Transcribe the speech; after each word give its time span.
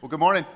Well, 0.00 0.08
good 0.08 0.20
morning. 0.20 0.46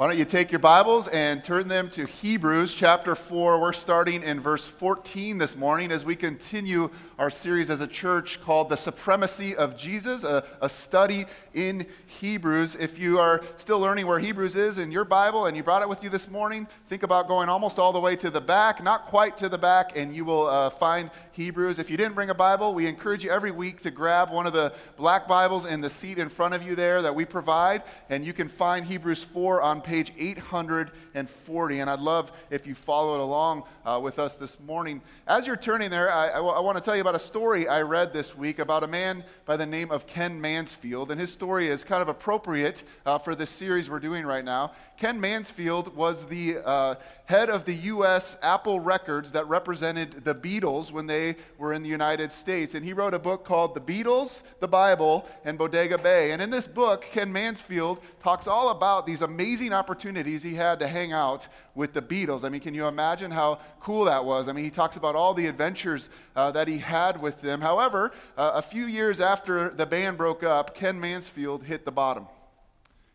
Why 0.00 0.06
don't 0.06 0.16
you 0.16 0.24
take 0.24 0.50
your 0.50 0.60
Bibles 0.60 1.08
and 1.08 1.44
turn 1.44 1.68
them 1.68 1.90
to 1.90 2.06
Hebrews 2.06 2.72
chapter 2.72 3.14
4. 3.14 3.60
We're 3.60 3.74
starting 3.74 4.22
in 4.22 4.40
verse 4.40 4.64
14 4.64 5.36
this 5.36 5.54
morning 5.54 5.92
as 5.92 6.06
we 6.06 6.16
continue 6.16 6.88
our 7.18 7.28
series 7.28 7.68
as 7.68 7.82
a 7.82 7.86
church 7.86 8.40
called 8.40 8.70
The 8.70 8.78
Supremacy 8.78 9.54
of 9.54 9.76
Jesus, 9.76 10.24
a, 10.24 10.42
a, 10.62 10.70
study 10.70 11.26
in 11.52 11.86
Hebrews. 12.06 12.76
If 12.80 12.98
you 12.98 13.18
are 13.18 13.42
still 13.58 13.78
learning 13.78 14.06
where 14.06 14.18
Hebrews 14.18 14.54
is 14.54 14.78
in 14.78 14.90
your 14.90 15.04
Bible 15.04 15.44
and 15.44 15.54
you 15.54 15.62
brought 15.62 15.82
it 15.82 15.88
with 15.90 16.02
you 16.02 16.08
this 16.08 16.30
morning, 16.30 16.66
think 16.88 17.02
about 17.02 17.28
going 17.28 17.50
almost 17.50 17.78
all 17.78 17.92
the 17.92 18.00
way 18.00 18.16
to 18.16 18.30
the 18.30 18.40
back, 18.40 18.82
not 18.82 19.04
quite 19.04 19.36
to 19.36 19.50
the 19.50 19.58
back, 19.58 19.98
and 19.98 20.16
you 20.16 20.24
will 20.24 20.46
uh, 20.46 20.70
find 20.70 21.10
Hebrews. 21.32 21.78
If 21.78 21.90
you 21.90 21.98
didn't 21.98 22.14
bring 22.14 22.30
a 22.30 22.34
Bible, 22.34 22.72
we 22.72 22.86
encourage 22.86 23.22
you 23.22 23.30
every 23.30 23.50
week 23.50 23.82
to 23.82 23.90
grab 23.90 24.30
one 24.30 24.46
of 24.46 24.54
the 24.54 24.72
black 24.96 25.28
Bibles 25.28 25.66
in 25.66 25.82
the 25.82 25.90
seat 25.90 26.16
in 26.16 26.30
front 26.30 26.54
of 26.54 26.62
you 26.62 26.74
there 26.74 27.02
that 27.02 27.14
we 27.14 27.26
provide, 27.26 27.82
and 28.08 28.24
you 28.24 28.32
can 28.32 28.48
find 28.48 28.86
Hebrews 28.86 29.22
4 29.22 29.60
on 29.60 29.82
page 29.82 29.89
840. 29.90 31.80
And 31.80 31.90
I'd 31.90 32.00
love 32.00 32.32
if 32.50 32.66
you 32.66 32.74
followed 32.74 33.20
along 33.20 33.64
uh, 33.84 34.00
with 34.02 34.18
us 34.18 34.36
this 34.36 34.58
morning. 34.60 35.00
As 35.26 35.46
you're 35.46 35.56
turning 35.56 35.90
there, 35.90 36.10
I, 36.12 36.28
I, 36.28 36.34
w- 36.34 36.54
I 36.54 36.60
want 36.60 36.76
to 36.76 36.82
tell 36.82 36.94
you 36.94 37.00
about 37.00 37.14
a 37.14 37.20
story 37.20 37.68
I 37.68 37.82
read 37.82 38.12
this 38.12 38.36
week 38.36 38.58
about 38.58 38.84
a 38.84 38.86
man 38.86 39.24
by 39.46 39.56
the 39.56 39.66
name 39.66 39.90
of 39.90 40.06
Ken 40.06 40.40
Mansfield. 40.40 41.10
And 41.10 41.20
his 41.20 41.32
story 41.32 41.68
is 41.68 41.84
kind 41.84 42.02
of 42.02 42.08
appropriate 42.08 42.84
uh, 43.06 43.18
for 43.18 43.34
the 43.34 43.46
series 43.46 43.88
we're 43.88 44.00
doing 44.00 44.26
right 44.26 44.44
now. 44.44 44.72
Ken 44.96 45.20
Mansfield 45.20 45.96
was 45.96 46.26
the 46.26 46.58
uh, 46.64 46.94
head 47.24 47.48
of 47.48 47.64
the 47.64 47.74
U.S. 47.74 48.36
Apple 48.42 48.80
Records 48.80 49.32
that 49.32 49.46
represented 49.48 50.24
the 50.24 50.34
Beatles 50.34 50.90
when 50.90 51.06
they 51.06 51.36
were 51.58 51.72
in 51.72 51.82
the 51.82 51.88
United 51.88 52.32
States. 52.32 52.74
And 52.74 52.84
he 52.84 52.92
wrote 52.92 53.14
a 53.14 53.18
book 53.18 53.44
called 53.44 53.74
The 53.74 53.80
Beatles, 53.80 54.42
the 54.60 54.68
Bible, 54.68 55.26
and 55.44 55.56
Bodega 55.56 55.96
Bay. 55.96 56.32
And 56.32 56.42
in 56.42 56.50
this 56.50 56.66
book, 56.66 57.02
Ken 57.10 57.32
Mansfield 57.32 58.00
talks 58.22 58.46
all 58.46 58.70
about 58.70 59.06
these 59.06 59.22
amazing 59.22 59.72
opportunities 59.72 60.42
he 60.42 60.54
had 60.54 60.80
to 60.80 60.86
hang 60.86 61.12
out 61.12 61.48
with 61.80 61.94
the 61.94 62.02
Beatles. 62.02 62.44
I 62.44 62.50
mean, 62.50 62.60
can 62.60 62.74
you 62.74 62.86
imagine 62.86 63.30
how 63.30 63.58
cool 63.80 64.04
that 64.04 64.22
was? 64.22 64.48
I 64.48 64.52
mean, 64.52 64.64
he 64.64 64.70
talks 64.70 64.98
about 64.98 65.16
all 65.16 65.32
the 65.32 65.46
adventures 65.46 66.10
uh, 66.36 66.52
that 66.52 66.68
he 66.68 66.76
had 66.76 67.22
with 67.22 67.40
them. 67.40 67.62
However, 67.62 68.12
uh, 68.36 68.52
a 68.54 68.60
few 68.60 68.84
years 68.84 69.18
after 69.18 69.70
the 69.70 69.86
band 69.86 70.18
broke 70.18 70.42
up, 70.42 70.74
Ken 70.74 71.00
Mansfield 71.00 71.64
hit 71.64 71.86
the 71.86 71.90
bottom. 71.90 72.26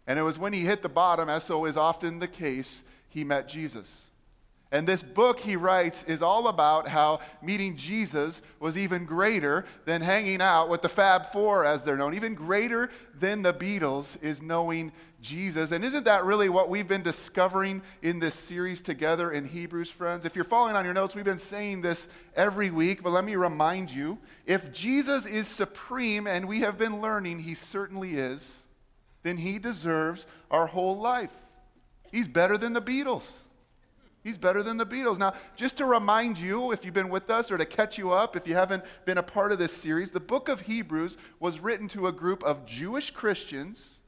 And 0.07 0.17
it 0.17 0.23
was 0.23 0.39
when 0.39 0.51
he 0.51 0.61
hit 0.61 0.81
the 0.81 0.89
bottom, 0.89 1.29
as 1.29 1.43
so 1.43 1.65
is 1.65 1.77
often 1.77 2.17
the 2.17 2.27
case, 2.27 2.81
he 3.07 3.23
met 3.23 3.47
Jesus. 3.47 4.01
And 4.75 4.87
this 4.87 5.01
book 5.01 5.39
he 5.39 5.55
writes 5.55 6.03
is 6.03 6.21
all 6.21 6.47
about 6.47 6.87
how 6.87 7.21
meeting 7.41 7.77
Jesus 7.77 8.41
was 8.59 8.77
even 8.77 9.05
greater 9.05 9.65
than 9.85 10.01
hanging 10.01 10.41
out 10.41 10.69
with 10.69 10.81
the 10.81 10.89
Fab 10.89 11.27
Four, 11.27 11.65
as 11.65 11.83
they're 11.83 11.97
known. 11.97 12.13
Even 12.13 12.35
greater 12.35 12.89
than 13.19 13.41
the 13.41 13.53
Beatles 13.53 14.21
is 14.21 14.41
knowing 14.41 14.91
Jesus. 15.21 15.71
And 15.71 15.85
isn't 15.85 16.03
that 16.03 16.25
really 16.25 16.49
what 16.49 16.69
we've 16.69 16.87
been 16.87 17.03
discovering 17.03 17.81
in 18.01 18.19
this 18.19 18.35
series 18.35 18.81
together 18.81 19.31
in 19.31 19.45
Hebrews, 19.45 19.89
friends? 19.89 20.25
If 20.25 20.35
you're 20.35 20.43
following 20.43 20.75
on 20.75 20.85
your 20.85 20.93
notes, 20.93 21.15
we've 21.15 21.23
been 21.23 21.39
saying 21.39 21.81
this 21.81 22.07
every 22.35 22.69
week, 22.69 23.01
but 23.01 23.11
let 23.11 23.23
me 23.23 23.35
remind 23.35 23.89
you 23.89 24.19
if 24.45 24.71
Jesus 24.73 25.25
is 25.25 25.47
supreme, 25.47 26.27
and 26.27 26.47
we 26.47 26.59
have 26.59 26.77
been 26.77 27.01
learning 27.01 27.39
he 27.39 27.53
certainly 27.53 28.15
is 28.15 28.63
then 29.25 29.37
he 29.37 29.57
deserves 29.57 30.27
our 30.51 30.67
whole 30.67 30.95
life. 30.95 31.35
He's 32.11 32.27
better 32.27 32.59
than 32.59 32.73
the 32.73 32.81
Beatles. 32.81 33.27
He's 34.25 34.39
better 34.39 34.63
than 34.63 34.77
the 34.77 34.87
Beatles. 34.87 35.19
Now, 35.19 35.35
just 35.55 35.77
to 35.77 35.85
remind 35.85 36.39
you, 36.39 36.71
if 36.71 36.83
you've 36.83 36.95
been 36.95 37.09
with 37.09 37.29
us 37.29 37.51
or 37.51 37.59
to 37.59 37.65
catch 37.65 37.95
you 37.95 38.11
up, 38.11 38.35
if 38.35 38.47
you 38.47 38.55
haven't 38.55 38.83
been 39.05 39.19
a 39.19 39.23
part 39.23 39.51
of 39.51 39.59
this 39.59 39.71
series, 39.71 40.09
the 40.09 40.19
book 40.19 40.49
of 40.49 40.61
Hebrews 40.61 41.15
was 41.39 41.59
written 41.59 41.87
to 41.89 42.07
a 42.07 42.11
group 42.11 42.43
of 42.43 42.65
Jewish 42.65 43.11
Christians 43.11 43.99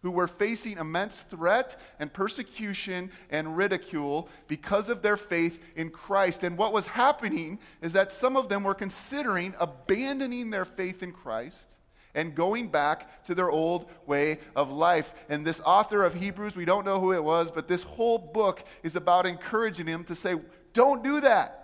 who 0.00 0.10
were 0.10 0.28
facing 0.28 0.78
immense 0.78 1.24
threat 1.24 1.78
and 2.00 2.10
persecution 2.10 3.10
and 3.28 3.54
ridicule 3.54 4.30
because 4.48 4.88
of 4.88 5.02
their 5.02 5.18
faith 5.18 5.62
in 5.76 5.90
Christ. 5.90 6.42
And 6.42 6.56
what 6.56 6.72
was 6.72 6.86
happening 6.86 7.58
is 7.82 7.92
that 7.92 8.10
some 8.10 8.34
of 8.34 8.48
them 8.48 8.64
were 8.64 8.72
considering 8.72 9.52
abandoning 9.60 10.48
their 10.48 10.64
faith 10.64 11.02
in 11.02 11.12
Christ 11.12 11.76
and 12.16 12.34
going 12.34 12.66
back 12.66 13.24
to 13.26 13.34
their 13.34 13.50
old 13.50 13.88
way 14.06 14.38
of 14.56 14.72
life. 14.72 15.14
And 15.28 15.46
this 15.46 15.60
author 15.64 16.02
of 16.02 16.14
Hebrews, 16.14 16.56
we 16.56 16.64
don't 16.64 16.84
know 16.84 16.98
who 16.98 17.12
it 17.12 17.22
was, 17.22 17.52
but 17.52 17.68
this 17.68 17.82
whole 17.82 18.18
book 18.18 18.64
is 18.82 18.96
about 18.96 19.26
encouraging 19.26 19.86
him 19.86 20.02
to 20.04 20.16
say, 20.16 20.34
don't 20.72 21.04
do 21.04 21.20
that. 21.20 21.62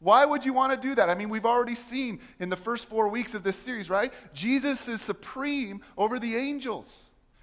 Why 0.00 0.24
would 0.24 0.44
you 0.44 0.52
want 0.52 0.72
to 0.72 0.88
do 0.88 0.96
that? 0.96 1.08
I 1.08 1.14
mean, 1.14 1.28
we've 1.28 1.46
already 1.46 1.76
seen 1.76 2.18
in 2.40 2.48
the 2.48 2.56
first 2.56 2.88
four 2.88 3.08
weeks 3.08 3.34
of 3.34 3.44
this 3.44 3.56
series, 3.56 3.88
right? 3.88 4.12
Jesus 4.34 4.88
is 4.88 5.00
supreme 5.00 5.80
over 5.96 6.18
the 6.18 6.34
angels. 6.34 6.92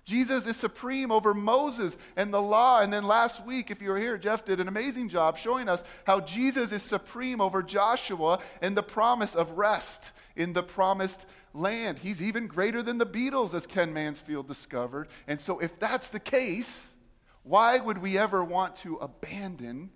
Jesus 0.03 0.47
is 0.47 0.57
supreme 0.57 1.11
over 1.11 1.33
Moses 1.35 1.95
and 2.17 2.33
the 2.33 2.41
law. 2.41 2.81
And 2.81 2.91
then 2.91 3.03
last 3.03 3.45
week, 3.45 3.69
if 3.69 3.81
you 3.81 3.89
were 3.89 3.99
here, 3.99 4.17
Jeff 4.17 4.43
did 4.43 4.59
an 4.59 4.67
amazing 4.67 5.07
job 5.07 5.37
showing 5.37 5.69
us 5.69 5.83
how 6.03 6.19
Jesus 6.19 6.71
is 6.71 6.81
supreme 6.81 7.39
over 7.39 7.61
Joshua 7.61 8.39
and 8.61 8.75
the 8.75 8.83
promise 8.83 9.35
of 9.35 9.51
rest 9.51 10.11
in 10.35 10.53
the 10.53 10.63
promised 10.63 11.27
land. 11.53 11.99
He's 11.99 12.21
even 12.21 12.47
greater 12.47 12.81
than 12.81 12.97
the 12.97 13.05
Beatles, 13.05 13.53
as 13.53 13.67
Ken 13.67 13.93
Mansfield 13.93 14.47
discovered. 14.47 15.07
And 15.27 15.39
so, 15.39 15.59
if 15.59 15.79
that's 15.79 16.09
the 16.09 16.19
case, 16.19 16.87
why 17.43 17.79
would 17.79 17.97
we 17.97 18.17
ever 18.17 18.43
want 18.43 18.75
to 18.77 18.97
abandon 18.97 19.89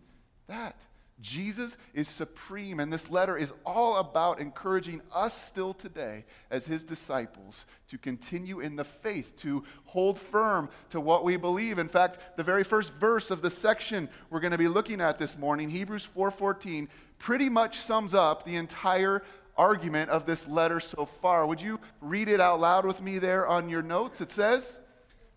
that? 0.48 0.86
Jesus 1.24 1.78
is 1.94 2.08
supreme, 2.08 2.80
and 2.80 2.92
this 2.92 3.10
letter 3.10 3.38
is 3.38 3.54
all 3.66 3.98
about 3.98 4.40
encouraging 4.40 5.02
us 5.14 5.40
still 5.40 5.74
today 5.74 6.26
as 6.52 6.66
his 6.66 6.84
disciples 6.84 7.66
to 7.88 7.98
continue 7.98 8.60
in 8.60 8.76
the 8.76 8.84
faith, 8.84 9.36
to 9.38 9.64
hold 9.86 10.20
firm 10.20 10.70
to 10.90 11.00
what 11.00 11.24
we 11.24 11.38
believe. 11.38 11.80
In 11.80 11.88
fact, 11.88 12.18
the 12.36 12.44
very 12.44 12.64
first 12.64 12.94
verse 12.96 13.32
of 13.32 13.42
the 13.42 13.50
section 13.50 14.10
we're 14.30 14.42
going 14.42 14.52
to 14.52 14.58
be 14.58 14.68
looking 14.68 15.00
at 15.00 15.18
this 15.18 15.38
morning, 15.38 15.70
Hebrews 15.70 16.08
4:14, 16.14 16.90
pretty 17.20 17.48
much 17.48 17.78
sums 17.78 18.14
up 18.14 18.44
the 18.44 18.58
entire 18.58 19.24
argument 19.58 20.10
of 20.10 20.26
this 20.26 20.48
letter 20.48 20.80
so 20.80 21.06
far. 21.06 21.46
Would 21.46 21.62
you 21.62 21.80
read 22.02 22.28
it 22.28 22.40
out 22.40 22.60
loud 22.60 22.86
with 22.86 23.02
me 23.02 23.20
there 23.20 23.48
on 23.48 23.70
your 23.70 23.82
notes? 23.82 24.22
It 24.22 24.32
says, 24.32 24.80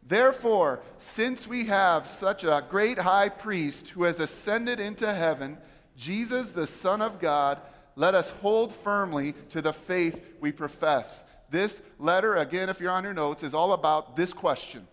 Therefore, 0.03 0.83
since 0.97 1.47
we 1.47 1.65
have 1.67 2.07
such 2.07 2.45
a 2.45 2.65
great 2.71 2.99
high 2.99 3.29
priest 3.29 3.89
who 3.89 4.05
has 4.05 4.21
ascended 4.21 4.79
into 4.79 5.13
heaven, 5.13 5.59
Jesus, 5.97 6.53
the 6.53 6.67
Son 6.67 7.03
of 7.03 7.19
God, 7.19 7.61
let 7.97 8.15
us 8.15 8.31
hold 8.31 8.73
firmly 8.73 9.35
to 9.51 9.61
the 9.61 9.73
faith 9.73 10.23
we 10.41 10.53
profess. 10.53 11.25
This 11.51 11.83
letter, 11.99 12.37
again, 12.37 12.69
if 12.69 12.81
you're 12.81 12.91
on 12.91 13.05
your 13.05 13.15
notes, 13.15 13.43
is 13.43 13.55
all 13.55 13.73
about 13.73 14.15
this 14.15 14.33
question. 14.33 14.87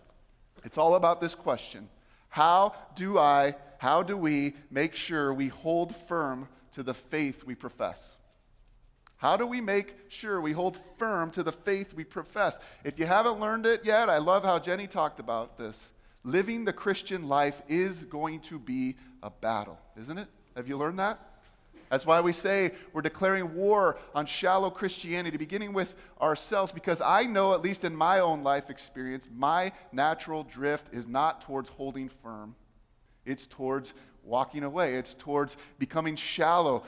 It's 0.64 0.78
all 0.78 0.94
about 0.94 1.20
this 1.20 1.34
question 1.34 1.88
How 2.28 2.74
do 2.96 3.18
I, 3.18 3.54
how 3.78 4.02
do 4.02 4.16
we 4.16 4.54
make 4.70 4.94
sure 4.94 5.32
we 5.32 5.48
hold 5.48 5.94
firm 5.94 6.48
to 6.72 6.82
the 6.82 6.94
faith 6.94 7.44
we 7.44 7.54
profess? 7.54 8.16
How 9.24 9.38
do 9.38 9.46
we 9.46 9.62
make 9.62 9.96
sure 10.10 10.38
we 10.38 10.52
hold 10.52 10.76
firm 10.76 11.30
to 11.30 11.42
the 11.42 11.50
faith 11.50 11.94
we 11.94 12.04
profess? 12.04 12.58
If 12.84 12.98
you 12.98 13.06
haven't 13.06 13.40
learned 13.40 13.64
it 13.64 13.82
yet, 13.82 14.10
I 14.10 14.18
love 14.18 14.44
how 14.44 14.58
Jenny 14.58 14.86
talked 14.86 15.18
about 15.18 15.56
this. 15.56 15.92
Living 16.24 16.66
the 16.66 16.74
Christian 16.74 17.26
life 17.26 17.62
is 17.66 18.02
going 18.02 18.40
to 18.40 18.58
be 18.58 18.96
a 19.22 19.30
battle, 19.30 19.78
isn't 19.96 20.18
it? 20.18 20.28
Have 20.56 20.68
you 20.68 20.76
learned 20.76 20.98
that? 20.98 21.18
That's 21.88 22.04
why 22.04 22.20
we 22.20 22.34
say 22.34 22.72
we're 22.92 23.00
declaring 23.00 23.54
war 23.54 23.96
on 24.14 24.26
shallow 24.26 24.68
Christianity, 24.68 25.38
beginning 25.38 25.72
with 25.72 25.94
ourselves, 26.20 26.70
because 26.70 27.00
I 27.00 27.24
know, 27.24 27.54
at 27.54 27.62
least 27.62 27.84
in 27.84 27.96
my 27.96 28.18
own 28.18 28.42
life 28.42 28.68
experience, 28.68 29.26
my 29.34 29.72
natural 29.90 30.44
drift 30.44 30.92
is 30.92 31.08
not 31.08 31.40
towards 31.40 31.70
holding 31.70 32.10
firm, 32.10 32.54
it's 33.24 33.46
towards 33.46 33.94
walking 34.24 34.64
away. 34.64 34.94
It's 34.94 35.14
towards 35.14 35.56
becoming 35.78 36.16
shallow, 36.16 36.84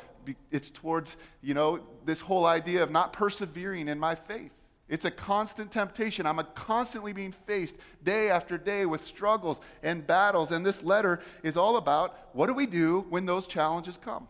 it's 0.51 0.71
towards, 0.71 1.17
you 1.43 1.55
know, 1.55 1.81
this 2.05 2.21
whole 2.21 2.47
idea 2.47 2.83
of 2.83 2.91
not 2.91 3.13
persevering 3.13 3.89
in 3.89 3.99
my 3.99 4.15
faith. 4.15 4.53
It's 4.89 5.05
a 5.05 5.11
constant 5.11 5.73
temptation. 5.73 6.27
I'm 6.27 6.41
constantly 6.55 7.13
being 7.13 7.33
faced 7.33 7.77
day 8.05 8.31
after 8.31 8.57
day 8.57 8.87
with 8.87 9.05
struggles 9.05 9.61
and 9.83 10.07
battles. 10.07 10.53
And 10.53 10.65
this 10.65 10.83
letter 10.83 11.21
is 11.43 11.57
all 11.57 11.77
about 11.77 12.17
what 12.33 12.47
do 12.47 12.55
we 12.55 12.67
do 12.67 13.05
when 13.11 13.27
those 13.27 13.47
challenges 13.47 13.97
come? 13.97 14.29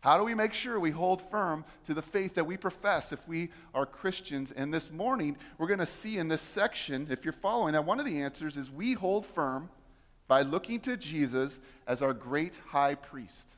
How 0.00 0.18
do 0.18 0.24
we 0.24 0.34
make 0.34 0.52
sure 0.52 0.80
we 0.80 0.90
hold 0.90 1.22
firm 1.22 1.64
to 1.86 1.94
the 1.94 2.02
faith 2.02 2.34
that 2.34 2.44
we 2.44 2.56
profess 2.56 3.12
if 3.12 3.26
we 3.26 3.50
are 3.72 3.86
Christians? 3.86 4.50
And 4.50 4.74
this 4.74 4.90
morning, 4.90 5.36
we're 5.56 5.68
going 5.68 5.78
to 5.78 5.86
see 5.86 6.18
in 6.18 6.28
this 6.28 6.42
section, 6.42 7.06
if 7.08 7.24
you're 7.24 7.32
following, 7.32 7.72
that 7.72 7.84
one 7.84 8.00
of 8.00 8.04
the 8.04 8.20
answers 8.20 8.56
is 8.56 8.70
we 8.70 8.94
hold 8.94 9.24
firm 9.24 9.70
by 10.26 10.42
looking 10.42 10.80
to 10.80 10.96
Jesus 10.96 11.60
as 11.86 12.02
our 12.02 12.12
great 12.12 12.58
high 12.66 12.96
priest 12.96 13.54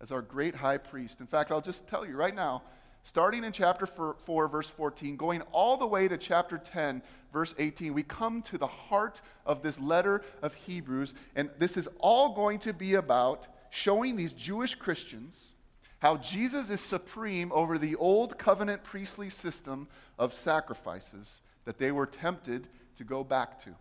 as 0.00 0.12
our 0.12 0.22
great 0.22 0.54
high 0.54 0.78
priest. 0.78 1.20
In 1.20 1.26
fact, 1.26 1.50
I'll 1.50 1.60
just 1.60 1.86
tell 1.86 2.06
you 2.06 2.16
right 2.16 2.34
now, 2.34 2.62
starting 3.02 3.44
in 3.44 3.52
chapter 3.52 3.86
4, 3.86 4.48
verse 4.48 4.68
14, 4.68 5.16
going 5.16 5.42
all 5.52 5.76
the 5.76 5.86
way 5.86 6.08
to 6.08 6.18
chapter 6.18 6.58
10, 6.58 7.02
verse 7.32 7.54
18, 7.58 7.94
we 7.94 8.02
come 8.02 8.42
to 8.42 8.58
the 8.58 8.66
heart 8.66 9.20
of 9.44 9.62
this 9.62 9.78
letter 9.78 10.22
of 10.42 10.54
Hebrews. 10.54 11.14
And 11.34 11.50
this 11.58 11.76
is 11.76 11.88
all 11.98 12.34
going 12.34 12.58
to 12.60 12.72
be 12.72 12.94
about 12.94 13.46
showing 13.70 14.16
these 14.16 14.32
Jewish 14.32 14.74
Christians 14.74 15.52
how 15.98 16.16
Jesus 16.18 16.70
is 16.70 16.80
supreme 16.80 17.50
over 17.52 17.78
the 17.78 17.96
old 17.96 18.38
covenant 18.38 18.84
priestly 18.84 19.30
system 19.30 19.88
of 20.18 20.32
sacrifices 20.32 21.40
that 21.64 21.78
they 21.78 21.90
were 21.90 22.06
tempted 22.06 22.68
to 22.96 23.04
go 23.04 23.24
back 23.24 23.62
to. 23.64 23.74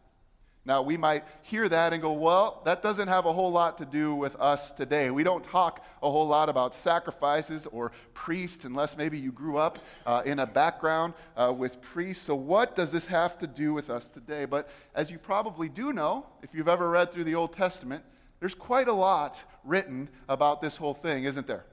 Now, 0.68 0.82
we 0.82 0.98
might 0.98 1.24
hear 1.44 1.70
that 1.70 1.94
and 1.94 2.02
go, 2.02 2.14
well, 2.14 2.64
that 2.66 2.82
doesn't 2.82 3.08
have 3.08 3.28
a 3.28 3.34
whole 3.34 3.52
lot 3.52 3.78
to 3.78 3.86
do 3.86 4.16
with 4.16 4.36
us 4.38 4.72
today. 4.72 5.12
We 5.12 5.24
don't 5.24 5.44
talk 5.44 5.86
a 6.02 6.10
whole 6.10 6.28
lot 6.28 6.50
about 6.50 6.74
sacrifices 6.74 7.68
or 7.68 7.92
priests 8.16 8.66
unless 8.66 8.98
maybe 8.98 9.20
you 9.20 9.32
grew 9.32 9.58
up 9.58 9.78
uh, 10.08 10.24
in 10.26 10.40
a 10.40 10.48
background 10.48 11.14
uh, 11.38 11.54
with 11.56 11.80
priests. 11.82 12.26
So, 12.26 12.34
what 12.34 12.76
does 12.76 12.92
this 12.92 13.06
have 13.06 13.38
to 13.40 13.48
do 13.48 13.76
with 13.76 13.92
us 13.92 14.08
today? 14.08 14.46
But 14.46 14.68
as 14.96 15.12
you 15.12 15.20
probably 15.20 15.70
do 15.70 15.94
know, 15.94 16.26
if 16.42 16.50
you've 16.52 16.68
ever 16.68 16.90
read 16.90 17.12
through 17.12 17.26
the 17.26 17.36
Old 17.36 17.54
Testament, 17.54 18.04
there's 18.40 18.56
quite 18.56 18.88
a 18.88 18.94
lot 18.94 19.44
written 19.64 20.10
about 20.28 20.64
this 20.64 20.78
whole 20.78 20.96
thing, 20.96 21.26
isn't 21.26 21.46
there? 21.46 21.66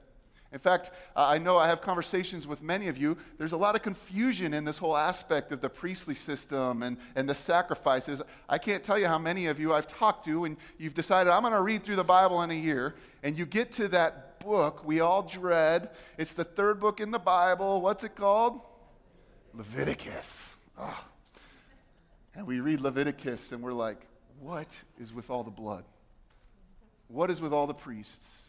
In 0.53 0.59
fact, 0.59 0.91
I 1.15 1.39
know 1.39 1.57
I 1.57 1.67
have 1.67 1.81
conversations 1.81 2.45
with 2.45 2.61
many 2.61 2.87
of 2.87 2.95
you. 2.95 3.17
There's 3.39 3.53
a 3.53 3.57
lot 3.57 3.75
of 3.75 3.81
confusion 3.81 4.53
in 4.53 4.63
this 4.63 4.77
whole 4.77 4.95
aspect 4.95 5.51
of 5.51 5.61
the 5.61 5.69
priestly 5.69 6.13
system 6.13 6.83
and, 6.83 6.97
and 7.15 7.27
the 7.27 7.33
sacrifices. 7.33 8.21
I 8.47 8.59
can't 8.59 8.83
tell 8.83 8.99
you 8.99 9.07
how 9.07 9.17
many 9.17 9.47
of 9.47 9.59
you 9.59 9.73
I've 9.73 9.87
talked 9.87 10.25
to, 10.25 10.45
and 10.45 10.57
you've 10.77 10.93
decided, 10.93 11.31
I'm 11.31 11.41
going 11.41 11.53
to 11.53 11.61
read 11.61 11.83
through 11.83 11.95
the 11.95 12.03
Bible 12.03 12.43
in 12.43 12.51
a 12.51 12.55
year, 12.55 12.93
and 13.23 13.35
you 13.35 13.47
get 13.47 13.71
to 13.73 13.87
that 13.89 14.39
book 14.41 14.85
we 14.85 14.99
all 14.99 15.23
dread. 15.23 15.89
It's 16.19 16.33
the 16.33 16.43
third 16.43 16.79
book 16.79 16.99
in 16.99 17.09
the 17.09 17.17
Bible. 17.17 17.81
What's 17.81 18.03
it 18.03 18.15
called? 18.15 18.61
Leviticus. 19.55 20.55
And 22.35 22.45
we 22.45 22.59
read 22.59 22.79
Leviticus, 22.79 23.51
and 23.53 23.63
we're 23.63 23.73
like, 23.73 23.97
what 24.39 24.77
is 24.99 25.11
with 25.11 25.31
all 25.31 25.43
the 25.43 25.49
blood? 25.49 25.83
What 27.07 27.31
is 27.31 27.41
with 27.41 27.53
all 27.53 27.65
the 27.65 27.73
priests? 27.73 28.42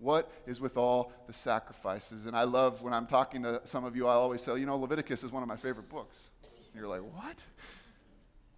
What 0.00 0.32
is 0.46 0.60
with 0.60 0.78
all 0.78 1.12
the 1.26 1.32
sacrifices? 1.32 2.24
And 2.26 2.34
I 2.34 2.44
love 2.44 2.82
when 2.82 2.94
I'm 2.94 3.06
talking 3.06 3.42
to 3.42 3.60
some 3.64 3.84
of 3.84 3.94
you, 3.94 4.06
I 4.06 4.14
always 4.14 4.42
say, 4.42 4.58
you 4.58 4.66
know, 4.66 4.76
Leviticus 4.78 5.22
is 5.22 5.30
one 5.30 5.42
of 5.42 5.48
my 5.48 5.56
favorite 5.56 5.90
books. 5.90 6.30
And 6.42 6.80
you're 6.80 6.88
like, 6.88 7.02
what? 7.02 7.36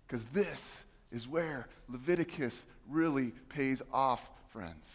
Because 0.06 0.24
this 0.26 0.84
is 1.10 1.26
where 1.26 1.66
Leviticus 1.88 2.64
really 2.88 3.32
pays 3.48 3.82
off, 3.92 4.30
friends. 4.52 4.88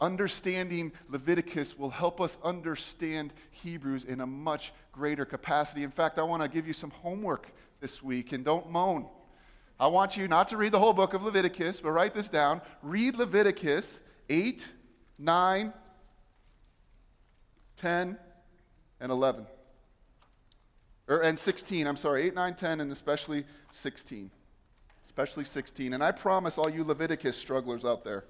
Understanding 0.00 0.92
Leviticus 1.08 1.76
will 1.76 1.90
help 1.90 2.20
us 2.20 2.38
understand 2.44 3.32
Hebrews 3.50 4.04
in 4.04 4.20
a 4.20 4.26
much 4.26 4.72
greater 4.92 5.24
capacity. 5.24 5.82
In 5.82 5.90
fact, 5.90 6.18
I 6.18 6.22
want 6.22 6.42
to 6.42 6.48
give 6.48 6.66
you 6.66 6.72
some 6.72 6.90
homework 6.90 7.48
this 7.80 8.02
week, 8.02 8.32
and 8.32 8.44
don't 8.44 8.70
moan. 8.70 9.06
I 9.80 9.88
want 9.88 10.16
you 10.16 10.28
not 10.28 10.46
to 10.48 10.56
read 10.56 10.72
the 10.72 10.78
whole 10.78 10.92
book 10.92 11.12
of 11.12 11.24
Leviticus, 11.24 11.80
but 11.80 11.90
write 11.90 12.14
this 12.14 12.28
down. 12.28 12.60
Read 12.82 13.16
Leviticus 13.16 13.98
8 14.28 14.68
9, 15.22 15.72
10, 17.76 18.18
and 19.00 19.12
11. 19.12 19.46
Or, 21.08 21.22
and 21.22 21.38
16, 21.38 21.86
I'm 21.86 21.96
sorry, 21.96 22.26
8, 22.26 22.34
9, 22.34 22.54
10, 22.54 22.80
and 22.80 22.90
especially 22.90 23.44
16. 23.70 24.30
Especially 25.04 25.44
16. 25.44 25.94
And 25.94 26.02
I 26.02 26.10
promise 26.10 26.58
all 26.58 26.68
you 26.68 26.82
Leviticus 26.82 27.36
strugglers 27.36 27.84
out 27.84 28.02
there, 28.02 28.24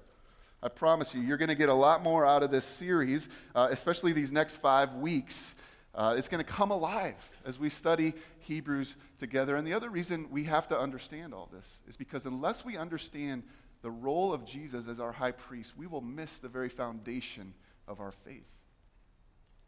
I 0.61 0.69
promise 0.69 1.13
you, 1.13 1.21
you're 1.21 1.37
going 1.37 1.49
to 1.49 1.55
get 1.55 1.69
a 1.69 1.73
lot 1.73 2.03
more 2.03 2.25
out 2.25 2.43
of 2.43 2.51
this 2.51 2.63
series, 2.63 3.27
uh, 3.55 3.67
especially 3.71 4.13
these 4.13 4.31
next 4.31 4.57
five 4.57 4.93
weeks. 4.93 5.55
Uh, 5.95 6.15
it's 6.17 6.27
going 6.27 6.43
to 6.43 6.49
come 6.49 6.71
alive 6.71 7.29
as 7.45 7.59
we 7.59 7.69
study 7.69 8.13
Hebrews 8.39 8.95
together. 9.19 9.55
And 9.55 9.67
the 9.67 9.73
other 9.73 9.89
reason 9.89 10.27
we 10.31 10.43
have 10.45 10.67
to 10.69 10.79
understand 10.79 11.33
all 11.33 11.49
this 11.51 11.81
is 11.87 11.97
because 11.97 12.25
unless 12.25 12.63
we 12.63 12.77
understand 12.77 13.43
the 13.83 13.91
role 13.91 14.33
of 14.33 14.45
Jesus 14.45 14.87
as 14.87 14.99
our 14.99 15.11
high 15.11 15.33
priest, 15.33 15.73
we 15.77 15.85
will 15.85 16.01
miss 16.01 16.39
the 16.39 16.47
very 16.47 16.69
foundation 16.69 17.53
of 17.87 17.99
our 17.99 18.11
faith. 18.11 18.47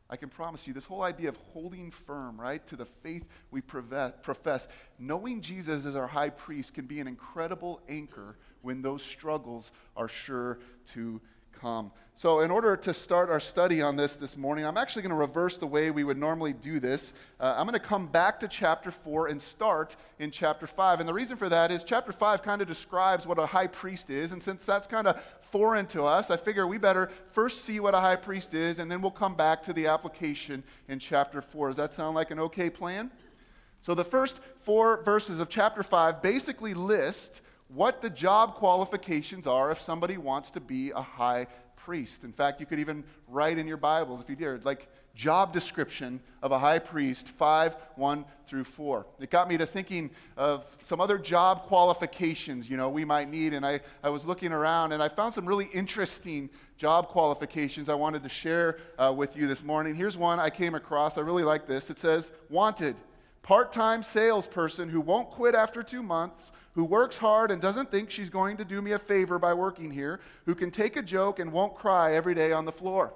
I 0.10 0.16
can 0.16 0.30
promise 0.30 0.66
you, 0.66 0.74
this 0.74 0.86
whole 0.86 1.02
idea 1.02 1.30
of 1.30 1.36
holding 1.36 1.92
firm, 1.92 2.40
right, 2.40 2.66
to 2.68 2.76
the 2.76 2.86
faith 2.86 3.26
we 3.52 3.62
profess, 3.62 4.68
knowing 4.98 5.42
Jesus 5.42 5.86
as 5.86 5.96
our 5.96 6.08
high 6.08 6.30
priest 6.30 6.74
can 6.74 6.86
be 6.86 7.00
an 7.00 7.08
incredible 7.08 7.82
anchor 7.90 8.38
when 8.62 8.82
those 8.82 9.02
struggles 9.02 9.72
are 9.98 10.08
sure 10.08 10.60
to 10.94 11.20
come. 11.60 11.92
So, 12.18 12.40
in 12.40 12.50
order 12.50 12.78
to 12.78 12.94
start 12.94 13.30
our 13.30 13.42
study 13.42 13.82
on 13.82 13.98
this 13.98 14.16
this 14.16 14.38
morning, 14.38 14.66
I'm 14.66 14.78
actually 14.78 15.02
going 15.02 15.10
to 15.10 15.18
reverse 15.18 15.58
the 15.58 15.68
way 15.68 15.92
we 15.92 16.06
would 16.06 16.18
normally 16.18 16.54
do 16.54 16.80
this. 16.80 17.14
Uh, 17.42 17.56
I'm 17.58 17.66
going 17.66 17.74
to 17.74 17.86
come 17.86 18.08
back 18.08 18.40
to 18.40 18.48
chapter 18.48 18.90
4 18.90 19.28
and 19.28 19.42
start 19.42 19.98
in 20.20 20.32
chapter 20.32 20.66
5. 20.66 21.02
And 21.02 21.10
the 21.10 21.14
reason 21.14 21.36
for 21.36 21.50
that 21.50 21.72
is 21.72 21.84
chapter 21.84 22.14
5 22.14 22.42
kind 22.42 22.62
of 22.62 22.70
describes 22.70 23.28
what 23.28 23.38
a 23.38 23.46
high 23.46 23.68
priest 23.68 24.10
is. 24.10 24.32
And 24.32 24.42
since 24.42 24.66
that's 24.66 24.88
kind 24.88 25.08
of 25.08 25.22
foreign 25.42 25.86
to 25.88 26.06
us, 26.06 26.32
I 26.32 26.38
figure 26.38 26.66
we 26.66 26.78
better 26.78 27.12
first 27.32 27.66
see 27.66 27.82
what 27.82 27.94
a 27.94 28.00
high 28.00 28.16
priest 28.16 28.54
is, 28.54 28.80
and 28.80 28.90
then 28.90 29.02
we'll 29.02 29.12
come 29.12 29.36
back 29.36 29.62
to 29.64 29.74
the 29.74 29.88
application 29.88 30.64
in 30.88 31.00
chapter 31.00 31.42
4. 31.42 31.68
Does 31.68 31.78
that 31.78 31.92
sound 31.92 32.16
like 32.16 32.32
an 32.32 32.40
okay 32.40 32.70
plan? 32.70 33.12
So, 33.82 33.94
the 33.94 34.06
first 34.06 34.40
four 34.62 35.04
verses 35.04 35.40
of 35.40 35.50
chapter 35.50 35.84
5 35.84 36.22
basically 36.22 36.74
list 36.74 37.42
what 37.76 38.02
the 38.02 38.10
job 38.10 38.56
qualifications 38.56 39.46
are 39.46 39.70
if 39.70 39.80
somebody 39.80 40.18
wants 40.18 40.50
to 40.52 40.62
be 40.62 40.92
a 40.92 41.02
high 41.02 41.46
priest. 41.76 42.24
In 42.24 42.32
fact, 42.32 42.60
you 42.60 42.66
could 42.66 42.80
even 42.80 43.04
write 43.28 43.58
in 43.58 43.68
your 43.68 43.78
Bibles, 43.78 44.22
if 44.22 44.30
you 44.30 44.36
did, 44.36 44.64
like 44.64 44.88
job 45.14 45.54
description 45.54 46.20
of 46.42 46.52
a 46.52 46.58
high 46.60 46.80
priest, 46.80 47.28
5, 47.28 47.76
1 47.96 48.26
through 48.48 48.64
4. 48.64 49.06
It 49.20 49.30
got 49.30 49.50
me 49.50 49.58
to 49.58 49.66
thinking 49.66 50.10
of 50.38 50.76
some 50.82 51.02
other 51.02 51.18
job 51.18 51.64
qualifications, 51.64 52.70
you 52.70 52.78
know, 52.78 52.90
we 52.90 53.04
might 53.04 53.30
need. 53.30 53.54
And 53.54 53.66
I, 53.66 53.82
I 54.04 54.10
was 54.10 54.26
looking 54.26 54.52
around 54.52 54.94
and 54.94 55.04
I 55.04 55.10
found 55.10 55.34
some 55.34 55.46
really 55.46 55.68
interesting 55.74 56.50
job 56.78 57.10
qualifications 57.10 57.90
I 57.90 57.94
wanted 57.94 58.24
to 58.24 58.30
share 58.30 58.80
uh, 58.98 59.14
with 59.16 59.36
you 59.36 59.48
this 59.48 59.64
morning. 59.64 59.96
Here's 59.96 60.18
one 60.18 60.40
I 60.40 60.50
came 60.50 60.76
across. 60.76 61.18
I 61.18 61.22
really 61.22 61.44
like 61.44 61.68
this. 61.68 61.90
It 61.90 62.00
says, 62.00 62.32
wanted 62.50 62.96
part 63.46 63.72
time 63.72 64.02
salesperson 64.02 64.90
who 64.90 65.00
won't 65.00 65.30
quit 65.30 65.54
after 65.54 65.84
two 65.84 66.02
months, 66.02 66.52
who 66.74 66.84
works 66.84 67.16
hard 67.16 67.52
and 67.52 67.62
doesn't 67.62 67.92
think 67.92 68.10
she's 68.10 68.28
going 68.28 68.58
to 68.58 68.66
do 68.66 68.82
me 68.82 68.94
a 68.94 68.98
favor 69.00 69.38
by 69.38 69.54
working 69.54 69.92
here, 69.92 70.20
who 70.48 70.56
can 70.56 70.72
take 70.72 70.98
a 70.98 71.02
joke 71.04 71.38
and 71.38 71.52
won't 71.52 71.76
cry 71.76 72.16
every 72.16 72.34
day 72.34 72.52
on 72.52 72.66
the 72.66 72.72
floor. 72.72 73.14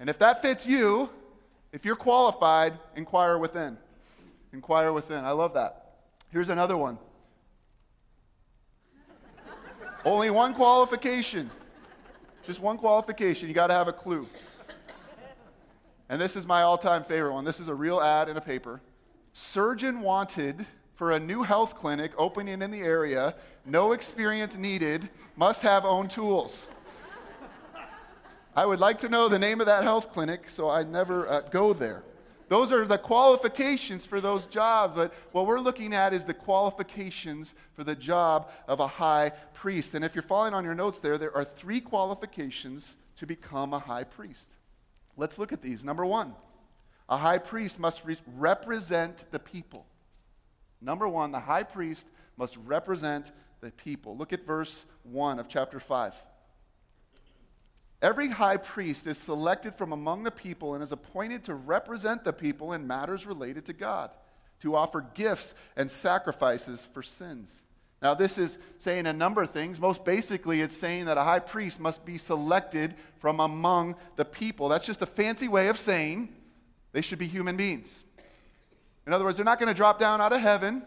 And 0.00 0.10
if 0.10 0.18
that 0.18 0.42
fits 0.42 0.66
you, 0.66 1.08
if 1.72 1.84
you're 1.84 1.94
qualified, 1.94 2.72
inquire 2.96 3.38
within. 3.38 3.78
Inquire 4.52 4.92
within. 4.92 5.24
I 5.24 5.30
love 5.30 5.54
that. 5.54 5.98
Here's 6.32 6.48
another 6.48 6.76
one. 6.76 6.98
Only 10.04 10.30
one 10.30 10.52
qualification. 10.52 11.48
Just 12.44 12.58
one 12.58 12.76
qualification. 12.76 13.46
You 13.46 13.54
got 13.54 13.68
to 13.68 13.74
have 13.74 13.86
a 13.86 13.92
clue. 13.92 14.26
And 16.08 16.20
this 16.20 16.34
is 16.34 16.44
my 16.44 16.62
all 16.62 16.76
time 16.76 17.04
favorite 17.04 17.34
one. 17.34 17.44
This 17.44 17.60
is 17.60 17.68
a 17.68 17.74
real 17.74 18.00
ad 18.00 18.28
in 18.28 18.36
a 18.36 18.40
paper. 18.40 18.80
Surgeon 19.38 20.00
wanted 20.00 20.66
for 20.94 21.12
a 21.12 21.20
new 21.20 21.44
health 21.44 21.76
clinic 21.76 22.12
opening 22.18 22.60
in 22.60 22.70
the 22.72 22.80
area, 22.80 23.34
no 23.64 23.92
experience 23.92 24.56
needed, 24.56 25.08
must 25.36 25.62
have 25.62 25.84
own 25.84 26.08
tools. 26.08 26.66
I 28.56 28.66
would 28.66 28.80
like 28.80 28.98
to 28.98 29.08
know 29.08 29.28
the 29.28 29.38
name 29.38 29.60
of 29.60 29.66
that 29.66 29.84
health 29.84 30.10
clinic 30.10 30.50
so 30.50 30.68
I 30.68 30.82
never 30.82 31.28
uh, 31.28 31.40
go 31.42 31.72
there. 31.72 32.02
Those 32.48 32.72
are 32.72 32.84
the 32.84 32.98
qualifications 32.98 34.04
for 34.04 34.20
those 34.20 34.46
jobs, 34.46 34.96
but 34.96 35.14
what 35.30 35.46
we're 35.46 35.60
looking 35.60 35.94
at 35.94 36.12
is 36.12 36.24
the 36.24 36.34
qualifications 36.34 37.54
for 37.74 37.84
the 37.84 37.94
job 37.94 38.50
of 38.66 38.80
a 38.80 38.88
high 38.88 39.30
priest. 39.54 39.94
And 39.94 40.04
if 40.04 40.16
you're 40.16 40.22
following 40.22 40.52
on 40.52 40.64
your 40.64 40.74
notes 40.74 40.98
there, 40.98 41.16
there 41.16 41.34
are 41.36 41.44
three 41.44 41.80
qualifications 41.80 42.96
to 43.16 43.26
become 43.26 43.72
a 43.72 43.78
high 43.78 44.04
priest. 44.04 44.56
Let's 45.16 45.38
look 45.38 45.52
at 45.52 45.62
these. 45.62 45.84
Number 45.84 46.04
one, 46.04 46.34
a 47.08 47.16
high 47.16 47.38
priest 47.38 47.78
must 47.78 48.04
re- 48.04 48.16
represent 48.36 49.24
the 49.30 49.38
people. 49.38 49.86
Number 50.80 51.08
one, 51.08 51.32
the 51.32 51.40
high 51.40 51.62
priest 51.62 52.10
must 52.36 52.56
represent 52.58 53.32
the 53.60 53.72
people. 53.72 54.16
Look 54.16 54.32
at 54.32 54.44
verse 54.44 54.84
1 55.04 55.38
of 55.38 55.48
chapter 55.48 55.80
5. 55.80 56.14
Every 58.00 58.28
high 58.28 58.58
priest 58.58 59.08
is 59.08 59.18
selected 59.18 59.74
from 59.74 59.92
among 59.92 60.22
the 60.22 60.30
people 60.30 60.74
and 60.74 60.82
is 60.82 60.92
appointed 60.92 61.42
to 61.44 61.54
represent 61.54 62.22
the 62.22 62.32
people 62.32 62.72
in 62.72 62.86
matters 62.86 63.26
related 63.26 63.64
to 63.66 63.72
God, 63.72 64.10
to 64.60 64.76
offer 64.76 65.04
gifts 65.14 65.54
and 65.76 65.90
sacrifices 65.90 66.86
for 66.92 67.02
sins. 67.02 67.62
Now, 68.00 68.14
this 68.14 68.38
is 68.38 68.58
saying 68.76 69.08
a 69.08 69.12
number 69.12 69.42
of 69.42 69.50
things. 69.50 69.80
Most 69.80 70.04
basically, 70.04 70.60
it's 70.60 70.76
saying 70.76 71.06
that 71.06 71.18
a 71.18 71.24
high 71.24 71.40
priest 71.40 71.80
must 71.80 72.04
be 72.04 72.16
selected 72.16 72.94
from 73.18 73.40
among 73.40 73.96
the 74.14 74.24
people. 74.24 74.68
That's 74.68 74.86
just 74.86 75.02
a 75.02 75.06
fancy 75.06 75.48
way 75.48 75.66
of 75.66 75.76
saying 75.76 76.28
they 76.92 77.00
should 77.00 77.18
be 77.18 77.26
human 77.26 77.56
beings. 77.56 78.02
In 79.06 79.12
other 79.12 79.24
words, 79.24 79.36
they're 79.36 79.44
not 79.44 79.58
going 79.58 79.68
to 79.68 79.74
drop 79.74 79.98
down 79.98 80.20
out 80.20 80.32
of 80.32 80.40
heaven. 80.40 80.82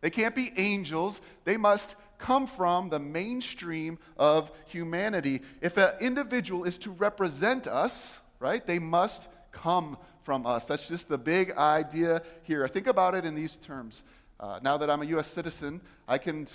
They 0.00 0.10
can't 0.10 0.34
be 0.34 0.50
angels. 0.56 1.20
They 1.44 1.56
must 1.56 1.94
come 2.18 2.46
from 2.46 2.88
the 2.88 2.98
mainstream 2.98 3.98
of 4.16 4.50
humanity. 4.66 5.42
If 5.60 5.76
an 5.76 5.90
individual 6.00 6.64
is 6.64 6.78
to 6.78 6.90
represent 6.90 7.66
us, 7.66 8.18
right, 8.40 8.66
they 8.66 8.78
must 8.78 9.28
come 9.52 9.98
from 10.22 10.46
us. 10.46 10.64
That's 10.64 10.88
just 10.88 11.08
the 11.08 11.18
big 11.18 11.52
idea 11.52 12.22
here. 12.42 12.66
Think 12.68 12.86
about 12.86 13.14
it 13.14 13.24
in 13.24 13.34
these 13.34 13.56
terms. 13.56 14.02
Uh, 14.40 14.58
now 14.62 14.76
that 14.76 14.90
I'm 14.90 15.02
a 15.02 15.06
U.S. 15.06 15.28
citizen, 15.28 15.80
I 16.08 16.18
can 16.18 16.46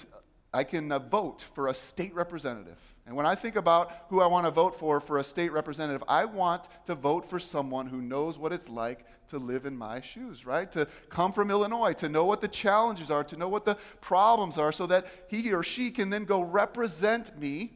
I 0.53 0.63
can 0.63 0.91
uh, 0.91 0.99
vote 0.99 1.45
for 1.53 1.69
a 1.69 1.73
state 1.73 2.13
representative. 2.13 2.77
And 3.05 3.15
when 3.15 3.25
I 3.25 3.35
think 3.35 3.55
about 3.55 3.91
who 4.09 4.21
I 4.21 4.27
want 4.27 4.45
to 4.45 4.51
vote 4.51 4.75
for 4.75 5.01
for 5.01 5.17
a 5.17 5.23
state 5.23 5.51
representative, 5.51 6.03
I 6.07 6.25
want 6.25 6.69
to 6.85 6.95
vote 6.95 7.25
for 7.25 7.39
someone 7.39 7.87
who 7.87 8.01
knows 8.01 8.37
what 8.37 8.53
it's 8.53 8.69
like 8.69 9.05
to 9.27 9.39
live 9.39 9.65
in 9.65 9.75
my 9.75 10.01
shoes, 10.01 10.45
right? 10.45 10.71
To 10.73 10.87
come 11.09 11.31
from 11.31 11.49
Illinois, 11.49 11.93
to 11.93 12.09
know 12.09 12.25
what 12.25 12.41
the 12.41 12.47
challenges 12.47 13.09
are, 13.09 13.23
to 13.23 13.37
know 13.37 13.49
what 13.49 13.65
the 13.65 13.77
problems 14.01 14.57
are, 14.57 14.71
so 14.71 14.85
that 14.87 15.07
he 15.29 15.51
or 15.51 15.63
she 15.63 15.89
can 15.89 16.09
then 16.09 16.25
go 16.25 16.41
represent 16.41 17.37
me 17.39 17.73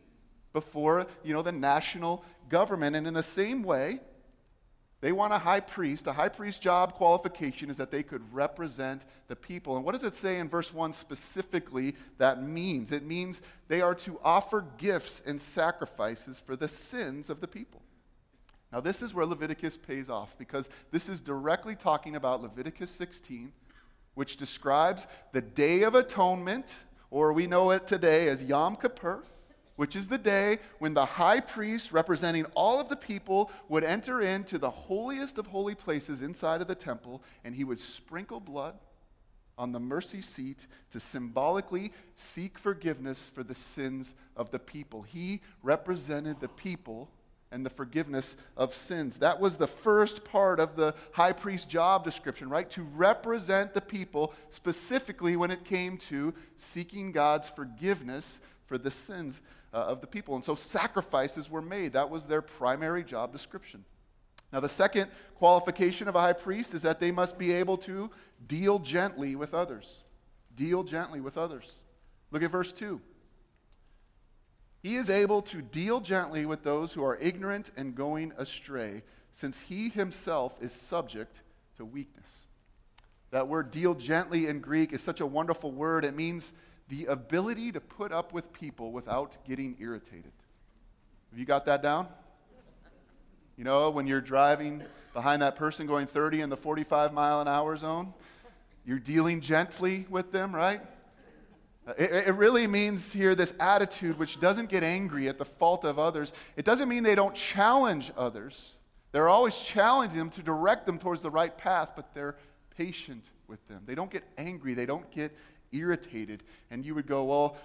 before, 0.54 1.08
you 1.24 1.34
know, 1.34 1.42
the 1.42 1.52
national 1.52 2.24
government. 2.50 2.96
And 2.96 3.08
in 3.08 3.14
the 3.14 3.24
same 3.24 3.64
way, 3.64 4.00
they 5.02 5.12
want 5.12 5.34
a 5.34 5.38
high 5.38 5.60
priest. 5.60 6.08
A 6.08 6.14
high 6.14 6.30
priest 6.30 6.62
job 6.62 6.94
qualification 6.94 7.70
is 7.70 7.78
that 7.78 7.92
they 7.92 8.04
could 8.04 8.22
represent 8.34 9.06
the 9.28 9.36
people. 9.36 9.76
And 9.76 9.86
what 9.86 9.92
does 9.92 10.04
it 10.04 10.14
say 10.14 10.40
in 10.40 10.50
verse 10.50 10.74
1 10.74 10.94
specifically 10.94 11.96
that 12.18 12.42
means? 12.42 12.92
It 12.92 13.04
means 13.04 13.42
they 13.68 13.82
are 13.82 13.96
to 13.96 14.20
offer 14.24 14.66
gifts 14.78 15.22
and 15.26 15.40
sacrifices 15.40 16.40
for 16.40 16.56
the 16.56 16.68
sins 16.68 17.30
of 17.30 17.42
the 17.42 17.48
people. 17.48 17.82
Now, 18.72 18.82
this 18.82 19.02
is 19.02 19.14
where 19.14 19.26
Leviticus 19.26 19.78
pays 19.78 20.10
off 20.10 20.38
because 20.38 20.70
this 20.92 21.08
is 21.08 21.22
directly 21.22 21.76
talking 21.76 22.16
about 22.16 22.42
Leviticus 22.42 22.92
16, 22.92 23.52
which 24.16 24.38
describes 24.38 25.08
the 25.34 25.42
Day 25.42 25.84
of 25.84 25.96
Atonement, 25.96 26.74
or 27.12 27.32
we 27.32 27.48
know 27.48 27.72
it 27.72 27.86
today 27.86 28.28
as 28.28 28.44
Yom 28.44 28.76
Kippur 28.76 29.24
which 29.76 29.96
is 29.96 30.08
the 30.08 30.18
day 30.18 30.60
when 30.80 30.94
the 30.94 31.06
high 31.06 31.40
priest, 31.40 31.92
representing 31.92 32.46
all 32.56 32.80
of 32.80 32.90
the 32.90 32.96
people, 32.96 33.52
would 33.68 33.84
enter 33.84 34.22
into 34.22 34.58
the 34.58 34.70
holiest 34.70 35.38
of 35.38 35.48
holy 35.48 35.76
places 35.76 36.22
inside 36.22 36.62
of 36.62 36.68
the 36.68 36.76
temple, 36.76 37.22
and 37.44 37.56
he 37.56 37.64
would 37.64 37.80
sprinkle 37.80 38.40
blood 38.40 38.76
on 39.58 39.72
the 39.72 39.80
mercy 39.80 40.22
seat 40.22 40.68
to 40.90 41.00
symbolically 41.00 41.92
seek 42.16 42.58
forgiveness 42.60 43.32
for 43.34 43.44
the 43.44 43.56
sins 43.56 44.16
of 44.36 44.52
the 44.52 44.60
people. 44.60 45.02
He 45.02 45.42
represented 45.64 46.40
the 46.40 46.50
people 46.50 47.10
and 47.52 47.66
the 47.66 47.70
forgiveness 47.70 48.36
of 48.58 48.74
sins. 48.74 49.18
That 49.20 49.40
was 49.40 49.56
the 49.56 49.68
first 49.68 50.26
part 50.26 50.60
of 50.60 50.76
the 50.76 50.94
high 51.14 51.32
priest 51.32 51.70
job 51.70 52.04
description, 52.04 52.50
right? 52.50 52.70
To 52.72 52.82
represent 52.82 53.74
the 53.74 53.82
people, 53.82 54.34
specifically 54.50 55.38
when 55.38 55.52
it 55.52 55.64
came 55.64 55.98
to 56.10 56.34
seeking 56.58 57.14
God's 57.14 57.48
forgiveness 57.48 58.42
for 58.66 58.78
the 58.78 58.92
sins 58.92 59.42
uh, 59.74 59.78
of 59.78 60.02
the 60.02 60.08
people. 60.08 60.36
And 60.36 60.44
so 60.44 60.56
sacrifices 60.56 61.50
were 61.50 61.62
made. 61.62 61.94
That 61.94 62.10
was 62.10 62.26
their 62.26 62.42
primary 62.42 63.04
job 63.04 63.32
description. 63.32 63.86
Now, 64.52 64.60
the 64.60 64.70
second 64.70 65.10
qualification 65.36 66.08
of 66.08 66.16
a 66.16 66.22
high 66.22 66.34
priest 66.34 66.74
is 66.74 66.82
that 66.84 67.00
they 67.00 67.12
must 67.12 67.38
be 67.38 67.52
able 67.52 67.78
to 67.80 68.10
deal 68.48 68.80
gently 68.80 69.36
with 69.36 69.54
others. 69.54 70.04
Deal 70.56 70.84
gently 70.84 71.20
with 71.20 71.38
others. 71.38 71.70
Look 72.32 72.44
at 72.44 72.52
verse 72.52 72.72
2. 72.72 73.02
He 74.82 74.98
is 74.98 75.10
able 75.10 75.42
to 75.44 75.62
deal 75.62 76.00
gently 76.00 76.46
with 76.46 76.64
those 76.64 76.94
who 76.94 77.04
are 77.04 77.18
ignorant 77.18 77.72
and 77.76 77.96
going 77.96 78.32
astray, 78.38 79.02
since 79.32 79.60
he 79.60 79.90
himself 79.90 80.62
is 80.62 80.72
subject 80.72 81.42
to 81.78 81.84
weakness. 81.84 82.46
That 83.32 83.48
word 83.48 83.72
deal 83.72 83.96
gently 83.96 84.48
in 84.48 84.60
Greek 84.60 84.94
is 84.94 85.02
such 85.02 85.20
a 85.20 85.26
wonderful 85.26 85.72
word. 85.72 86.06
It 86.06 86.16
means 86.16 86.54
the 86.90 87.06
ability 87.06 87.72
to 87.72 87.82
put 87.82 88.12
up 88.12 88.34
with 88.34 88.52
people 88.54 88.92
without 88.92 89.38
getting 89.48 89.76
irritated. 89.80 90.32
Have 91.32 91.40
you 91.40 91.46
got 91.46 91.66
that 91.66 91.82
down? 91.82 92.08
You 93.58 93.64
know, 93.64 93.90
when 93.90 94.06
you're 94.06 94.22
driving 94.22 94.84
behind 95.14 95.42
that 95.42 95.56
person 95.56 95.88
going 95.88 96.08
30 96.08 96.42
in 96.42 96.50
the 96.50 96.58
45 96.58 97.14
mile 97.14 97.42
an 97.42 97.48
hour 97.48 97.76
zone, 97.78 98.14
you're 98.86 99.00
dealing 99.00 99.42
gently 99.42 100.06
with 100.10 100.32
them, 100.32 100.54
right? 100.54 100.82
Uh, 101.88 101.94
it, 101.98 102.28
it, 102.28 102.36
really 102.36 102.68
means 102.68 103.12
here 103.12 103.36
this 103.36 103.54
attitude 103.60 104.18
which 104.18 104.40
doesn't 104.40 104.70
get 104.70 104.84
angry 104.84 105.28
at 105.28 105.38
the 105.38 105.46
fault 105.46 105.86
of 105.86 106.00
others. 106.00 106.34
It 106.56 106.66
doesn't 106.66 106.90
mean 106.90 107.04
they 107.04 107.16
don't 107.16 107.36
challenge 107.36 108.12
others. 108.18 108.74
They're 109.12 109.30
always 109.30 109.56
challenging 109.56 110.18
them 110.18 110.30
to 110.32 110.42
direct 110.42 110.86
them 110.86 110.98
towards 110.98 111.22
the 111.22 111.30
right 111.30 111.56
path, 111.56 111.92
but 111.96 112.14
they're 112.14 112.36
patient 112.76 113.30
with 113.48 113.66
them. 113.68 113.84
They 113.86 113.96
don't 113.96 114.12
get 114.12 114.24
angry. 114.38 114.74
They 114.74 114.86
don't 114.86 115.10
get 115.12 115.32
irritated. 115.78 116.44
And 116.72 116.86
you 116.86 116.96
would 116.96 117.08
go, 117.08 117.24
well, 117.24 117.58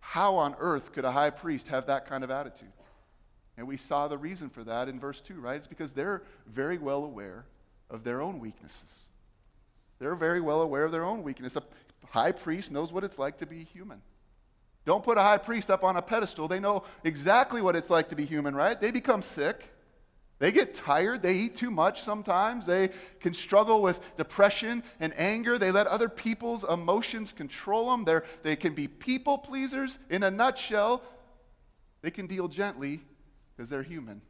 how 0.00 0.36
on 0.36 0.54
earth 0.58 0.92
could 0.92 1.04
a 1.04 1.10
high 1.10 1.30
priest 1.30 1.68
have 1.68 1.86
that 1.86 2.06
kind 2.06 2.24
of 2.24 2.30
attitude? 2.30 2.72
And 3.56 3.66
we 3.66 3.76
saw 3.76 4.08
the 4.08 4.18
reason 4.18 4.50
for 4.50 4.64
that 4.64 4.88
in 4.88 4.98
verse 4.98 5.20
2, 5.20 5.34
right? 5.34 5.56
It's 5.56 5.66
because 5.66 5.92
they're 5.92 6.22
very 6.46 6.78
well 6.78 7.04
aware 7.04 7.44
of 7.88 8.04
their 8.04 8.20
own 8.20 8.40
weaknesses. 8.40 8.92
They're 9.98 10.16
very 10.16 10.40
well 10.40 10.60
aware 10.60 10.84
of 10.84 10.92
their 10.92 11.04
own 11.04 11.22
weakness. 11.22 11.56
A 11.56 11.62
high 12.10 12.32
priest 12.32 12.72
knows 12.72 12.92
what 12.92 13.04
it's 13.04 13.18
like 13.18 13.38
to 13.38 13.46
be 13.46 13.64
human. 13.64 14.02
Don't 14.84 15.02
put 15.02 15.16
a 15.16 15.22
high 15.22 15.38
priest 15.38 15.70
up 15.70 15.84
on 15.84 15.96
a 15.96 16.02
pedestal. 16.02 16.48
They 16.48 16.60
know 16.60 16.84
exactly 17.04 17.62
what 17.62 17.76
it's 17.76 17.88
like 17.88 18.08
to 18.10 18.16
be 18.16 18.26
human, 18.26 18.54
right? 18.54 18.78
They 18.78 18.90
become 18.90 19.22
sick. 19.22 19.70
They 20.38 20.50
get 20.50 20.74
tired. 20.74 21.22
They 21.22 21.34
eat 21.34 21.56
too 21.56 21.70
much 21.70 22.02
sometimes. 22.02 22.66
They 22.66 22.90
can 23.20 23.32
struggle 23.32 23.82
with 23.82 24.00
depression 24.16 24.82
and 24.98 25.12
anger. 25.16 25.58
They 25.58 25.70
let 25.70 25.86
other 25.86 26.08
people's 26.08 26.64
emotions 26.64 27.32
control 27.32 27.90
them. 27.90 28.04
They're, 28.04 28.24
they 28.42 28.56
can 28.56 28.74
be 28.74 28.88
people 28.88 29.38
pleasers. 29.38 29.98
In 30.10 30.24
a 30.24 30.30
nutshell, 30.30 31.02
they 32.02 32.10
can 32.10 32.26
deal 32.26 32.48
gently 32.48 33.00
because 33.56 33.70
they're 33.70 33.82
human 33.82 34.20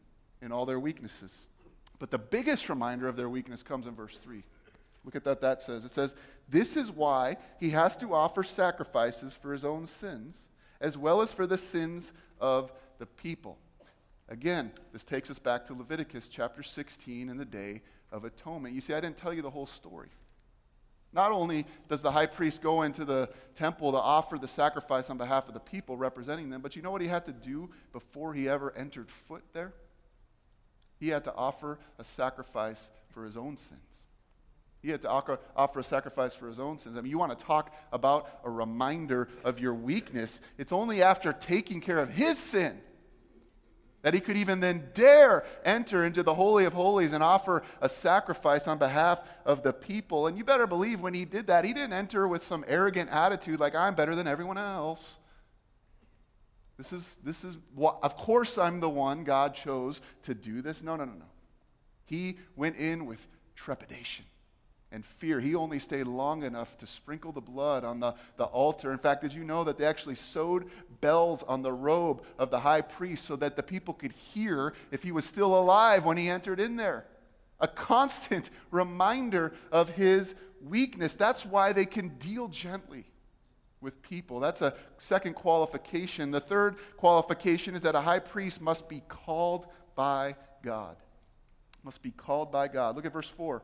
in 0.42 0.52
all 0.52 0.66
their 0.66 0.78
weaknesses. 0.78 1.48
But 1.98 2.10
the 2.10 2.18
biggest 2.18 2.68
reminder 2.68 3.08
of 3.08 3.16
their 3.16 3.28
weakness 3.28 3.62
comes 3.62 3.86
in 3.86 3.94
verse 3.94 4.18
3. 4.18 4.42
Look 5.04 5.16
at 5.16 5.24
that, 5.24 5.40
that 5.40 5.60
says. 5.60 5.84
It 5.84 5.90
says, 5.90 6.14
This 6.48 6.76
is 6.76 6.90
why 6.90 7.36
he 7.60 7.70
has 7.70 7.96
to 7.98 8.14
offer 8.14 8.42
sacrifices 8.42 9.34
for 9.34 9.52
his 9.52 9.64
own 9.64 9.86
sins, 9.86 10.48
as 10.80 10.98
well 10.98 11.20
as 11.20 11.32
for 11.32 11.46
the 11.46 11.58
sins 11.58 12.12
of 12.40 12.72
the 12.98 13.06
people. 13.06 13.58
Again, 14.28 14.72
this 14.92 15.04
takes 15.04 15.30
us 15.30 15.38
back 15.38 15.66
to 15.66 15.74
Leviticus 15.74 16.28
chapter 16.28 16.62
16 16.62 17.28
and 17.28 17.38
the 17.38 17.44
Day 17.44 17.82
of 18.10 18.24
Atonement. 18.24 18.74
You 18.74 18.80
see, 18.80 18.94
I 18.94 19.00
didn't 19.00 19.16
tell 19.16 19.34
you 19.34 19.42
the 19.42 19.50
whole 19.50 19.66
story. 19.66 20.08
Not 21.12 21.30
only 21.30 21.66
does 21.88 22.02
the 22.02 22.10
high 22.10 22.26
priest 22.26 22.60
go 22.60 22.82
into 22.82 23.04
the 23.04 23.28
temple 23.54 23.92
to 23.92 23.98
offer 23.98 24.36
the 24.36 24.48
sacrifice 24.48 25.10
on 25.10 25.18
behalf 25.18 25.46
of 25.46 25.54
the 25.54 25.60
people 25.60 25.96
representing 25.96 26.50
them, 26.50 26.60
but 26.60 26.74
you 26.74 26.82
know 26.82 26.90
what 26.90 27.02
he 27.02 27.06
had 27.06 27.24
to 27.26 27.32
do 27.32 27.70
before 27.92 28.34
he 28.34 28.48
ever 28.48 28.74
entered 28.76 29.10
foot 29.10 29.44
there? 29.52 29.74
He 30.98 31.08
had 31.08 31.24
to 31.24 31.34
offer 31.34 31.78
a 31.98 32.04
sacrifice 32.04 32.90
for 33.10 33.24
his 33.24 33.36
own 33.36 33.56
sins. 33.56 33.80
He 34.82 34.90
had 34.90 35.02
to 35.02 35.08
offer, 35.08 35.38
a 35.56 35.84
sacrifice 35.84 36.34
for 36.34 36.48
his 36.48 36.58
own 36.58 36.78
sins. 36.78 36.96
I 36.98 37.00
mean, 37.00 37.10
you 37.10 37.18
want 37.18 37.38
to 37.38 37.44
talk 37.44 37.74
about 37.92 38.40
a 38.44 38.50
reminder 38.50 39.28
of 39.42 39.58
your 39.58 39.72
weakness. 39.72 40.40
It's 40.58 40.72
only 40.72 41.02
after 41.02 41.32
taking 41.32 41.80
care 41.80 41.98
of 41.98 42.10
his 42.10 42.38
sin 42.38 42.80
that 44.04 44.12
he 44.12 44.20
could 44.20 44.36
even 44.36 44.60
then 44.60 44.90
dare 44.92 45.44
enter 45.64 46.04
into 46.04 46.22
the 46.22 46.34
Holy 46.34 46.66
of 46.66 46.74
Holies 46.74 47.14
and 47.14 47.24
offer 47.24 47.62
a 47.80 47.88
sacrifice 47.88 48.68
on 48.68 48.76
behalf 48.76 49.18
of 49.46 49.62
the 49.62 49.72
people. 49.72 50.26
And 50.26 50.36
you 50.36 50.44
better 50.44 50.66
believe 50.66 51.00
when 51.00 51.14
he 51.14 51.24
did 51.24 51.46
that, 51.46 51.64
he 51.64 51.72
didn't 51.72 51.94
enter 51.94 52.28
with 52.28 52.44
some 52.44 52.66
arrogant 52.68 53.08
attitude 53.10 53.58
like, 53.58 53.74
I'm 53.74 53.94
better 53.94 54.14
than 54.14 54.28
everyone 54.28 54.58
else. 54.58 55.16
This 56.76 56.92
is, 56.92 57.16
this 57.24 57.44
is 57.44 57.56
what, 57.74 57.98
of 58.02 58.18
course, 58.18 58.58
I'm 58.58 58.78
the 58.78 58.90
one 58.90 59.24
God 59.24 59.54
chose 59.54 60.02
to 60.24 60.34
do 60.34 60.60
this. 60.60 60.82
No, 60.82 60.96
no, 60.96 61.06
no, 61.06 61.12
no. 61.12 61.24
He 62.04 62.36
went 62.56 62.76
in 62.76 63.06
with 63.06 63.26
trepidation 63.56 64.26
and 64.94 65.04
fear. 65.04 65.40
He 65.40 65.56
only 65.56 65.80
stayed 65.80 66.06
long 66.06 66.44
enough 66.44 66.78
to 66.78 66.86
sprinkle 66.86 67.32
the 67.32 67.40
blood 67.40 67.82
on 67.82 67.98
the, 67.98 68.14
the 68.36 68.44
altar. 68.44 68.92
In 68.92 68.98
fact, 68.98 69.22
did 69.22 69.34
you 69.34 69.42
know 69.42 69.64
that 69.64 69.76
they 69.76 69.84
actually 69.84 70.14
sewed 70.14 70.70
bells 71.00 71.42
on 71.42 71.62
the 71.62 71.72
robe 71.72 72.22
of 72.38 72.50
the 72.50 72.60
high 72.60 72.80
priest 72.80 73.26
so 73.26 73.34
that 73.36 73.56
the 73.56 73.62
people 73.62 73.92
could 73.92 74.12
hear 74.12 74.72
if 74.92 75.02
he 75.02 75.10
was 75.10 75.24
still 75.24 75.58
alive 75.58 76.04
when 76.04 76.16
he 76.16 76.30
entered 76.30 76.60
in 76.60 76.76
there? 76.76 77.06
A 77.58 77.66
constant 77.66 78.50
reminder 78.70 79.52
of 79.72 79.90
his 79.90 80.36
weakness. 80.62 81.16
That's 81.16 81.44
why 81.44 81.72
they 81.72 81.86
can 81.86 82.10
deal 82.18 82.46
gently 82.46 83.04
with 83.80 84.00
people. 84.00 84.38
That's 84.38 84.62
a 84.62 84.74
second 84.98 85.34
qualification. 85.34 86.30
The 86.30 86.40
third 86.40 86.76
qualification 86.96 87.74
is 87.74 87.82
that 87.82 87.96
a 87.96 88.00
high 88.00 88.20
priest 88.20 88.60
must 88.60 88.88
be 88.88 89.02
called 89.08 89.66
by 89.96 90.36
God. 90.62 90.96
Must 91.82 92.00
be 92.00 92.12
called 92.12 92.52
by 92.52 92.68
God. 92.68 92.94
Look 92.94 93.04
at 93.04 93.12
verse 93.12 93.28
4. 93.28 93.60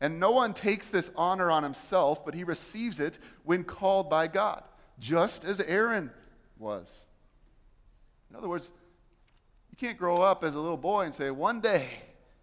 And 0.00 0.18
no 0.18 0.30
one 0.30 0.54
takes 0.54 0.86
this 0.86 1.10
honor 1.14 1.50
on 1.50 1.62
himself, 1.62 2.24
but 2.24 2.34
he 2.34 2.44
receives 2.44 3.00
it 3.00 3.18
when 3.44 3.64
called 3.64 4.08
by 4.08 4.28
God, 4.28 4.62
just 4.98 5.44
as 5.44 5.60
Aaron 5.60 6.10
was. 6.58 7.04
In 8.30 8.36
other 8.36 8.48
words, 8.48 8.70
you 9.70 9.76
can't 9.76 9.98
grow 9.98 10.22
up 10.22 10.42
as 10.42 10.54
a 10.54 10.58
little 10.58 10.76
boy 10.76 11.04
and 11.04 11.12
say, 11.12 11.30
one 11.30 11.60
day 11.60 11.86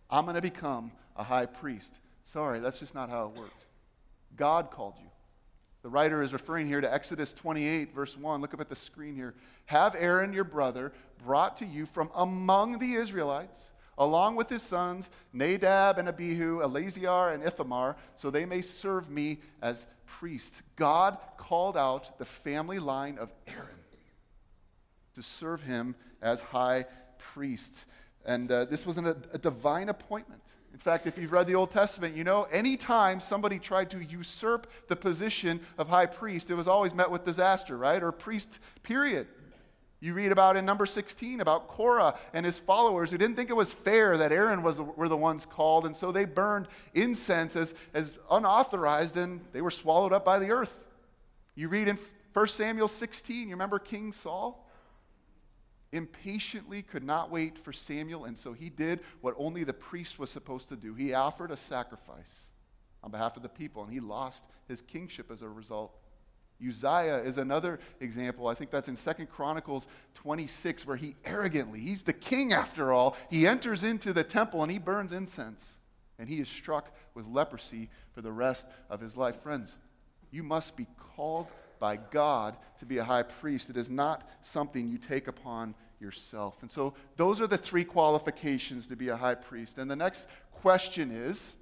I'm 0.10 0.26
going 0.26 0.36
to 0.36 0.42
become 0.42 0.92
a 1.16 1.24
high 1.24 1.48
priest. 1.48 2.00
Sorry, 2.24 2.60
that's 2.60 2.78
just 2.78 2.94
not 2.94 3.10
how 3.10 3.28
it 3.28 3.40
worked. 3.40 3.66
God 4.36 4.70
called 4.70 4.94
you. 5.00 5.10
The 5.82 5.90
writer 5.90 6.22
is 6.22 6.34
referring 6.34 6.68
here 6.68 6.82
to 6.82 6.94
Exodus 6.94 7.34
28, 7.34 7.94
verse 7.94 8.18
1. 8.18 8.42
Look 8.42 8.54
up 8.54 8.62
at 8.62 8.70
the 8.70 8.76
screen 8.76 9.16
here. 9.16 9.34
Have 9.66 9.96
Aaron, 9.96 10.34
your 10.34 10.44
brother, 10.44 10.92
brought 11.24 11.58
to 11.58 11.66
you 11.66 11.86
from 11.86 12.12
among 12.14 12.80
the 12.80 12.94
Israelites 12.94 13.70
along 13.98 14.36
with 14.36 14.50
his 14.50 14.62
sons, 14.62 15.10
Nadab 15.34 15.98
and 15.98 16.08
Abihu, 16.08 16.62
Eleazar 16.62 17.30
and 17.30 17.44
Ithamar, 17.44 17.96
so 18.16 18.30
they 18.30 18.46
may 18.46 18.62
serve 18.62 19.10
me 19.10 19.40
as 19.62 19.86
priests. 20.06 20.62
God 20.76 21.18
called 21.38 21.78
out 21.78 22.18
the 22.18 22.26
family 22.26 22.80
line 22.80 23.18
of 23.18 23.32
Aaron 23.48 23.68
to 25.16 25.24
serve 25.24 25.64
him 25.64 25.96
as 26.22 26.42
high 26.42 26.86
priest. 27.18 27.86
And 28.26 28.52
uh, 28.52 28.66
this 28.66 28.86
was 28.86 28.98
an, 28.98 29.08
a 29.08 29.38
divine 29.38 29.90
appointment. 29.90 30.42
In 30.74 30.80
fact, 30.80 31.08
if 31.08 31.18
you've 31.18 31.32
read 31.32 31.48
the 31.48 31.56
Old 31.56 31.72
Testament, 31.72 32.16
you 32.16 32.24
know 32.24 32.44
anytime 32.44 33.20
somebody 33.20 33.58
tried 33.58 33.90
to 33.92 34.00
usurp 34.00 34.68
the 34.88 34.96
position 34.96 35.60
of 35.78 35.88
high 35.88 36.06
priest, 36.06 36.52
it 36.52 36.54
was 36.54 36.68
always 36.68 36.94
met 36.94 37.10
with 37.10 37.26
disaster, 37.26 37.78
right? 37.78 38.04
Or 38.04 38.12
priest, 38.12 38.60
period. 38.84 39.28
You 40.00 40.14
read 40.14 40.32
about 40.32 40.58
in 40.58 40.66
number 40.66 40.86
16 40.86 41.42
about 41.42 41.68
Korah 41.68 42.18
and 42.34 42.46
his 42.46 42.58
followers 42.58 43.10
who 43.10 43.18
didn't 43.18 43.36
think 43.36 43.50
it 43.50 43.56
was 43.56 43.72
fair 43.72 44.18
that 44.18 44.32
Aaron 44.32 44.62
was, 44.62 44.80
were 44.80 45.10
the 45.10 45.18
ones 45.18 45.46
called, 45.46 45.88
and 45.88 45.96
so 45.96 46.12
they 46.12 46.26
burned 46.26 46.68
incense 46.94 47.56
as, 47.56 47.74
as 47.96 48.18
unauthorized 48.30 49.18
and 49.18 49.42
they 49.54 49.62
were 49.62 49.72
swallowed 49.72 50.14
up 50.14 50.24
by 50.24 50.38
the 50.38 50.52
earth. 50.52 50.86
You 51.56 51.68
read 51.70 51.88
in 51.88 51.98
1 52.34 52.48
Samuel 52.50 52.88
16, 52.88 53.50
you 53.50 53.56
remember 53.56 53.80
King 53.80 54.12
Saul? 54.12 54.64
Impatiently 55.92 56.84
could 56.84 57.04
not 57.04 57.32
wait 57.32 57.58
for 57.58 57.74
Samuel, 57.74 58.26
and 58.26 58.38
so 58.38 58.54
he 58.54 58.70
did 58.70 59.00
what 59.22 59.34
only 59.38 59.64
the 59.64 59.74
priest 59.74 60.20
was 60.20 60.30
supposed 60.30 60.70
to 60.70 60.76
do. 60.76 60.94
He 60.94 61.16
offered 61.16 61.50
a 61.50 61.58
sacrifice 61.58 62.50
on 63.02 63.10
behalf 63.10 63.38
of 63.38 63.42
the 63.42 63.50
people, 63.50 63.84
and 63.84 63.92
he 63.92 64.00
lost 64.00 64.46
his 64.68 64.82
kingship 64.82 65.32
as 65.32 65.42
a 65.42 65.50
result. 65.50 65.98
Uzziah 66.66 67.18
is 67.18 67.38
another 67.38 67.80
example. 68.00 68.48
I 68.48 68.54
think 68.54 68.72
that's 68.72 68.88
in 68.88 68.96
Second 68.96 69.28
Chronicles 69.28 69.88
26, 70.16 70.86
where 70.88 70.98
he 70.98 71.16
arrogantly, 71.24 71.80
he's 71.80 72.04
the 72.04 72.14
king 72.14 72.54
after 72.54 72.92
all, 72.92 73.16
he 73.30 73.46
enters 73.46 73.84
into 73.84 74.14
the 74.14 74.24
temple 74.24 74.64
and 74.64 74.72
he 74.72 74.80
burns 74.80 75.12
incense. 75.12 75.74
And 76.20 76.28
he 76.28 76.40
is 76.40 76.50
struck 76.50 76.92
with 77.14 77.28
leprosy 77.28 77.90
for 78.14 78.22
the 78.22 78.32
rest 78.32 78.66
of 78.90 79.00
his 79.00 79.16
life. 79.16 79.40
Friends, 79.42 79.76
you 80.32 80.42
must 80.42 80.76
be 80.76 80.88
called 81.16 81.48
by 81.80 81.98
God 81.98 82.58
to 82.80 82.86
be 82.86 82.98
a 82.98 83.04
high 83.04 83.24
priest. 83.24 83.70
It 83.70 83.78
is 83.78 83.90
not 83.90 84.28
something 84.42 84.88
you 84.88 84.98
take 84.98 85.28
upon 85.28 85.76
yourself. 86.00 86.58
And 86.62 86.72
so 86.72 86.94
those 87.16 87.40
are 87.40 87.48
the 87.48 87.58
three 87.58 87.84
qualifications 87.84 88.88
to 88.88 88.96
be 88.96 89.10
a 89.10 89.16
high 89.16 89.36
priest. 89.36 89.78
And 89.78 89.90
the 89.90 89.96
next 89.96 90.28
question 90.52 91.12
is 91.12 91.54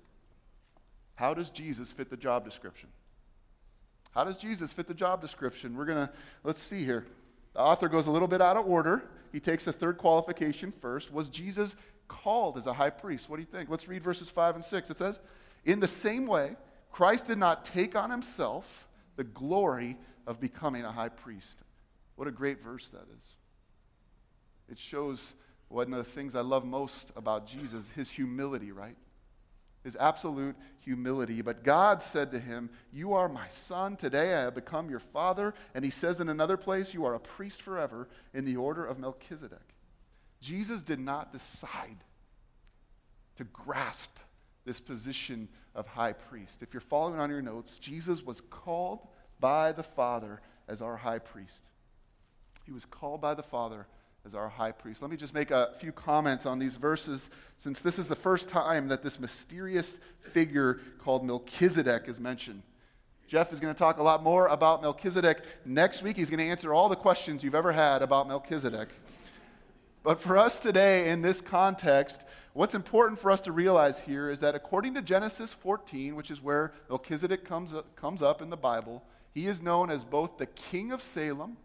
how 1.16 1.34
does 1.34 1.50
Jesus 1.50 1.92
fit 1.92 2.10
the 2.10 2.18
job 2.18 2.44
description? 2.44 2.90
How 4.16 4.24
does 4.24 4.38
Jesus 4.38 4.72
fit 4.72 4.88
the 4.88 4.94
job 4.94 5.22
description? 5.22 5.76
We're 5.76 5.86
going 5.86 6.08
to, 6.08 6.14
let's 6.44 6.62
see 6.62 6.86
here. 6.86 7.06
The 7.54 7.60
author 7.60 7.90
goes 7.90 8.08
a 8.08 8.12
little 8.12 8.28
bit 8.28 8.42
out 8.42 8.56
of 8.56 8.66
order. 8.66 9.04
He 9.34 9.42
takes 9.42 9.66
the 9.66 9.74
third 9.74 9.98
qualification 9.98 10.74
first. 10.82 11.12
Was 11.12 11.30
Jesus 11.30 11.76
called 12.08 12.58
as 12.58 12.66
a 12.66 12.74
high 12.74 12.90
priest? 12.90 13.30
What 13.30 13.36
do 13.36 13.42
you 13.42 13.48
think? 13.48 13.70
Let's 13.70 13.88
read 13.88 14.04
verses 14.04 14.30
5 14.30 14.56
and 14.56 14.64
6. 14.64 14.90
It 14.90 14.98
says, 14.98 15.20
In 15.66 15.82
the 15.82 15.88
same 15.88 16.26
way, 16.28 16.56
Christ 16.92 17.28
did 17.28 17.38
not 17.38 17.66
take 17.66 17.96
on 17.96 18.10
himself 18.10 18.88
the 19.18 19.26
glory 19.26 19.98
of 20.26 20.40
becoming 20.40 20.86
a 20.86 20.92
high 20.92 21.10
priest. 21.10 21.64
What 22.16 22.28
a 22.28 22.32
great 22.32 22.64
verse 22.64 22.88
that 22.90 23.06
is. 23.18 23.34
It 24.70 24.80
shows 24.80 25.34
one 25.68 25.92
of 25.92 25.98
the 25.98 26.10
things 26.10 26.36
I 26.36 26.42
love 26.42 26.66
most 26.66 27.12
about 27.18 27.48
Jesus, 27.48 27.90
his 27.90 28.10
humility, 28.10 28.72
right? 28.72 28.96
Is 29.86 29.96
absolute 29.98 30.56
humility. 30.80 31.42
But 31.42 31.64
God 31.64 32.02
said 32.02 32.32
to 32.32 32.40
him, 32.40 32.70
You 32.92 33.14
are 33.14 33.30
my 33.30 33.48
son. 33.48 33.96
Today 33.96 34.34
I 34.34 34.42
have 34.42 34.56
become 34.56 34.90
your 34.90 35.00
father. 35.00 35.54
And 35.74 35.86
he 35.86 35.92
says 35.92 36.20
in 36.20 36.28
another 36.28 36.58
place, 36.58 36.94
You 36.94 37.06
are 37.06 37.16
a 37.16 37.20
priest 37.20 37.62
forever 37.62 38.10
in 38.34 38.44
the 38.44 38.58
order 38.58 38.86
of 38.86 39.00
Melchizedek. 39.00 39.74
Jesus 40.42 40.84
did 40.84 41.00
not 41.00 41.32
decide 41.32 42.04
to 43.38 43.46
grasp 43.46 44.18
this 44.66 44.80
position 44.80 45.48
of 45.76 45.88
high 45.88 46.14
priest. 46.14 46.64
If 46.64 46.74
you're 46.74 46.82
following 46.82 47.20
on 47.20 47.30
your 47.30 47.42
notes, 47.42 47.78
Jesus 47.78 48.24
was 48.24 48.42
called 48.42 49.08
by 49.40 49.72
the 49.72 49.84
Father 49.84 50.42
as 50.68 50.82
our 50.82 50.98
high 50.98 51.20
priest. 51.20 51.70
He 52.66 52.72
was 52.72 52.86
called 52.86 53.22
by 53.22 53.36
the 53.36 53.44
Father 53.44 53.88
as 54.26 54.34
our 54.34 54.50
high 54.50 54.72
priest. 54.72 55.02
Let 55.02 55.12
me 55.12 55.18
just 55.18 55.34
make 55.34 55.52
a 55.52 55.72
few 55.78 55.92
comments 55.92 56.46
on 56.46 56.58
these 56.58 56.78
verses 56.78 57.30
since 57.58 57.80
this 57.80 58.00
is 58.00 58.08
the 58.08 58.16
first 58.16 58.48
time 58.48 58.88
that 58.88 59.04
this 59.04 59.20
mysterious 59.20 60.00
figure 60.20 60.80
called 61.00 61.24
Melchizedek 61.24 62.08
is 62.08 62.20
mentioned. 62.20 62.64
Jeff 63.28 63.54
is 63.54 63.60
going 63.60 63.74
to 63.74 63.78
talk 63.78 64.00
a 64.00 64.04
lot 64.04 64.24
more 64.24 64.48
about 64.48 64.82
Melchizedek 64.82 65.42
next 65.64 66.02
week. 66.02 66.18
He's 66.18 66.30
going 66.30 66.40
to 66.40 66.46
answer 66.46 66.74
all 66.74 66.90
the 66.90 66.96
questions 66.96 67.44
you've 67.44 67.56
ever 67.56 67.72
had 67.72 68.02
about 68.02 68.28
Melchizedek. 68.28 68.90
But 70.04 70.20
for 70.20 70.38
us 70.38 70.60
today, 70.60 71.10
in 71.10 71.22
this 71.22 71.42
context, 71.42 72.24
what's 72.54 72.76
important 72.76 73.20
for 73.20 73.32
us 73.32 73.42
to 73.42 73.52
realize 73.52 74.00
here 74.00 74.30
is 74.30 74.40
that 74.40 74.56
according 74.56 74.96
to 74.96 75.02
Genesis 75.02 75.54
14, 75.54 76.16
which 76.16 76.32
is 76.32 76.42
where 76.42 76.74
Melchizedek 76.90 77.46
comes 77.46 77.74
up, 77.74 77.96
comes 77.96 78.22
up 78.22 78.42
in 78.42 78.50
the 78.50 78.58
Bible, 78.58 79.04
he 79.34 79.48
is 79.48 79.62
known 79.62 79.90
as 79.90 80.04
both 80.04 80.38
the 80.38 80.46
king 80.46 80.92
of 80.92 81.02
Salem 81.02 81.58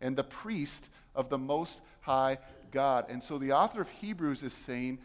and 0.00 0.16
the 0.16 0.24
priest 0.24 0.88
of 1.14 1.28
the 1.28 1.38
Most 1.38 1.80
High 2.04 2.36
God. 2.70 3.06
And 3.08 3.22
so 3.22 3.38
the 3.38 3.52
author 3.52 3.80
of 3.80 3.88
Hebrews 3.88 4.42
is 4.42 4.52
saying, 4.52 4.98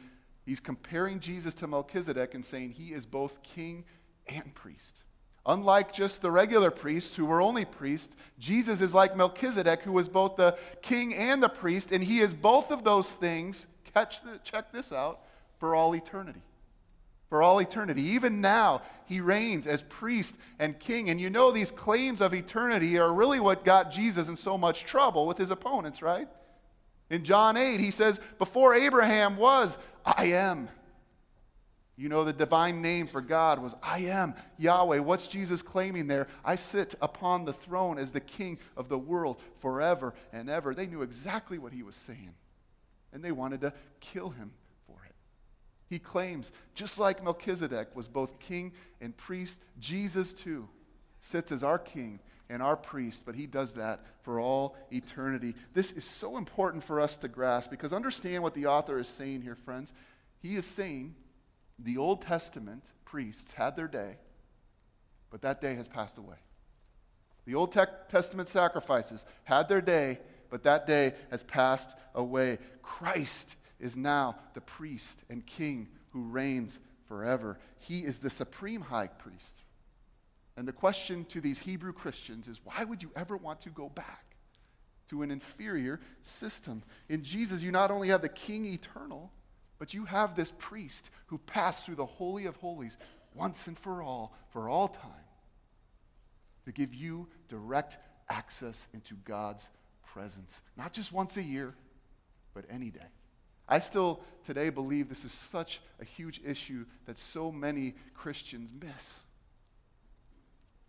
he's 0.45 0.59
comparing 0.59 1.21
Jesus 1.21 1.53
to 1.55 1.67
Melchizedek 1.67 2.33
and 2.33 2.43
saying 2.43 2.71
he 2.71 2.91
is 2.91 3.05
both 3.05 3.41
king 3.41 3.85
and 4.27 4.53
priest. 4.53 5.03
Unlike 5.45 5.93
just 5.93 6.21
the 6.21 6.29
regular 6.29 6.69
priests 6.69 7.15
who 7.15 7.25
were 7.25 7.41
only 7.41 7.63
priests, 7.63 8.17
Jesus 8.37 8.81
is 8.81 8.93
like 8.93 9.15
Melchizedek, 9.15 9.81
who 9.81 9.93
was 9.93 10.09
both 10.09 10.35
the 10.35 10.57
king 10.81 11.15
and 11.15 11.41
the 11.41 11.47
priest, 11.47 11.93
and 11.93 12.03
he 12.03 12.19
is 12.19 12.33
both 12.33 12.69
of 12.69 12.83
those 12.83 13.07
things. 13.09 13.65
Catch 13.93 14.21
the, 14.21 14.37
check 14.43 14.73
this 14.73 14.91
out 14.91 15.21
for 15.57 15.75
all 15.75 15.95
eternity. 15.95 16.41
For 17.29 17.41
all 17.41 17.59
eternity. 17.59 18.01
Even 18.01 18.41
now, 18.41 18.81
he 19.05 19.21
reigns 19.21 19.67
as 19.67 19.83
priest 19.83 20.35
and 20.59 20.77
king. 20.77 21.09
And 21.09 21.21
you 21.21 21.29
know, 21.29 21.51
these 21.51 21.71
claims 21.71 22.19
of 22.19 22.33
eternity 22.33 22.97
are 22.97 23.13
really 23.13 23.39
what 23.39 23.63
got 23.63 23.89
Jesus 23.89 24.27
in 24.27 24.35
so 24.35 24.57
much 24.57 24.83
trouble 24.83 25.25
with 25.25 25.37
his 25.37 25.49
opponents, 25.49 26.01
right? 26.01 26.27
In 27.09 27.23
John 27.23 27.57
8, 27.57 27.79
he 27.79 27.91
says, 27.91 28.19
Before 28.37 28.73
Abraham 28.75 29.37
was, 29.37 29.77
I 30.05 30.27
am. 30.27 30.69
You 31.99 32.07
know, 32.07 32.23
the 32.23 32.31
divine 32.31 32.81
name 32.81 33.07
for 33.07 33.19
God 33.19 33.59
was, 33.59 33.75
I 33.83 33.99
am 33.99 34.33
Yahweh. 34.57 34.99
What's 34.99 35.27
Jesus 35.27 35.61
claiming 35.61 36.07
there? 36.07 36.27
I 36.45 36.55
sit 36.55 36.95
upon 37.01 37.43
the 37.43 37.51
throne 37.51 37.97
as 37.97 38.13
the 38.13 38.21
king 38.21 38.57
of 38.77 38.87
the 38.87 38.97
world 38.97 39.41
forever 39.59 40.13
and 40.31 40.49
ever. 40.49 40.73
They 40.73 40.87
knew 40.87 41.01
exactly 41.01 41.57
what 41.57 41.73
he 41.73 41.83
was 41.83 41.97
saying, 41.97 42.35
and 43.11 43.21
they 43.21 43.33
wanted 43.33 43.59
to 43.61 43.73
kill 43.99 44.29
him 44.29 44.51
for 44.87 45.03
it. 45.05 45.15
He 45.89 45.99
claims, 45.99 46.53
just 46.73 46.99
like 46.99 47.21
Melchizedek 47.21 47.93
was 47.93 48.07
both 48.07 48.39
king 48.39 48.71
and 49.01 49.17
priest, 49.17 49.59
Jesus 49.79 50.31
too 50.31 50.69
sits 51.19 51.51
as 51.51 51.63
our 51.63 51.77
king 51.77 52.19
and 52.49 52.63
our 52.63 52.75
priest, 52.75 53.23
but 53.25 53.35
he 53.35 53.45
does 53.45 53.75
that 53.75 54.03
for 54.23 54.39
all 54.39 54.75
eternity. 54.91 55.53
This 55.73 55.91
is 55.91 56.03
so 56.03 56.37
important 56.37 56.83
for 56.83 56.99
us 56.99 57.15
to 57.17 57.27
grasp 57.27 57.69
because 57.69 57.93
understand 57.93 58.41
what 58.41 58.55
the 58.55 58.65
author 58.65 58.99
is 58.99 59.07
saying 59.07 59.41
here, 59.41 59.55
friends. 59.55 59.93
He 60.41 60.55
is 60.55 60.65
saying 60.65 61.15
the 61.77 61.97
Old 61.97 62.21
Testament 62.21 62.91
priests 63.05 63.51
had 63.51 63.75
their 63.75 63.87
day, 63.87 64.17
but 65.29 65.41
that 65.43 65.61
day 65.61 65.75
has 65.75 65.87
passed 65.87 66.17
away. 66.17 66.37
The 67.45 67.55
Old 67.55 67.71
Testament 68.09 68.49
sacrifices 68.49 69.25
had 69.43 69.69
their 69.69 69.81
day, 69.81 70.19
but 70.49 70.63
that 70.63 70.85
day 70.85 71.13
has 71.31 71.43
passed 71.43 71.95
away. 72.15 72.57
Christ 72.81 73.55
is 73.79 73.95
now 73.95 74.35
the 74.53 74.61
priest 74.61 75.23
and 75.29 75.45
king 75.45 75.87
who 76.11 76.23
reigns 76.23 76.79
forever. 77.07 77.59
He 77.77 77.99
is 77.99 78.19
the 78.19 78.29
supreme 78.29 78.81
high 78.81 79.07
priest. 79.07 79.61
And 80.59 80.67
the 80.67 80.73
question 80.73 81.23
to 81.29 81.39
these 81.39 81.57
Hebrew 81.57 81.93
Christians 81.93 82.49
is 82.49 82.59
why 82.65 82.83
would 82.83 83.01
you 83.01 83.11
ever 83.15 83.37
want 83.37 83.61
to 83.61 83.69
go 83.69 83.87
back 83.87 84.35
to 85.09 85.21
an 85.21 85.31
inferior 85.31 86.01
system? 86.21 86.83
In 87.07 87.23
Jesus, 87.23 87.61
you 87.61 87.71
not 87.71 87.91
only 87.91 88.09
have 88.09 88.21
the 88.21 88.27
King 88.27 88.65
eternal, 88.65 89.31
but 89.77 89.93
you 89.93 90.03
have 90.03 90.35
this 90.35 90.51
priest 90.57 91.11
who 91.27 91.37
passed 91.37 91.85
through 91.85 91.95
the 91.95 92.05
Holy 92.05 92.45
of 92.45 92.57
Holies 92.57 92.97
once 93.33 93.67
and 93.67 93.79
for 93.79 94.03
all, 94.03 94.35
for 94.49 94.67
all 94.67 94.89
time, 94.89 95.25
to 96.65 96.73
give 96.73 96.93
you 96.93 97.29
direct 97.47 97.97
access 98.27 98.89
into 98.93 99.13
God's 99.23 99.69
presence. 100.11 100.61
Not 100.75 100.91
just 100.91 101.13
once 101.13 101.37
a 101.37 101.41
year, 101.41 101.73
but 102.53 102.65
any 102.69 102.91
day. 102.91 102.99
I 103.65 103.79
still 103.79 104.19
today 104.43 104.71
believe 104.71 105.07
this 105.07 105.23
is 105.23 105.31
such 105.31 105.79
a 106.01 106.03
huge 106.03 106.41
issue 106.43 106.85
that 107.05 107.17
so 107.17 107.49
many 107.49 107.95
Christians 108.13 108.73
miss. 108.77 109.21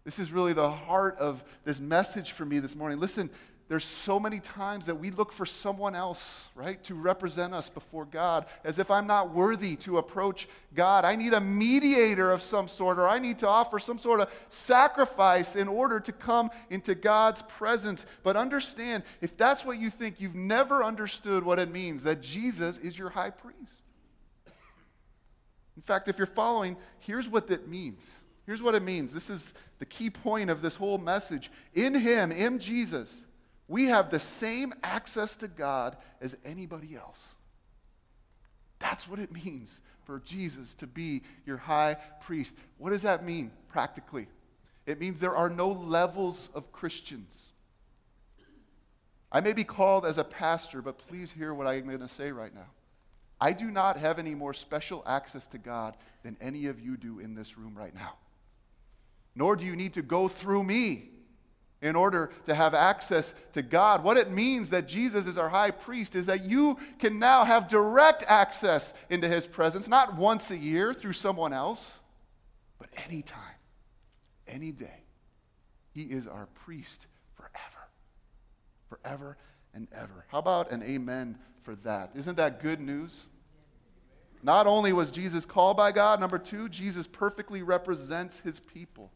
This 0.05 0.19
is 0.19 0.33
really 0.33 0.53
the 0.53 0.71
heart 0.71 1.17
of 1.19 1.45
this 1.65 1.81
message 1.81 2.33
for 2.33 2.45
me 2.45 2.59
this 2.59 2.75
morning. 2.75 2.99
Listen, 2.99 3.31
there's 3.69 3.85
so 3.85 4.19
many 4.19 4.41
times 4.41 4.87
that 4.87 4.97
we 4.97 5.11
look 5.13 5.31
for 5.31 5.47
someone 5.47 5.95
else, 5.95 6.41
right, 6.57 6.83
to 6.83 6.97
represent 6.97 7.55
us 7.55 7.69
before 7.69 8.05
God, 8.05 8.47
as 8.65 8.81
if 8.81 8.91
I'm 8.91 9.07
not 9.07 9.33
worthy 9.33 9.77
to 9.77 9.99
approach 9.99 10.49
God. 10.75 11.05
I 11.05 11.15
need 11.15 11.35
a 11.35 11.41
mediator 11.41 12.33
of 12.33 12.43
some 12.43 12.67
sort, 12.67 12.99
or 12.99 13.07
I 13.07 13.21
need 13.21 13.39
to 13.39 13.47
offer 13.47 13.79
some 13.79 13.97
sort 13.97 14.19
of 14.19 14.29
sacrifice 14.49 15.55
in 15.55 15.69
order 15.69 16.01
to 16.01 16.11
come 16.11 16.51
into 16.71 16.97
God's 16.97 17.43
presence. 17.43 18.07
But 18.25 18.37
understand, 18.37 19.05
if 19.21 19.37
that's 19.37 19.65
what 19.65 19.79
you 19.79 19.89
think, 19.89 20.21
you've 20.21 20.35
never 20.35 20.83
understood 20.83 21.45
what 21.45 21.61
it 21.61 21.71
means 21.71 22.03
that 22.03 22.21
Jesus 22.21 22.77
is 22.79 22.99
your 22.99 23.11
high 23.11 23.31
priest. 23.31 23.85
In 25.77 25.83
fact, 25.83 26.09
if 26.09 26.19
you're 26.19 26.27
following, 26.27 26.77
here's 26.99 27.29
what 27.29 27.47
that 27.47 27.69
means. 27.69 28.20
Here's 28.47 28.63
what 28.63 28.75
it 28.75 28.83
means. 28.83 29.13
This 29.13 29.31
is 29.31 29.53
the 29.79 29.87
key 29.87 30.11
point 30.11 30.51
of 30.51 30.63
this 30.63 30.75
whole 30.75 30.99
message. 30.99 31.51
In 31.75 31.95
Him, 31.95 32.33
in 32.33 32.59
Jesus, 32.59 33.27
we 33.69 33.87
have 33.87 34.11
the 34.11 34.19
same 34.19 34.75
access 34.83 35.37
to 35.37 35.49
God 35.49 35.97
as 36.21 36.37
anybody 36.45 36.97
else. 36.97 37.29
That's 38.81 39.07
what 39.07 39.21
it 39.21 39.31
means 39.31 39.81
for 40.05 40.21
Jesus 40.21 40.75
to 40.77 40.87
be 40.87 41.23
your 41.47 41.59
high 41.59 41.97
priest. 42.23 42.55
What 42.79 42.91
does 42.91 43.03
that 43.03 43.25
mean 43.25 43.53
practically? 43.69 44.27
It 44.87 44.99
means 44.99 45.21
there 45.21 45.37
are 45.37 45.51
no 45.51 45.69
levels 45.69 46.49
of 46.55 46.73
Christians. 46.73 47.51
I 49.31 49.41
may 49.41 49.53
be 49.53 49.63
called 49.63 50.05
as 50.05 50.19
a 50.19 50.25
pastor, 50.25 50.83
but 50.83 50.99
please 50.99 51.31
hear 51.31 51.55
what 51.55 51.69
I'm 51.69 51.87
going 51.87 52.01
to 52.01 52.09
say 52.09 52.33
right 52.33 52.53
now. 52.53 52.67
I 53.41 53.53
do 53.53 53.71
not 53.71 53.97
have 53.97 54.19
any 54.19 54.35
more 54.35 54.53
special 54.53 55.05
access 55.07 55.47
to 55.49 55.59
God 55.59 55.97
than 56.23 56.37
any 56.41 56.67
of 56.67 56.81
you 56.81 56.97
do 56.97 57.21
in 57.21 57.35
this 57.35 57.57
room 57.57 57.75
right 57.77 57.95
now. 57.95 58.15
Nor 59.41 59.57
do 59.57 59.65
you 59.65 59.75
need 59.75 59.95
to 59.95 60.03
go 60.03 60.29
through 60.29 60.65
me 60.65 61.09
in 61.81 61.97
order 61.97 62.31
to 62.45 62.55
have 62.55 62.75
access 62.75 63.33
to 63.55 63.63
God. 63.63 64.05
What 64.05 64.19
it 64.19 64.31
means 64.31 64.69
that 64.69 64.87
Jesus 64.87 65.27
is 65.27 65.39
our 65.39 65.49
high 65.49 65.71
priest 65.71 66.15
is 66.15 66.27
that 66.27 66.45
you 66.45 66.77
can 66.99 67.19
now 67.19 67.47
have 67.47 67.67
direct 67.67 68.23
access 68.29 68.93
into 69.09 69.27
his 69.29 69.47
presence, 69.47 69.89
not 69.89 70.15
once 70.15 70.51
a 70.51 70.57
year 70.59 70.93
through 70.93 71.15
someone 71.15 71.55
else, 71.55 72.01
but 72.79 72.91
anytime, 73.07 73.57
any 74.47 74.73
day. 74.73 75.05
He 75.95 76.03
is 76.03 76.27
our 76.27 76.47
priest 76.67 77.07
forever, 77.35 77.89
forever 78.91 79.39
and 79.73 79.89
ever. 79.95 80.27
How 80.29 80.41
about 80.41 80.71
an 80.71 80.83
amen 80.83 81.39
for 81.63 81.77
that? 81.77 82.11
Isn't 82.15 82.37
that 82.37 82.63
good 82.63 82.79
news? 82.79 83.21
Not 84.43 84.67
only 84.67 84.93
was 84.93 85.11
Jesus 85.11 85.47
called 85.47 85.79
by 85.79 85.93
God, 85.93 86.21
number 86.21 86.39
two, 86.39 86.69
Jesus 86.69 87.07
perfectly 87.07 87.63
represents 87.63 88.39
his 88.39 88.61
people. 88.61 89.11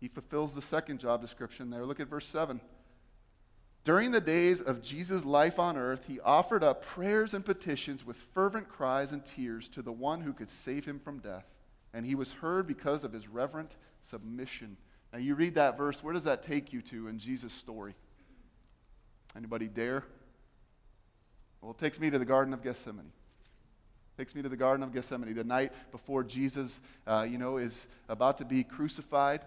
He 0.00 0.08
fulfills 0.08 0.54
the 0.54 0.62
second 0.62 0.98
job 0.98 1.20
description 1.20 1.70
there. 1.70 1.84
Look 1.84 2.00
at 2.00 2.08
verse 2.08 2.26
7. 2.26 2.60
During 3.84 4.10
the 4.10 4.20
days 4.20 4.60
of 4.60 4.82
Jesus' 4.82 5.24
life 5.24 5.58
on 5.58 5.76
earth, 5.76 6.04
he 6.06 6.20
offered 6.20 6.62
up 6.62 6.84
prayers 6.84 7.32
and 7.32 7.44
petitions 7.44 8.04
with 8.04 8.16
fervent 8.16 8.68
cries 8.68 9.12
and 9.12 9.24
tears 9.24 9.68
to 9.70 9.82
the 9.82 9.92
one 9.92 10.20
who 10.20 10.32
could 10.32 10.50
save 10.50 10.84
him 10.84 10.98
from 10.98 11.18
death. 11.18 11.46
And 11.94 12.04
he 12.04 12.14
was 12.14 12.32
heard 12.32 12.66
because 12.66 13.04
of 13.04 13.12
his 13.12 13.26
reverent 13.26 13.76
submission. 14.00 14.76
Now 15.12 15.18
you 15.18 15.34
read 15.34 15.54
that 15.54 15.76
verse, 15.76 16.04
where 16.04 16.14
does 16.14 16.24
that 16.24 16.42
take 16.42 16.72
you 16.72 16.82
to 16.82 17.08
in 17.08 17.18
Jesus' 17.18 17.52
story? 17.52 17.94
Anybody 19.36 19.68
dare? 19.68 20.04
Well, 21.60 21.72
it 21.72 21.78
takes 21.78 21.98
me 21.98 22.10
to 22.10 22.18
the 22.18 22.24
Garden 22.24 22.54
of 22.54 22.62
Gethsemane. 22.62 23.12
Takes 24.16 24.34
me 24.34 24.42
to 24.42 24.48
the 24.48 24.56
Garden 24.56 24.82
of 24.82 24.92
Gethsemane, 24.92 25.34
the 25.34 25.44
night 25.44 25.72
before 25.90 26.22
Jesus, 26.22 26.80
uh, 27.06 27.26
you 27.28 27.38
know, 27.38 27.56
is 27.56 27.86
about 28.08 28.38
to 28.38 28.44
be 28.44 28.62
crucified. 28.62 29.40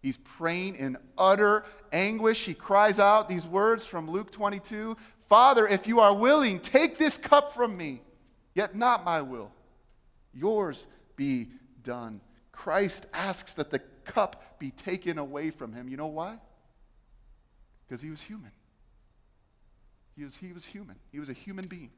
He's 0.00 0.16
praying 0.16 0.76
in 0.76 0.96
utter 1.16 1.64
anguish. 1.92 2.44
He 2.44 2.54
cries 2.54 2.98
out 2.98 3.28
these 3.28 3.46
words 3.46 3.84
from 3.84 4.10
Luke 4.10 4.30
22 4.30 4.96
Father, 5.26 5.68
if 5.68 5.86
you 5.86 6.00
are 6.00 6.14
willing, 6.14 6.58
take 6.58 6.96
this 6.96 7.18
cup 7.18 7.52
from 7.52 7.76
me, 7.76 8.00
yet 8.54 8.74
not 8.74 9.04
my 9.04 9.20
will. 9.20 9.52
Yours 10.32 10.86
be 11.16 11.48
done. 11.82 12.22
Christ 12.50 13.04
asks 13.12 13.52
that 13.54 13.70
the 13.70 13.80
cup 14.06 14.58
be 14.58 14.70
taken 14.70 15.18
away 15.18 15.50
from 15.50 15.74
him. 15.74 15.86
You 15.86 15.98
know 15.98 16.06
why? 16.06 16.38
Because 17.86 18.00
he 18.00 18.08
was 18.08 18.22
human. 18.22 18.52
He 20.16 20.24
was, 20.24 20.36
he 20.36 20.52
was 20.52 20.64
human. 20.64 20.96
He 21.12 21.20
was 21.20 21.28
a 21.28 21.34
human 21.34 21.66
being. 21.66 21.90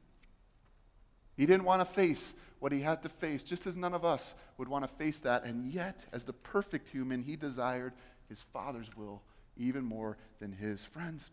He 1.41 1.47
didn't 1.47 1.65
want 1.65 1.81
to 1.81 1.91
face 1.91 2.35
what 2.59 2.71
he 2.71 2.81
had 2.81 3.01
to 3.01 3.09
face, 3.09 3.41
just 3.41 3.65
as 3.65 3.75
none 3.75 3.95
of 3.95 4.05
us 4.05 4.35
would 4.59 4.67
want 4.67 4.87
to 4.87 4.95
face 5.03 5.17
that. 5.21 5.43
And 5.43 5.65
yet, 5.65 6.05
as 6.13 6.23
the 6.23 6.33
perfect 6.33 6.87
human, 6.87 7.23
he 7.23 7.35
desired 7.35 7.93
his 8.29 8.43
Father's 8.43 8.95
will 8.95 9.23
even 9.57 9.83
more 9.83 10.19
than 10.39 10.51
his 10.51 10.85
friends. 10.85 11.31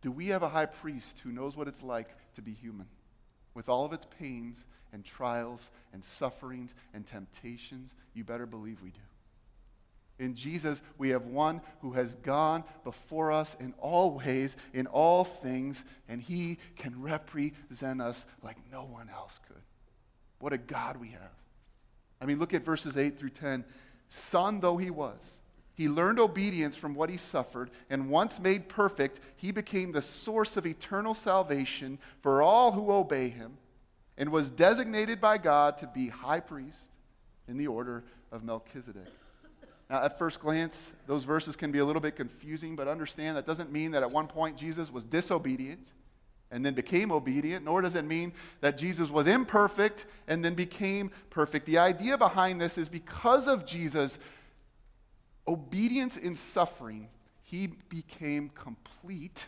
Do 0.00 0.10
we 0.10 0.28
have 0.28 0.42
a 0.42 0.48
high 0.48 0.64
priest 0.64 1.18
who 1.18 1.32
knows 1.32 1.54
what 1.54 1.68
it's 1.68 1.82
like 1.82 2.08
to 2.36 2.40
be 2.40 2.52
human? 2.52 2.86
With 3.52 3.68
all 3.68 3.84
of 3.84 3.92
its 3.92 4.06
pains 4.18 4.64
and 4.90 5.04
trials 5.04 5.68
and 5.92 6.02
sufferings 6.02 6.74
and 6.94 7.04
temptations, 7.04 7.92
you 8.14 8.24
better 8.24 8.46
believe 8.46 8.80
we 8.80 8.88
do. 8.88 9.00
In 10.18 10.34
Jesus, 10.34 10.80
we 10.96 11.10
have 11.10 11.26
one 11.26 11.60
who 11.80 11.92
has 11.92 12.14
gone 12.16 12.64
before 12.84 13.32
us 13.32 13.54
in 13.60 13.74
all 13.78 14.12
ways, 14.12 14.56
in 14.72 14.86
all 14.86 15.24
things, 15.24 15.84
and 16.08 16.22
he 16.22 16.58
can 16.76 17.02
represent 17.02 18.00
us 18.00 18.24
like 18.42 18.56
no 18.72 18.84
one 18.84 19.10
else 19.10 19.38
could. 19.46 19.62
What 20.38 20.54
a 20.54 20.58
God 20.58 20.96
we 20.96 21.08
have. 21.08 21.20
I 22.20 22.24
mean, 22.24 22.38
look 22.38 22.54
at 22.54 22.64
verses 22.64 22.96
8 22.96 23.18
through 23.18 23.30
10. 23.30 23.64
Son 24.08 24.60
though 24.60 24.78
he 24.78 24.90
was, 24.90 25.40
he 25.74 25.88
learned 25.88 26.18
obedience 26.18 26.76
from 26.76 26.94
what 26.94 27.10
he 27.10 27.18
suffered, 27.18 27.70
and 27.90 28.08
once 28.08 28.40
made 28.40 28.68
perfect, 28.68 29.20
he 29.36 29.52
became 29.52 29.92
the 29.92 30.00
source 30.00 30.56
of 30.56 30.64
eternal 30.64 31.12
salvation 31.12 31.98
for 32.22 32.40
all 32.40 32.72
who 32.72 32.90
obey 32.90 33.28
him, 33.28 33.58
and 34.16 34.32
was 34.32 34.50
designated 34.50 35.20
by 35.20 35.36
God 35.36 35.76
to 35.78 35.86
be 35.86 36.08
high 36.08 36.40
priest 36.40 36.96
in 37.48 37.58
the 37.58 37.66
order 37.66 38.04
of 38.32 38.42
Melchizedek. 38.42 39.08
Now, 39.88 40.02
at 40.02 40.18
first 40.18 40.40
glance, 40.40 40.92
those 41.06 41.24
verses 41.24 41.54
can 41.54 41.70
be 41.70 41.78
a 41.78 41.84
little 41.84 42.02
bit 42.02 42.16
confusing, 42.16 42.74
but 42.74 42.88
understand 42.88 43.36
that 43.36 43.46
doesn't 43.46 43.70
mean 43.70 43.92
that 43.92 44.02
at 44.02 44.10
one 44.10 44.26
point 44.26 44.56
Jesus 44.56 44.90
was 44.90 45.04
disobedient 45.04 45.92
and 46.50 46.64
then 46.64 46.74
became 46.74 47.12
obedient, 47.12 47.64
nor 47.64 47.82
does 47.82 47.94
it 47.94 48.04
mean 48.04 48.32
that 48.60 48.78
Jesus 48.78 49.10
was 49.10 49.26
imperfect 49.26 50.06
and 50.26 50.44
then 50.44 50.54
became 50.54 51.10
perfect. 51.30 51.66
The 51.66 51.78
idea 51.78 52.18
behind 52.18 52.60
this 52.60 52.78
is 52.78 52.88
because 52.88 53.46
of 53.46 53.64
Jesus' 53.64 54.18
obedience 55.46 56.16
in 56.16 56.34
suffering, 56.34 57.08
he 57.42 57.68
became 57.88 58.48
complete. 58.50 59.46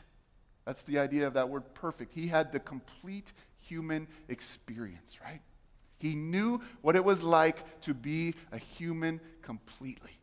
That's 0.65 0.83
the 0.83 0.99
idea 0.99 1.27
of 1.27 1.35
that 1.35 1.49
word 1.49 1.63
perfect. 1.75 2.15
He 2.15 2.29
had 2.29 2.53
the 2.53 2.61
complete 2.61 3.33
human 3.59 4.07
experience, 4.29 5.17
right? 5.25 5.41
He 5.99 6.15
knew 6.15 6.61
what 6.83 6.95
it 6.95 7.05
was 7.05 7.23
like 7.23 7.81
to 7.83 7.95
be 7.95 8.35
a 8.53 8.59
human 8.59 9.21
completely. 9.43 10.18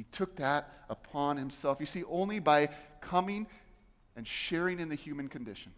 He 0.00 0.06
took 0.12 0.36
that 0.36 0.66
upon 0.88 1.36
himself. 1.36 1.76
You 1.78 1.84
see, 1.84 2.04
only 2.04 2.38
by 2.38 2.70
coming 3.02 3.46
and 4.16 4.26
sharing 4.26 4.80
in 4.80 4.88
the 4.88 4.94
human 4.94 5.28
condition, 5.28 5.72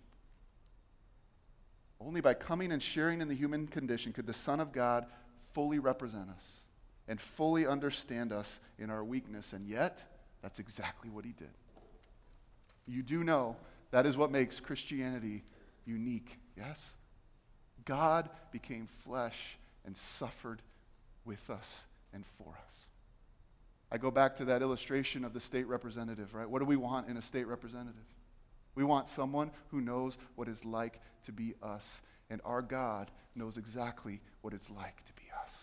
only 2.01 2.21
by 2.21 2.35
coming 2.35 2.71
and 2.71 2.81
sharing 2.81 3.21
in 3.21 3.27
the 3.27 3.35
human 3.35 3.67
condition 3.67 4.13
could 4.13 4.29
the 4.29 4.33
Son 4.33 4.61
of 4.61 4.71
God 4.71 5.07
fully 5.55 5.81
represent 5.81 6.31
us 6.31 6.45
and 7.09 7.21
fully 7.21 7.67
understand 7.67 8.33
us 8.33 8.61
in 8.79 8.91
our 8.91 9.03
weakness. 9.03 9.55
And 9.55 9.67
yet, 9.67 10.05
that's 10.41 10.61
exactly 10.61 11.11
what 11.11 11.25
he 11.25 11.33
did. 11.33 11.51
You 12.87 13.03
do 13.03 13.25
know 13.25 13.57
that 13.91 14.07
is 14.07 14.17
what 14.17 14.31
makes 14.31 14.61
Christianity 14.61 15.43
unique, 15.85 16.39
yes? 16.57 16.91
God 17.85 18.31
became 18.53 18.87
flesh 18.87 19.59
and 19.85 19.97
suffered 19.97 20.63
with 21.25 21.51
us 21.51 21.87
and 22.15 22.25
for 22.25 22.57
us. 22.65 22.87
I 23.93 23.99
go 23.99 24.11
back 24.11 24.35
to 24.37 24.47
that 24.47 24.63
illustration 24.63 25.23
of 25.23 25.35
the 25.35 25.41
state 25.41 25.69
representative, 25.69 26.35
right? 26.35 26.49
What 26.49 26.61
do 26.61 26.65
we 26.65 26.77
want 26.77 27.09
in 27.09 27.19
a 27.19 27.23
state 27.23 27.47
representative? 27.47 28.07
We 28.75 28.85
want 28.85 29.07
someone 29.07 29.51
who 29.69 29.83
knows 29.83 30.17
what 30.35 30.49
it's 30.49 30.65
like 30.65 30.99
to 31.25 31.33
be 31.33 31.53
us. 31.63 32.01
And 32.31 32.41
our 32.47 32.63
God 32.63 33.11
knows 33.35 33.59
exactly 33.59 34.23
what 34.41 34.55
it's 34.55 34.71
like 34.71 35.05
to 35.05 35.13
be 35.13 35.25
us. 35.45 35.55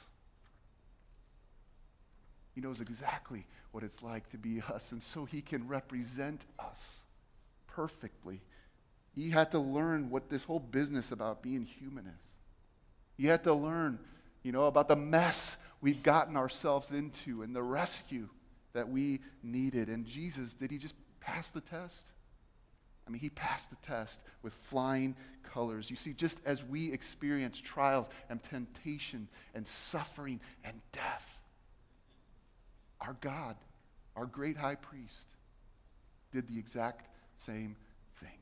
He 2.53 2.61
knows 2.61 2.81
exactly 2.81 3.47
what 3.71 3.83
it's 3.83 4.03
like 4.03 4.29
to 4.29 4.37
be 4.37 4.61
us. 4.71 4.91
And 4.91 5.01
so 5.01 5.25
he 5.25 5.41
can 5.41 5.67
represent 5.67 6.45
us 6.59 6.99
perfectly. 7.65 8.41
He 9.15 9.31
had 9.31 9.49
to 9.51 9.59
learn 9.59 10.11
what 10.11 10.29
this 10.29 10.43
whole 10.43 10.59
business 10.59 11.11
about 11.11 11.41
being 11.41 11.63
human 11.63 12.05
is. 12.05 12.29
He 13.17 13.25
had 13.25 13.43
to 13.45 13.55
learn, 13.55 13.97
you 14.43 14.51
know, 14.51 14.65
about 14.65 14.87
the 14.87 14.95
mess 14.95 15.57
we've 15.81 16.03
gotten 16.03 16.35
ourselves 16.35 16.91
into 16.91 17.41
and 17.41 17.55
the 17.55 17.63
rescue 17.63 18.29
that 18.73 18.87
we 18.87 19.19
needed. 19.43 19.87
And 19.87 20.05
Jesus, 20.05 20.53
did 20.53 20.71
he 20.71 20.77
just 20.77 20.95
pass 21.19 21.49
the 21.49 21.61
test? 21.61 22.11
I 23.07 23.11
mean, 23.11 23.21
he 23.21 23.29
passed 23.29 23.71
the 23.71 23.75
test 23.77 24.23
with 24.43 24.53
flying 24.53 25.15
colors. 25.41 25.89
You 25.89 25.95
see, 25.95 26.13
just 26.13 26.39
as 26.45 26.63
we 26.63 26.91
experience 26.93 27.59
trials 27.59 28.07
and 28.29 28.41
temptation 28.41 29.27
and 29.55 29.65
suffering 29.65 30.39
and 30.63 30.79
death, 30.91 31.27
our 33.01 33.15
God, 33.21 33.55
our 34.15 34.27
great 34.27 34.57
high 34.57 34.75
priest, 34.75 35.33
did 36.31 36.47
the 36.47 36.59
exact 36.59 37.07
same 37.37 37.75
thing. 38.19 38.37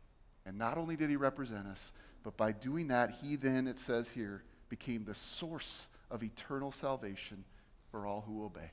And 0.46 0.58
not 0.58 0.78
only 0.78 0.98
did 0.98 1.10
he 1.10 1.16
represent 1.16 1.66
us, 1.68 1.94
but 2.24 2.36
by 2.36 2.52
doing 2.52 2.90
that, 2.90 3.12
he 3.22 3.38
then, 3.38 3.68
it 3.68 3.80
says 3.80 4.10
here, 4.10 4.44
became 4.68 5.06
the 5.06 5.14
source 5.16 5.88
of 6.10 6.24
eternal 6.24 6.72
salvation 6.72 7.44
for 7.92 8.06
all 8.06 8.24
who 8.28 8.44
obey. 8.46 8.72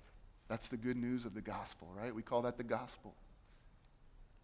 That's 0.49 0.69
the 0.69 0.77
good 0.77 0.97
news 0.97 1.25
of 1.25 1.35
the 1.35 1.41
gospel, 1.41 1.89
right? 1.97 2.15
We 2.15 2.23
call 2.23 2.43
that 2.43 2.59
the 2.59 2.65
gospel. 2.65 3.15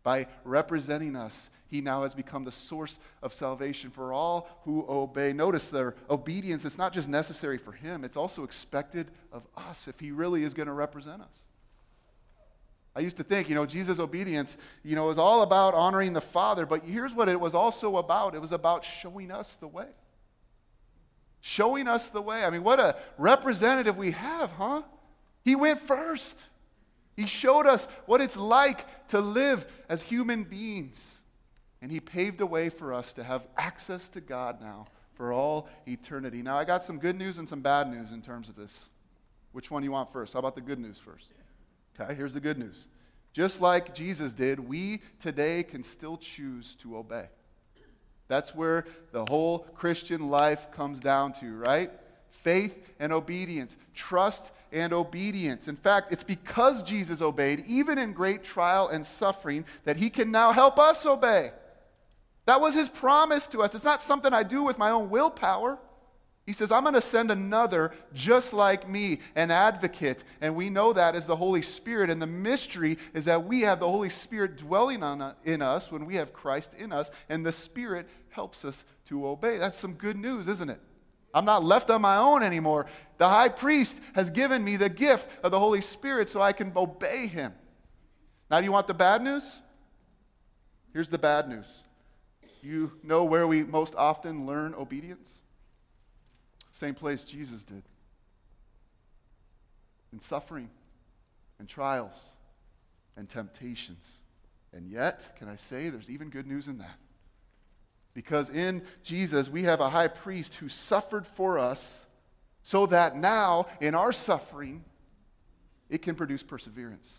By 0.03 0.29
representing 0.44 1.14
us, 1.14 1.50
he 1.66 1.83
now 1.83 2.03
has 2.03 2.14
become 2.14 2.44
the 2.44 2.53
source 2.53 2.98
of 3.22 3.35
salvation 3.35 3.90
for 3.90 4.12
all 4.12 4.48
who 4.64 4.87
obey. 4.88 5.33
Notice 5.35 5.68
their 5.68 5.94
obedience 6.09 6.64
is 6.64 6.79
not 6.79 6.94
just 6.94 7.09
necessary 7.09 7.59
for 7.59 7.72
him, 7.72 8.05
it's 8.05 8.16
also 8.16 8.44
expected 8.44 9.11
of 9.31 9.46
us 9.57 9.88
if 9.88 10.00
he 10.00 10.11
really 10.11 10.42
is 10.42 10.55
going 10.55 10.68
to 10.68 10.72
represent 10.72 11.20
us. 11.20 11.42
I 12.96 13.00
used 13.00 13.18
to 13.18 13.22
think, 13.22 13.48
you 13.48 13.55
know, 13.55 13.66
Jesus' 13.66 14.00
obedience, 14.00 14.57
you 14.83 14.96
know, 14.96 15.07
was 15.07 15.18
all 15.18 15.42
about 15.42 15.74
honoring 15.74 16.12
the 16.12 16.20
Father, 16.20 16.66
but 16.66 16.83
here's 16.83 17.14
what 17.14 17.29
it 17.29 17.38
was 17.38 17.55
also 17.55 17.98
about 17.98 18.35
it 18.35 18.40
was 18.40 18.53
about 18.53 18.85
showing 18.85 19.31
us 19.31 19.57
the 19.57 19.68
way. 19.68 19.87
Showing 21.40 21.88
us 21.88 22.09
the 22.09 22.20
way. 22.20 22.44
I 22.44 22.50
mean, 22.50 22.62
what 22.62 22.81
a 22.81 22.96
representative 23.16 23.96
we 23.96 24.11
have, 24.12 24.53
huh? 24.53 24.83
He 25.44 25.57
went 25.57 25.79
first. 25.79 26.44
He 27.16 27.26
showed 27.26 27.66
us 27.66 27.87
what 28.07 28.20
it's 28.20 28.37
like 28.37 29.09
to 29.09 29.20
live 29.20 29.66
as 29.88 30.03
human 30.03 30.44
beings. 30.44 31.18
And 31.83 31.90
He 31.90 32.00
paved 32.00 32.40
a 32.40 32.46
way 32.46 32.68
for 32.68 32.92
us 32.92 33.12
to 33.14 33.24
have 33.24 33.46
access 33.57 34.09
to 34.11 34.20
God 34.20 34.61
now 34.61 34.87
for 35.14 35.33
all 35.33 35.68
eternity. 35.87 36.42
Now, 36.42 36.57
I 36.57 36.64
got 36.64 36.85
some 36.85 36.98
good 36.98 37.16
news 37.16 37.38
and 37.38 37.48
some 37.48 37.61
bad 37.61 37.90
news 37.90 38.12
in 38.12 38.22
terms 38.22 38.48
of 38.48 38.57
this. 38.57 38.88
Which 39.53 39.70
one 39.70 39.83
do 39.83 39.85
you 39.85 39.92
want 39.92 40.12
first? 40.12 40.33
How 40.35 40.38
about 40.38 40.55
the 40.55 40.61
good 40.61 40.79
news 40.79 40.98
first? 40.98 41.33
Okay, 41.98 42.14
here's 42.14 42.35
the 42.35 42.40
good 42.40 42.59
news. 42.59 42.87
Just 43.33 43.61
like 43.61 43.94
Jesus 43.94 44.35
did, 44.35 44.61
we 44.61 45.03
today 45.18 45.62
can 45.62 45.83
still 45.83 46.16
choose 46.16 46.74
to 46.76 46.96
obey. 46.96 47.26
That's 48.31 48.55
where 48.55 48.87
the 49.11 49.27
whole 49.27 49.59
Christian 49.75 50.31
life 50.31 50.71
comes 50.71 51.01
down 51.01 51.33
to, 51.40 51.57
right? 51.57 51.90
Faith 52.31 52.88
and 53.01 53.12
obedience, 53.12 53.77
trust 53.93 54.53
and 54.71 54.93
obedience. 54.93 55.66
In 55.66 55.75
fact, 55.75 56.12
it's 56.12 56.23
because 56.23 56.85
Jesus 56.85 57.21
obeyed, 57.21 57.64
even 57.66 57.99
in 57.99 58.12
great 58.12 58.45
trial 58.45 58.87
and 58.87 59.05
suffering, 59.05 59.64
that 59.83 59.97
he 59.97 60.11
can 60.11 60.31
now 60.31 60.53
help 60.53 60.79
us 60.79 61.05
obey. 61.05 61.51
That 62.47 62.61
was 62.61 62.73
his 62.73 62.88
promise 62.88 63.49
to 63.49 63.62
us. 63.62 63.75
It's 63.75 63.83
not 63.83 64.01
something 64.01 64.33
I 64.33 64.45
do 64.45 64.62
with 64.62 64.79
my 64.79 64.90
own 64.90 65.11
willpower. 65.11 65.77
He 66.47 66.55
says, 66.55 66.73
I'm 66.73 66.83
going 66.83 66.95
to 66.95 67.01
send 67.01 67.31
another 67.31 67.93
just 68.12 68.53
like 68.53 68.88
me, 68.88 69.21
an 69.37 69.53
advocate. 69.53 70.25
And 70.40 70.57
we 70.57 70.69
know 70.69 70.93
that 70.93 71.14
as 71.14 71.27
the 71.27 71.37
Holy 71.37 71.62
Spirit. 71.62 72.11
And 72.11 72.21
the 72.21 72.27
mystery 72.27 72.99
is 73.14 73.27
that 73.27 73.45
we 73.45 73.61
have 73.61 73.79
the 73.79 73.88
Holy 73.88 74.09
Spirit 74.09 74.57
dwelling 74.57 75.05
on, 75.05 75.21
uh, 75.21 75.35
in 75.45 75.62
us 75.62 75.93
when 75.93 76.07
we 76.07 76.16
have 76.16 76.33
Christ 76.33 76.75
in 76.75 76.90
us. 76.90 77.12
And 77.29 77.47
the 77.47 77.53
Spirit 77.53 78.09
helps 78.31 78.64
us 78.64 78.85
to 79.09 79.27
obey. 79.27 79.59
That's 79.59 79.79
some 79.79 79.95
good 79.95 80.16
news, 80.16 80.49
isn't 80.49 80.71
it? 80.71 80.81
I'm 81.33 81.45
not 81.45 81.62
left 81.62 81.90
on 81.90 82.03
my 82.03 82.16
own 82.16 82.43
anymore. 82.43 82.87
The 83.19 83.29
high 83.29 83.49
priest 83.49 84.01
has 84.14 84.31
given 84.31 84.64
me 84.64 84.77
the 84.77 84.88
gift 84.88 85.29
of 85.45 85.53
the 85.53 85.59
Holy 85.59 85.81
Spirit 85.81 86.29
so 86.29 86.40
I 86.40 86.53
can 86.53 86.73
obey 86.75 87.27
him. 87.27 87.53
Now, 88.51 88.59
do 88.59 88.64
you 88.64 88.73
want 88.73 88.88
the 88.88 88.95
bad 88.95 89.23
news? 89.23 89.61
Here's 90.93 91.09
the 91.09 91.19
bad 91.19 91.49
news. 91.49 91.83
You 92.62 92.93
know 93.03 93.25
where 93.25 93.47
we 93.47 93.62
most 93.62 93.95
often 93.95 94.45
learn 94.45 94.75
obedience? 94.75 95.38
Same 96.73 96.95
place 96.95 97.25
Jesus 97.25 97.62
did. 97.62 97.83
In 100.12 100.19
suffering 100.19 100.69
and 101.59 101.69
trials 101.69 102.19
and 103.16 103.29
temptations. 103.29 104.05
And 104.73 104.88
yet, 104.88 105.37
can 105.38 105.49
I 105.49 105.57
say, 105.57 105.88
there's 105.88 106.11
even 106.11 106.29
good 106.29 106.47
news 106.47 106.66
in 106.66 106.79
that. 106.79 106.99
Because 108.21 108.51
in 108.51 108.83
Jesus, 109.03 109.49
we 109.49 109.63
have 109.63 109.81
a 109.81 109.89
high 109.89 110.09
priest 110.09 110.57
who 110.57 110.69
suffered 110.69 111.27
for 111.27 111.59
us 111.59 112.05
so 112.63 112.85
that 112.85 113.17
now, 113.17 113.65
in 113.81 113.95
our 113.95 114.13
suffering, 114.13 114.85
it 115.89 116.03
can 116.03 116.15
produce 116.15 116.43
perseverance. 116.43 117.15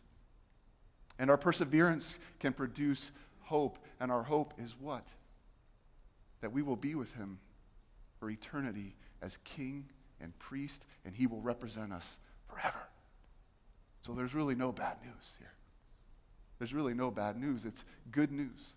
And 1.18 1.32
our 1.32 1.40
perseverance 1.40 2.14
can 2.40 2.54
produce 2.54 3.10
hope. 3.40 3.80
And 4.00 4.12
our 4.12 4.22
hope 4.22 4.54
is 4.60 4.76
what? 4.80 5.08
That 6.42 6.54
we 6.54 6.62
will 6.62 6.76
be 6.76 6.94
with 6.94 7.12
him 7.16 7.40
for 8.20 8.30
eternity 8.30 8.96
as 9.24 9.38
king 9.38 9.86
and 10.20 10.38
priest, 10.38 10.86
and 11.04 11.16
he 11.16 11.26
will 11.26 11.42
represent 11.42 11.92
us 11.92 12.20
forever. 12.48 12.84
So 14.06 14.14
there's 14.14 14.36
really 14.36 14.54
no 14.54 14.72
bad 14.72 14.98
news 15.04 15.32
here. 15.40 15.54
There's 16.60 16.76
really 16.76 16.94
no 16.94 17.10
bad 17.10 17.40
news. 17.42 17.66
It's 17.66 17.86
good 18.12 18.32
news. 18.32 18.76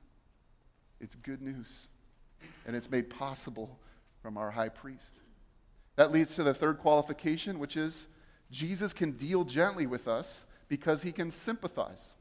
It's 1.03 1.17
good 1.17 1.43
news. 1.43 1.89
And 2.67 2.75
it's 2.75 2.91
made 2.91 3.11
possible 3.11 3.79
from 4.23 4.37
our 4.37 4.51
high 4.51 4.69
priest. 4.69 5.21
That 5.97 6.13
leads 6.13 6.35
to 6.35 6.43
the 6.43 6.55
third 6.55 6.79
qualification, 6.79 7.59
which 7.59 7.77
is 7.77 8.07
Jesus 8.51 8.93
can 8.93 9.13
deal 9.13 9.45
gently 9.45 9.87
with 9.87 10.09
us 10.09 10.45
because 10.69 11.03
he 11.03 11.13
can 11.13 11.31
sympathize. 11.31 12.15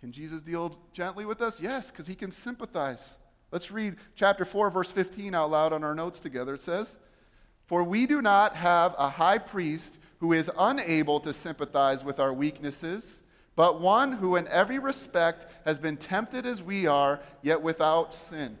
Can 0.00 0.12
Jesus 0.12 0.42
deal 0.42 0.78
gently 0.92 1.24
with 1.24 1.40
us? 1.40 1.60
Yes, 1.60 1.90
because 1.90 2.06
he 2.06 2.14
can 2.14 2.30
sympathize. 2.30 3.16
Let's 3.50 3.70
read 3.70 3.96
chapter 4.16 4.44
4, 4.44 4.70
verse 4.70 4.90
15 4.90 5.34
out 5.34 5.50
loud 5.50 5.72
on 5.72 5.84
our 5.84 5.94
notes 5.94 6.18
together. 6.18 6.54
It 6.54 6.60
says, 6.60 6.98
For 7.66 7.84
we 7.84 8.06
do 8.06 8.20
not 8.20 8.54
have 8.56 8.94
a 8.98 9.08
high 9.08 9.38
priest 9.38 9.98
who 10.18 10.32
is 10.32 10.50
unable 10.58 11.20
to 11.20 11.32
sympathize 11.32 12.02
with 12.02 12.18
our 12.18 12.32
weaknesses, 12.32 13.20
but 13.56 13.80
one 13.80 14.12
who 14.12 14.36
in 14.36 14.48
every 14.48 14.78
respect 14.78 15.46
has 15.64 15.78
been 15.78 15.96
tempted 15.96 16.46
as 16.46 16.62
we 16.62 16.86
are, 16.86 17.20
yet 17.42 17.62
without 17.62 18.14
sin. 18.14 18.58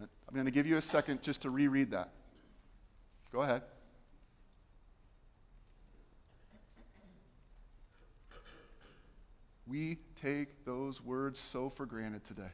I'm 0.00 0.34
going 0.34 0.46
to 0.46 0.52
give 0.52 0.66
you 0.66 0.76
a 0.76 0.82
second 0.82 1.22
just 1.22 1.42
to 1.42 1.50
reread 1.50 1.90
that. 1.90 2.10
Go 3.32 3.42
ahead. 3.42 3.62
We 9.66 9.98
take 10.20 10.64
those 10.64 11.00
words 11.02 11.38
so 11.38 11.70
for 11.70 11.86
granted 11.86 12.24
today. 12.24 12.52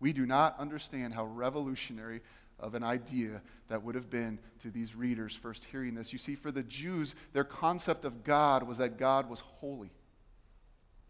We 0.00 0.12
do 0.12 0.26
not 0.26 0.58
understand 0.58 1.14
how 1.14 1.26
revolutionary 1.26 2.22
of 2.60 2.74
an 2.74 2.82
idea 2.84 3.42
that 3.68 3.82
would 3.82 3.94
have 3.94 4.10
been 4.10 4.38
to 4.60 4.70
these 4.70 4.94
readers 4.94 5.34
first 5.34 5.64
hearing 5.64 5.94
this. 5.94 6.12
You 6.12 6.18
see, 6.18 6.34
for 6.34 6.50
the 6.50 6.62
Jews, 6.62 7.14
their 7.32 7.44
concept 7.44 8.04
of 8.04 8.24
God 8.24 8.62
was 8.62 8.78
that 8.78 8.98
God 8.98 9.28
was 9.28 9.40
holy. 9.40 9.90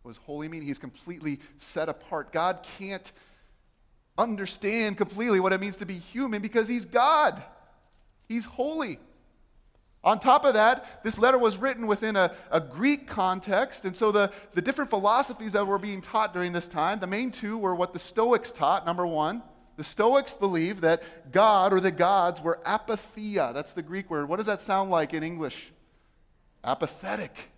What 0.02 0.12
does 0.12 0.20
holy 0.24 0.48
mean? 0.48 0.62
He's 0.62 0.78
completely 0.78 1.40
set 1.56 1.88
apart. 1.88 2.32
God 2.32 2.66
can't 2.78 3.10
understand 4.16 4.96
completely 4.96 5.40
what 5.40 5.52
it 5.52 5.60
means 5.60 5.76
to 5.78 5.86
be 5.86 5.98
human 5.98 6.42
because 6.42 6.68
he's 6.68 6.84
God. 6.84 7.42
He's 8.28 8.44
holy. 8.44 8.98
On 10.02 10.18
top 10.18 10.44
of 10.44 10.54
that, 10.54 11.04
this 11.04 11.18
letter 11.18 11.38
was 11.38 11.58
written 11.58 11.86
within 11.86 12.16
a, 12.16 12.34
a, 12.50 12.58
Greek 12.58 13.06
context, 13.06 13.84
and 13.84 13.94
so 13.94 14.10
the, 14.10 14.32
the 14.54 14.62
different 14.62 14.88
philosophies 14.88 15.52
that 15.52 15.66
were 15.66 15.78
being 15.78 16.00
taught 16.00 16.32
during 16.32 16.52
this 16.52 16.68
time, 16.68 17.00
the 17.00 17.06
main 17.06 17.30
two 17.30 17.58
were 17.58 17.74
what 17.74 17.92
the 17.92 17.98
Stoics 17.98 18.50
taught, 18.50 18.86
number 18.86 19.06
one. 19.06 19.42
The 19.80 19.84
Stoics 19.84 20.34
believed 20.34 20.82
that 20.82 21.32
God 21.32 21.72
or 21.72 21.80
the 21.80 21.90
gods 21.90 22.38
were 22.38 22.60
apatheia. 22.66 23.54
That's 23.54 23.72
the 23.72 23.80
Greek 23.80 24.10
word. 24.10 24.28
What 24.28 24.36
does 24.36 24.44
that 24.44 24.60
sound 24.60 24.90
like 24.90 25.14
in 25.14 25.22
English? 25.22 25.72
Apathetic. 26.62 27.48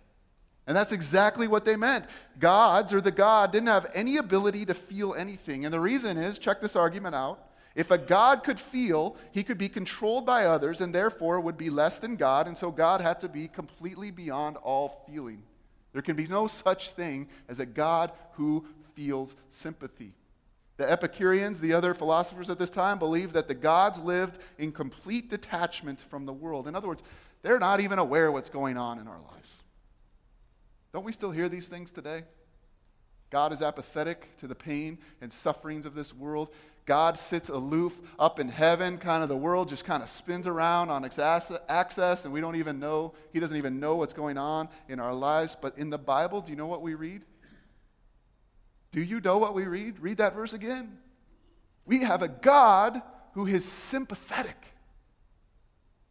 And 0.65 0.73
that's 0.73 0.93
exactly 0.93 1.49
what 1.49 1.65
they 1.65 1.75
meant. 1.75 2.05
Gods 2.39 2.93
or 2.93 3.01
the 3.01 3.11
God 3.11 3.51
didn't 3.51 3.67
have 3.67 3.91
any 3.93 4.15
ability 4.15 4.63
to 4.67 4.73
feel 4.73 5.13
anything. 5.15 5.65
And 5.65 5.73
the 5.73 5.81
reason 5.81 6.15
is 6.15 6.39
check 6.39 6.61
this 6.61 6.77
argument 6.77 7.13
out 7.13 7.45
if 7.75 7.91
a 7.91 7.97
God 7.97 8.45
could 8.45 8.57
feel, 8.57 9.17
he 9.33 9.43
could 9.43 9.57
be 9.57 9.67
controlled 9.67 10.25
by 10.25 10.45
others 10.45 10.79
and 10.79 10.95
therefore 10.95 11.41
would 11.41 11.57
be 11.57 11.69
less 11.69 11.99
than 11.99 12.15
God, 12.15 12.47
and 12.47 12.57
so 12.57 12.71
God 12.71 13.01
had 13.01 13.19
to 13.19 13.27
be 13.27 13.49
completely 13.49 14.11
beyond 14.11 14.55
all 14.63 15.03
feeling. 15.05 15.43
There 15.91 16.01
can 16.01 16.15
be 16.15 16.27
no 16.27 16.47
such 16.47 16.91
thing 16.91 17.27
as 17.49 17.59
a 17.59 17.65
God 17.65 18.13
who 18.35 18.65
feels 18.95 19.35
sympathy. 19.49 20.13
The 20.77 20.91
Epicureans, 20.91 21.59
the 21.59 21.73
other 21.73 21.93
philosophers 21.93 22.49
at 22.49 22.57
this 22.57 22.69
time, 22.69 22.97
believed 22.97 23.33
that 23.33 23.47
the 23.47 23.53
gods 23.53 23.99
lived 23.99 24.39
in 24.57 24.71
complete 24.71 25.29
detachment 25.29 26.03
from 26.09 26.25
the 26.25 26.33
world. 26.33 26.67
In 26.67 26.75
other 26.75 26.87
words, 26.87 27.03
they're 27.43 27.59
not 27.59 27.79
even 27.79 27.99
aware 27.99 28.31
what's 28.31 28.49
going 28.49 28.77
on 28.77 28.99
in 28.99 29.07
our 29.07 29.19
lives. 29.31 29.49
Don't 30.93 31.03
we 31.03 31.11
still 31.11 31.31
hear 31.31 31.49
these 31.49 31.67
things 31.67 31.91
today? 31.91 32.23
God 33.29 33.51
is 33.51 33.61
apathetic 33.61 34.29
to 34.37 34.47
the 34.47 34.55
pain 34.55 34.99
and 35.19 35.33
sufferings 35.33 35.85
of 35.85 35.95
this 35.95 36.13
world. 36.13 36.49
God 36.85 37.17
sits 37.17 37.49
aloof 37.49 37.99
up 38.19 38.39
in 38.39 38.47
heaven, 38.47 38.97
kind 38.97 39.23
of 39.23 39.29
the 39.29 39.37
world 39.37 39.69
just 39.69 39.85
kind 39.85 40.03
of 40.03 40.09
spins 40.09 40.45
around 40.45 40.89
on 40.89 41.03
access, 41.03 42.25
and 42.25 42.33
we 42.33 42.41
don't 42.41 42.55
even 42.55 42.79
know, 42.79 43.13
He 43.31 43.39
doesn't 43.39 43.57
even 43.57 43.79
know 43.79 43.95
what's 43.95 44.13
going 44.13 44.37
on 44.37 44.69
in 44.87 44.99
our 44.99 45.13
lives. 45.13 45.57
But 45.59 45.77
in 45.77 45.89
the 45.89 45.97
Bible, 45.97 46.41
do 46.41 46.51
you 46.51 46.57
know 46.57 46.67
what 46.67 46.81
we 46.81 46.93
read? 46.93 47.23
Do 48.93 49.01
you 49.01 49.19
know 49.19 49.39
what 49.39 49.53
we 49.55 49.65
read? 49.65 49.99
Read 49.99 50.17
that 50.17 50.35
verse 50.35 50.53
again. 50.53 50.97
We 51.85 52.03
have 52.03 52.21
a 52.21 52.29
God 52.29 53.01
who 53.33 53.47
is 53.47 53.65
sympathetic. 53.65 54.55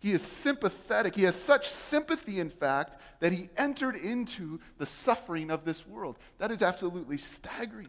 He 0.01 0.11
is 0.11 0.21
sympathetic. 0.21 1.15
He 1.15 1.23
has 1.23 1.37
such 1.37 1.69
sympathy, 1.69 2.41
in 2.41 2.51
fact, 2.51 2.97
that 3.21 3.33
he 3.33 3.49
entered 3.57 3.95
into 3.95 4.59
the 4.79 4.85
suffering 4.85 5.49
of 5.49 5.65
this 5.65 5.87
world. 5.87 6.19
That 6.39 6.51
is 6.51 6.61
absolutely 6.61 7.19
staggering. 7.19 7.89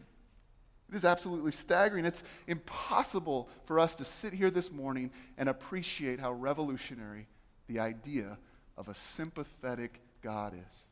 It 0.88 0.94
is 0.94 1.04
absolutely 1.04 1.50
staggering. 1.50 2.04
It's 2.04 2.22
impossible 2.46 3.48
for 3.64 3.80
us 3.80 3.96
to 3.96 4.04
sit 4.04 4.32
here 4.32 4.50
this 4.50 4.70
morning 4.70 5.10
and 5.36 5.48
appreciate 5.48 6.20
how 6.20 6.30
revolutionary 6.32 7.26
the 7.66 7.80
idea 7.80 8.38
of 8.76 8.88
a 8.88 8.94
sympathetic 8.94 10.00
God 10.22 10.54
is. 10.54 10.83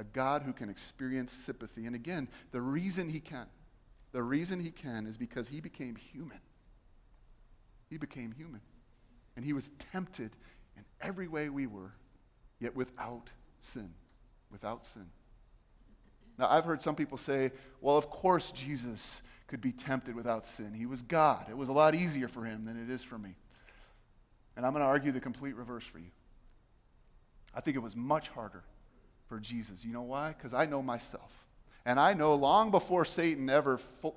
A 0.00 0.04
God 0.04 0.42
who 0.42 0.54
can 0.54 0.70
experience 0.70 1.30
sympathy. 1.30 1.84
And 1.84 1.94
again, 1.94 2.26
the 2.52 2.60
reason 2.60 3.08
he 3.08 3.20
can, 3.20 3.46
the 4.12 4.22
reason 4.22 4.58
he 4.58 4.70
can 4.70 5.06
is 5.06 5.18
because 5.18 5.46
he 5.46 5.60
became 5.60 5.94
human. 5.94 6.40
He 7.90 7.98
became 7.98 8.32
human. 8.32 8.62
And 9.36 9.44
he 9.44 9.52
was 9.52 9.70
tempted 9.92 10.30
in 10.76 10.84
every 11.02 11.28
way 11.28 11.50
we 11.50 11.66
were, 11.66 11.92
yet 12.60 12.74
without 12.74 13.28
sin. 13.60 13.92
Without 14.50 14.86
sin. 14.86 15.06
Now, 16.38 16.48
I've 16.48 16.64
heard 16.64 16.80
some 16.80 16.94
people 16.94 17.18
say, 17.18 17.52
well, 17.82 17.98
of 17.98 18.08
course 18.08 18.52
Jesus 18.52 19.20
could 19.48 19.60
be 19.60 19.70
tempted 19.70 20.16
without 20.16 20.46
sin. 20.46 20.72
He 20.72 20.86
was 20.86 21.02
God. 21.02 21.46
It 21.50 21.56
was 21.56 21.68
a 21.68 21.72
lot 21.72 21.94
easier 21.94 22.26
for 22.26 22.44
him 22.44 22.64
than 22.64 22.82
it 22.82 22.90
is 22.90 23.02
for 23.02 23.18
me. 23.18 23.34
And 24.56 24.64
I'm 24.64 24.72
going 24.72 24.82
to 24.82 24.88
argue 24.88 25.12
the 25.12 25.20
complete 25.20 25.56
reverse 25.56 25.84
for 25.84 25.98
you. 25.98 26.10
I 27.54 27.60
think 27.60 27.76
it 27.76 27.80
was 27.80 27.94
much 27.94 28.30
harder 28.30 28.64
for 29.30 29.38
Jesus. 29.38 29.84
You 29.84 29.92
know 29.92 30.02
why? 30.02 30.34
Because 30.36 30.52
I 30.52 30.66
know 30.66 30.82
myself. 30.82 31.30
And 31.86 31.98
I 31.98 32.12
know 32.14 32.34
long 32.34 32.72
before 32.72 33.04
Satan 33.04 33.48
ever 33.48 33.78
fo- 33.78 34.16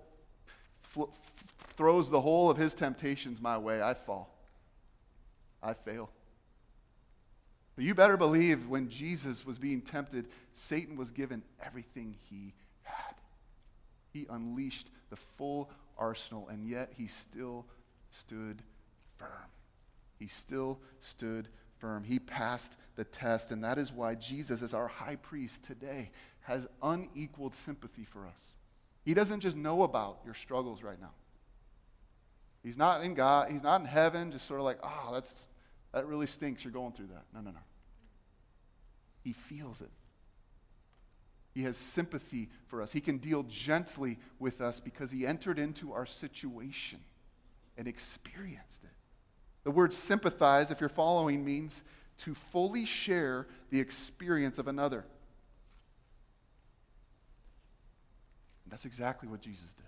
throws 1.78 2.10
the 2.10 2.20
whole 2.20 2.50
of 2.50 2.58
his 2.58 2.74
temptations 2.74 3.40
my 3.40 3.58
way, 3.58 3.82
I 3.82 3.94
fall. 3.94 4.36
I 5.62 5.76
fail. 5.76 6.10
But 7.76 7.86
you 7.86 7.94
better 7.94 8.18
believe 8.18 8.68
when 8.68 8.90
Jesus 8.90 9.46
was 9.46 9.60
being 9.60 9.82
tempted, 9.82 10.26
Satan 10.52 10.98
was 10.98 11.12
given 11.12 11.44
everything 11.64 12.16
he 12.30 12.54
had. 12.82 13.16
He 14.12 14.26
unleashed 14.30 14.90
the 15.12 15.16
full 15.16 15.70
arsenal, 15.96 16.48
and 16.50 16.66
yet 16.66 16.92
he 16.98 17.06
still 17.06 17.66
stood 18.10 18.64
firm. 19.18 19.30
He 20.18 20.28
still 20.28 20.80
stood 21.02 21.48
firm. 21.84 22.06
He 22.06 22.18
passed 22.18 22.78
the 22.96 23.04
test, 23.04 23.52
and 23.52 23.62
that 23.66 23.78
is 23.78 23.92
why 23.92 24.16
Jesus, 24.16 24.62
as 24.62 24.74
our 24.74 24.88
high 24.88 25.18
priest 25.18 25.66
today, 25.66 26.12
has 26.44 26.66
unequaled 26.82 27.54
sympathy 27.54 28.06
for 28.06 28.26
us. 28.26 28.40
He 29.04 29.14
doesn't 29.14 29.42
just 29.42 29.58
know 29.58 29.84
about 29.84 30.20
your 30.24 30.34
struggles 30.34 30.82
right 30.82 31.00
now. 31.02 31.12
He's 32.64 32.78
not 32.78 33.04
in 33.04 33.16
God, 33.16 33.52
he's 33.52 33.62
not 33.62 33.82
in 33.82 33.86
heaven, 33.86 34.32
just 34.32 34.48
sort 34.48 34.62
of 34.62 34.66
like, 34.66 34.78
oh, 34.82 35.10
that's 35.14 35.50
that 35.94 36.08
really 36.08 36.26
stinks. 36.26 36.64
You're 36.64 36.72
going 36.72 36.94
through 36.94 37.08
that. 37.08 37.26
No, 37.34 37.42
no, 37.42 37.52
no. 37.52 37.60
He 39.22 39.34
feels 39.34 39.82
it. 39.82 39.92
He 41.54 41.64
has 41.64 41.76
sympathy 41.76 42.50
for 42.68 42.82
us. 42.82 42.94
He 42.94 43.02
can 43.02 43.18
deal 43.18 43.44
gently 43.44 44.20
with 44.40 44.62
us 44.62 44.80
because 44.80 45.12
he 45.12 45.28
entered 45.28 45.60
into 45.60 45.92
our 45.92 46.06
situation 46.06 47.00
and 47.78 47.90
experienced 47.90 48.86
it. 48.86 49.03
The 49.64 49.72
word 49.72 49.94
sympathize, 49.94 50.72
if 50.72 50.80
you're 50.80 50.90
following, 50.90 51.46
means 51.46 51.84
to 52.20 52.34
fully 52.34 52.86
share 52.86 53.48
the 53.70 53.80
experience 53.80 54.58
of 54.58 54.68
another. 54.68 55.06
That's 58.68 58.86
exactly 58.86 59.30
what 59.30 59.42
Jesus 59.42 59.66
did. 59.76 59.86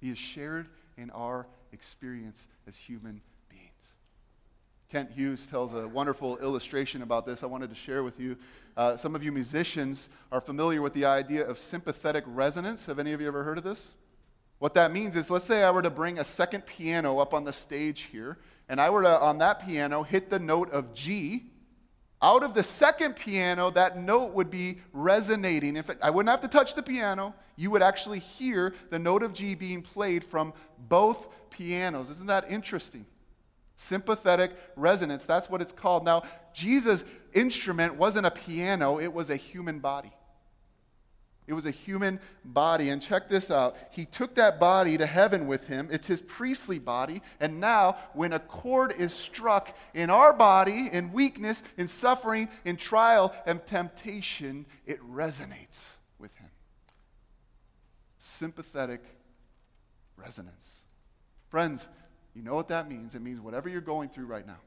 He 0.00 0.08
has 0.08 0.18
shared 0.18 0.68
in 0.98 1.10
our 1.10 1.46
experience 1.72 2.48
as 2.66 2.76
human 2.76 3.20
beings. 3.48 3.94
Kent 4.90 5.10
Hughes 5.12 5.46
tells 5.46 5.72
a 5.72 5.88
wonderful 5.88 6.36
illustration 6.38 7.02
about 7.02 7.26
this 7.26 7.42
I 7.42 7.46
wanted 7.46 7.70
to 7.70 7.76
share 7.76 8.02
with 8.02 8.20
you. 8.20 8.36
Uh, 8.76 8.96
some 8.96 9.14
of 9.14 9.22
you 9.22 9.32
musicians 9.32 10.08
are 10.30 10.40
familiar 10.40 10.82
with 10.82 10.94
the 10.94 11.04
idea 11.04 11.46
of 11.46 11.58
sympathetic 11.58 12.24
resonance. 12.26 12.86
Have 12.86 12.98
any 12.98 13.12
of 13.12 13.20
you 13.20 13.26
ever 13.26 13.42
heard 13.42 13.58
of 13.58 13.64
this? 13.64 13.88
What 14.58 14.74
that 14.74 14.92
means 14.92 15.16
is, 15.16 15.30
let's 15.30 15.44
say 15.44 15.62
I 15.62 15.70
were 15.70 15.82
to 15.82 15.90
bring 15.90 16.18
a 16.18 16.24
second 16.24 16.64
piano 16.64 17.18
up 17.18 17.34
on 17.34 17.44
the 17.44 17.52
stage 17.52 18.02
here, 18.12 18.38
and 18.68 18.80
I 18.80 18.90
were 18.90 19.02
to, 19.02 19.20
on 19.20 19.38
that 19.38 19.64
piano, 19.64 20.02
hit 20.02 20.30
the 20.30 20.38
note 20.38 20.70
of 20.70 20.94
G. 20.94 21.50
Out 22.22 22.42
of 22.42 22.54
the 22.54 22.62
second 22.62 23.14
piano, 23.16 23.70
that 23.72 23.98
note 23.98 24.32
would 24.32 24.50
be 24.50 24.78
resonating. 24.94 25.76
In 25.76 25.82
fact, 25.82 26.02
I 26.02 26.08
wouldn't 26.08 26.30
have 26.30 26.40
to 26.40 26.48
touch 26.48 26.74
the 26.74 26.82
piano. 26.82 27.34
You 27.56 27.70
would 27.70 27.82
actually 27.82 28.20
hear 28.20 28.74
the 28.88 28.98
note 28.98 29.22
of 29.22 29.34
G 29.34 29.54
being 29.54 29.82
played 29.82 30.24
from 30.24 30.54
both 30.88 31.28
pianos. 31.50 32.08
Isn't 32.08 32.26
that 32.26 32.50
interesting? 32.50 33.04
Sympathetic 33.76 34.52
resonance, 34.74 35.26
that's 35.26 35.50
what 35.50 35.60
it's 35.60 35.72
called. 35.72 36.06
Now, 36.06 36.22
Jesus' 36.54 37.04
instrument 37.34 37.96
wasn't 37.96 38.24
a 38.26 38.30
piano, 38.30 38.98
it 38.98 39.12
was 39.12 39.28
a 39.28 39.36
human 39.36 39.80
body. 39.80 40.12
It 41.46 41.52
was 41.52 41.66
a 41.66 41.70
human 41.70 42.18
body. 42.44 42.90
And 42.90 43.00
check 43.00 43.28
this 43.28 43.50
out. 43.50 43.76
He 43.90 44.04
took 44.04 44.34
that 44.34 44.58
body 44.58 44.98
to 44.98 45.06
heaven 45.06 45.46
with 45.46 45.68
him. 45.68 45.88
It's 45.92 46.06
his 46.06 46.20
priestly 46.20 46.78
body. 46.78 47.22
And 47.40 47.60
now, 47.60 47.96
when 48.14 48.32
a 48.32 48.40
chord 48.40 48.92
is 48.98 49.12
struck 49.12 49.76
in 49.94 50.10
our 50.10 50.32
body, 50.32 50.88
in 50.90 51.12
weakness, 51.12 51.62
in 51.76 51.88
suffering, 51.88 52.48
in 52.64 52.76
trial, 52.76 53.32
and 53.46 53.64
temptation, 53.66 54.66
it 54.86 55.00
resonates 55.08 55.80
with 56.18 56.34
him. 56.36 56.50
Sympathetic 58.18 59.02
resonance. 60.16 60.82
Friends, 61.48 61.86
you 62.34 62.42
know 62.42 62.54
what 62.54 62.68
that 62.68 62.88
means? 62.88 63.14
It 63.14 63.22
means 63.22 63.40
whatever 63.40 63.68
you're 63.68 63.80
going 63.80 64.08
through 64.08 64.26
right 64.26 64.46
now, 64.46 64.58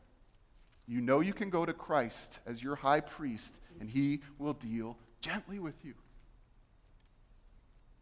you 0.87 1.01
know 1.01 1.19
you 1.19 1.33
can 1.33 1.49
go 1.49 1.65
to 1.65 1.73
Christ 1.73 2.39
as 2.47 2.63
your 2.63 2.75
high 2.75 3.01
priest, 3.01 3.59
and 3.79 3.89
he 3.89 4.21
will 4.39 4.53
deal 4.53 4.97
gently 5.21 5.59
with 5.59 5.75
you. 5.83 5.93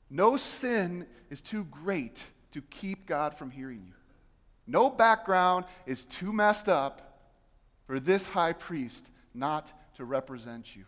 No 0.10 0.38
sin 0.38 1.06
is 1.30 1.42
too 1.42 1.66
great 1.66 2.24
to 2.52 2.62
keep 2.62 3.06
God 3.06 3.36
from 3.36 3.52
hearing 3.52 3.84
you. 3.86 3.94
No 4.66 4.90
background 4.90 5.66
is 5.86 6.06
too 6.06 6.34
messed 6.34 6.70
up 6.70 7.20
for 7.86 8.00
this 8.00 8.26
high 8.26 8.54
priest 8.54 9.10
not 9.34 9.72
to 9.96 10.06
represent 10.06 10.76
you. 10.76 10.86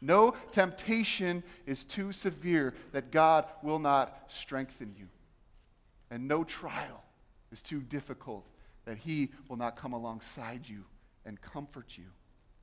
No 0.00 0.34
temptation 0.52 1.42
is 1.66 1.84
too 1.84 2.12
severe 2.12 2.74
that 2.92 3.10
God 3.10 3.46
will 3.62 3.78
not 3.78 4.24
strengthen 4.28 4.94
you. 4.98 5.06
And 6.10 6.28
no 6.28 6.44
trial 6.44 7.02
is 7.52 7.62
too 7.62 7.80
difficult, 7.80 8.46
that 8.84 8.98
He 8.98 9.30
will 9.48 9.56
not 9.56 9.76
come 9.76 9.94
alongside 9.94 10.68
you 10.68 10.84
and 11.24 11.40
comfort 11.40 11.96
you. 11.96 12.04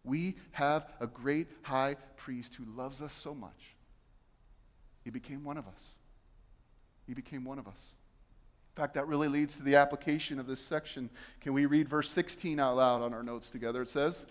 We 0.04 0.36
have 0.52 0.88
a 1.00 1.08
great 1.08 1.48
high 1.64 1.96
priest 2.18 2.56
who 2.56 2.66
loves 2.76 3.02
us 3.02 3.14
so 3.14 3.34
much. 3.34 3.76
He 5.04 5.10
became 5.10 5.44
one 5.44 5.58
of 5.58 5.68
us. 5.68 5.90
He 7.08 7.14
became 7.14 7.44
one 7.44 7.60
of 7.60 7.68
us. 7.68 7.82
In 8.76 8.82
fact, 8.82 8.94
that 8.94 9.08
really 9.08 9.28
leads 9.28 9.58
to 9.58 9.64
the 9.64 9.76
application 9.76 10.40
of 10.40 10.48
this 10.48 10.62
section. 10.62 11.10
Can 11.42 11.54
we 11.54 11.66
read 11.66 11.90
verse 11.90 12.10
16 12.10 12.60
out 12.60 12.78
loud 12.78 13.02
on 13.02 13.14
our 13.14 13.24
notes 13.24 13.50
together? 13.50 13.82
It 13.82 13.90
says, 13.90 14.26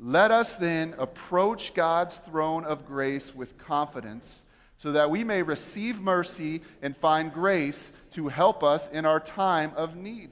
Let 0.00 0.32
us 0.32 0.56
then 0.56 0.94
approach 0.98 1.72
God's 1.74 2.18
throne 2.18 2.64
of 2.64 2.86
grace 2.86 3.34
with 3.34 3.56
confidence 3.56 4.44
so 4.78 4.92
that 4.92 5.10
we 5.10 5.24
may 5.24 5.42
receive 5.42 6.00
mercy 6.00 6.62
and 6.82 6.96
find 6.96 7.32
grace 7.32 7.92
to 8.12 8.28
help 8.28 8.62
us 8.62 8.88
in 8.88 9.06
our 9.06 9.20
time 9.20 9.72
of 9.76 9.96
need. 9.96 10.30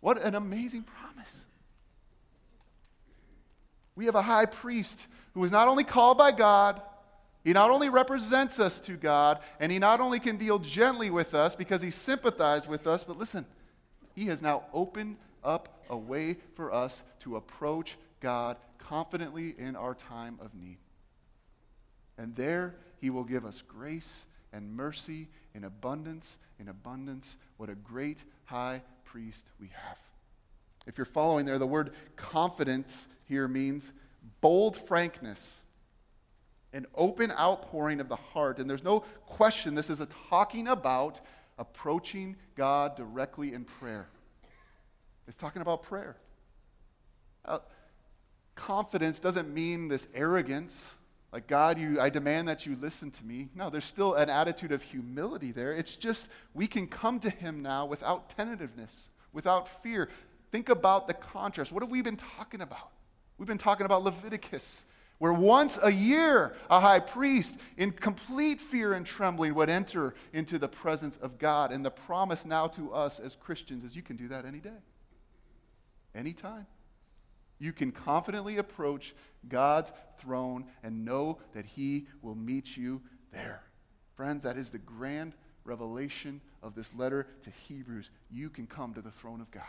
What 0.00 0.22
an 0.22 0.34
amazing 0.34 0.84
promise. 0.84 1.44
We 3.94 4.06
have 4.06 4.14
a 4.14 4.22
high 4.22 4.46
priest 4.46 5.06
who 5.34 5.44
is 5.44 5.52
not 5.52 5.68
only 5.68 5.84
called 5.84 6.18
by 6.18 6.32
God, 6.32 6.80
he 7.44 7.52
not 7.52 7.70
only 7.70 7.88
represents 7.88 8.60
us 8.60 8.80
to 8.80 8.96
God, 8.96 9.40
and 9.58 9.72
he 9.72 9.78
not 9.78 10.00
only 10.00 10.20
can 10.20 10.36
deal 10.36 10.58
gently 10.58 11.10
with 11.10 11.34
us 11.34 11.54
because 11.54 11.80
he 11.80 11.90
sympathized 11.90 12.68
with 12.68 12.86
us, 12.86 13.04
but 13.04 13.16
listen, 13.16 13.46
he 14.14 14.26
has 14.26 14.42
now 14.42 14.64
opened 14.72 15.16
up 15.42 15.84
a 15.88 15.96
way 15.96 16.36
for 16.54 16.72
us 16.72 17.02
to 17.20 17.36
approach 17.36 17.96
God 18.20 18.56
confidently 18.78 19.54
in 19.56 19.76
our 19.76 19.94
time 19.94 20.38
of 20.42 20.54
need. 20.54 20.78
And 22.18 22.36
there 22.36 22.74
he 23.00 23.08
will 23.08 23.24
give 23.24 23.46
us 23.46 23.62
grace 23.62 24.26
and 24.52 24.76
mercy 24.76 25.28
in 25.54 25.64
abundance, 25.64 26.38
in 26.58 26.68
abundance. 26.68 27.38
What 27.56 27.70
a 27.70 27.74
great 27.74 28.22
high 28.44 28.82
priest 29.04 29.46
we 29.58 29.68
have. 29.68 29.96
If 30.86 30.98
you're 30.98 31.04
following 31.04 31.46
there, 31.46 31.58
the 31.58 31.66
word 31.66 31.92
confidence 32.16 33.06
here 33.24 33.48
means 33.48 33.92
bold 34.40 34.76
frankness, 34.76 35.62
an 36.72 36.86
open 36.94 37.32
outpouring 37.32 38.00
of 38.00 38.08
the 38.08 38.16
heart. 38.16 38.58
And 38.58 38.68
there's 38.68 38.84
no 38.84 39.00
question 39.26 39.74
this 39.74 39.90
is 39.90 40.00
a 40.00 40.06
talking 40.28 40.68
about 40.68 41.20
approaching 41.58 42.36
God 42.56 42.96
directly 42.96 43.52
in 43.52 43.64
prayer. 43.64 44.08
It's 45.26 45.36
talking 45.36 45.62
about 45.62 45.82
prayer. 45.82 46.16
Uh, 47.44 47.58
confidence 48.54 49.20
doesn't 49.20 49.52
mean 49.52 49.88
this 49.88 50.06
arrogance 50.14 50.94
like, 51.32 51.46
God, 51.46 51.78
you, 51.78 52.00
I 52.00 52.10
demand 52.10 52.48
that 52.48 52.66
you 52.66 52.76
listen 52.80 53.10
to 53.12 53.24
me. 53.24 53.48
No, 53.54 53.70
there's 53.70 53.84
still 53.84 54.14
an 54.14 54.28
attitude 54.28 54.72
of 54.72 54.82
humility 54.82 55.52
there. 55.52 55.72
It's 55.72 55.96
just 55.96 56.28
we 56.54 56.66
can 56.66 56.88
come 56.88 57.20
to 57.20 57.30
Him 57.30 57.62
now 57.62 57.86
without 57.86 58.30
tentativeness, 58.30 59.10
without 59.32 59.68
fear. 59.68 60.08
Think 60.50 60.68
about 60.68 61.06
the 61.06 61.14
contrast. 61.14 61.70
What 61.70 61.84
have 61.84 61.90
we 61.90 62.02
been 62.02 62.16
talking 62.16 62.60
about? 62.60 62.90
We've 63.38 63.46
been 63.46 63.58
talking 63.58 63.86
about 63.86 64.02
Leviticus, 64.02 64.82
where 65.20 65.34
once 65.34 65.78
a 65.82 65.92
year 65.92 66.54
a 66.70 66.80
high 66.80 66.98
priest, 66.98 67.58
in 67.76 67.92
complete 67.92 68.58
fear 68.58 68.94
and 68.94 69.04
trembling, 69.04 69.54
would 69.54 69.68
enter 69.68 70.14
into 70.32 70.58
the 70.58 70.66
presence 70.66 71.18
of 71.18 71.38
God. 71.38 71.72
And 71.72 71.84
the 71.84 71.90
promise 71.90 72.46
now 72.46 72.66
to 72.68 72.90
us 72.92 73.20
as 73.20 73.36
Christians 73.36 73.84
is 73.84 73.94
you 73.94 74.00
can 74.02 74.16
do 74.16 74.28
that 74.28 74.46
any 74.46 74.60
day, 74.60 74.80
anytime. 76.14 76.66
You 77.58 77.74
can 77.74 77.92
confidently 77.92 78.56
approach 78.56 79.14
God's 79.46 79.92
throne 80.18 80.64
and 80.82 81.04
know 81.04 81.38
that 81.52 81.66
he 81.66 82.06
will 82.22 82.34
meet 82.34 82.74
you 82.74 83.02
there. 83.30 83.62
Friends, 84.16 84.42
that 84.44 84.56
is 84.56 84.70
the 84.70 84.78
grand 84.78 85.34
revelation 85.64 86.40
of 86.62 86.74
this 86.74 86.94
letter 86.94 87.26
to 87.42 87.50
Hebrews. 87.68 88.08
You 88.30 88.48
can 88.48 88.66
come 88.66 88.94
to 88.94 89.02
the 89.02 89.10
throne 89.10 89.42
of 89.42 89.50
God. 89.50 89.64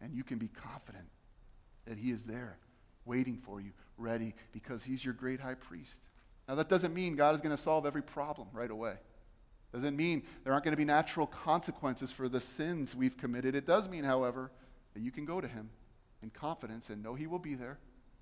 And 0.00 0.14
you 0.14 0.24
can 0.24 0.38
be 0.38 0.48
confident 0.48 1.08
that 1.84 1.98
he 1.98 2.10
is 2.10 2.24
there 2.24 2.56
waiting 3.06 3.38
for 3.38 3.60
you, 3.60 3.72
ready, 3.96 4.34
because 4.52 4.82
he's 4.82 5.04
your 5.04 5.14
great 5.14 5.40
high 5.40 5.54
priest. 5.54 6.08
Now, 6.48 6.54
that 6.56 6.68
doesn't 6.68 6.94
mean 6.94 7.16
God 7.16 7.34
is 7.34 7.40
going 7.40 7.56
to 7.56 7.62
solve 7.62 7.86
every 7.86 8.02
problem 8.02 8.48
right 8.52 8.70
away. 8.70 8.96
Doesn't 9.72 9.96
mean 9.96 10.22
there 10.44 10.52
aren't 10.52 10.64
going 10.64 10.72
to 10.72 10.78
be 10.78 10.84
natural 10.84 11.26
consequences 11.26 12.10
for 12.10 12.28
the 12.28 12.40
sins 12.40 12.94
we've 12.94 13.16
committed. 13.16 13.54
It 13.54 13.66
does 13.66 13.88
mean, 13.88 14.04
however, 14.04 14.50
that 14.94 15.00
you 15.00 15.10
can 15.10 15.24
go 15.24 15.40
to 15.40 15.48
him 15.48 15.70
in 16.22 16.30
confidence 16.30 16.88
and 16.88 17.02
know 17.02 17.14
he 17.14 17.26
will 17.26 17.38
be 17.38 17.54
there. 17.54 17.78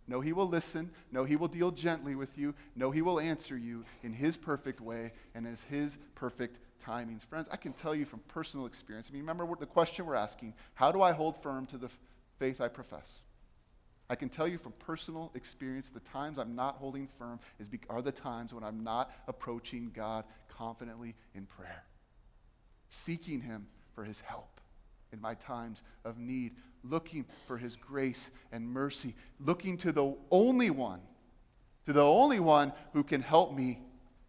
Know 0.07 0.20
he 0.20 0.32
will 0.32 0.49
listen. 0.49 0.91
Know 1.12 1.24
he 1.24 1.37
will 1.37 1.49
deal 1.49 1.70
gently 1.70 2.14
with 2.14 2.37
you. 2.37 2.55
Know 2.76 2.91
he 2.91 3.03
will 3.03 3.20
answer 3.20 3.57
you 3.57 3.85
in 4.03 4.12
his 4.12 4.37
perfect 4.37 4.80
way 4.80 5.12
and 5.35 5.47
as 5.47 5.62
his 5.62 5.99
perfect 6.14 6.59
timings. 6.85 7.24
Friends, 7.24 7.49
I 7.51 7.57
can 7.57 7.72
tell 7.72 7.95
you 7.95 8.05
from 8.05 8.20
personal 8.28 8.66
experience. 8.66 9.09
I 9.09 9.12
mean, 9.12 9.22
remember 9.22 9.47
the 9.59 9.66
question 9.66 10.05
we're 10.05 10.14
asking 10.14 10.55
how 10.74 10.93
do 10.93 11.01
I 11.01 11.12
hold 11.12 11.41
firm 11.41 11.66
to 11.66 11.78
the 11.78 11.89
faith 12.39 12.61
I 12.61 12.68
profess? 12.68 13.20
I 14.15 14.17
can 14.17 14.29
tell 14.29 14.47
you 14.47 14.59
from 14.59 14.75
personal 14.79 15.33
experience 15.35 15.91
the 15.91 15.99
times 15.99 16.39
I'm 16.39 16.55
not 16.55 16.77
holding 16.77 17.09
firm 17.09 17.41
is 17.59 17.67
be- 17.67 17.81
are 17.91 18.01
the 18.01 18.12
times 18.12 18.55
when 18.55 18.62
I'm 18.62 18.85
not 18.85 19.11
approaching 19.27 19.91
God 19.93 20.25
confidently 20.47 21.17
in 21.35 21.47
prayer, 21.47 21.83
seeking 22.89 23.41
Him 23.41 23.67
for 23.93 24.05
His 24.05 24.21
help 24.21 24.61
in 25.12 25.21
my 25.21 25.35
times 25.35 25.83
of 26.05 26.17
need, 26.17 26.53
looking 26.85 27.25
for 27.49 27.59
His 27.59 27.75
grace 27.75 28.31
and 28.53 28.65
mercy, 28.65 29.17
looking 29.41 29.77
to 29.79 29.91
the 29.91 30.15
only 30.31 30.71
one, 30.71 31.01
to 31.87 31.93
the 31.93 32.05
only 32.05 32.39
one 32.39 32.73
who 32.93 33.03
can 33.03 33.21
help 33.21 33.53
me 33.53 33.81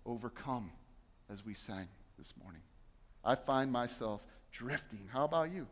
overcome, 0.03 0.71
as 1.29 1.45
we 1.45 1.53
sang 1.53 1.87
this 2.17 2.33
morning. 2.43 2.63
I 3.23 3.35
find 3.35 3.71
myself 3.71 4.23
drifting. 4.51 5.07
How 5.13 5.25
about 5.25 5.51
you? 5.53 5.67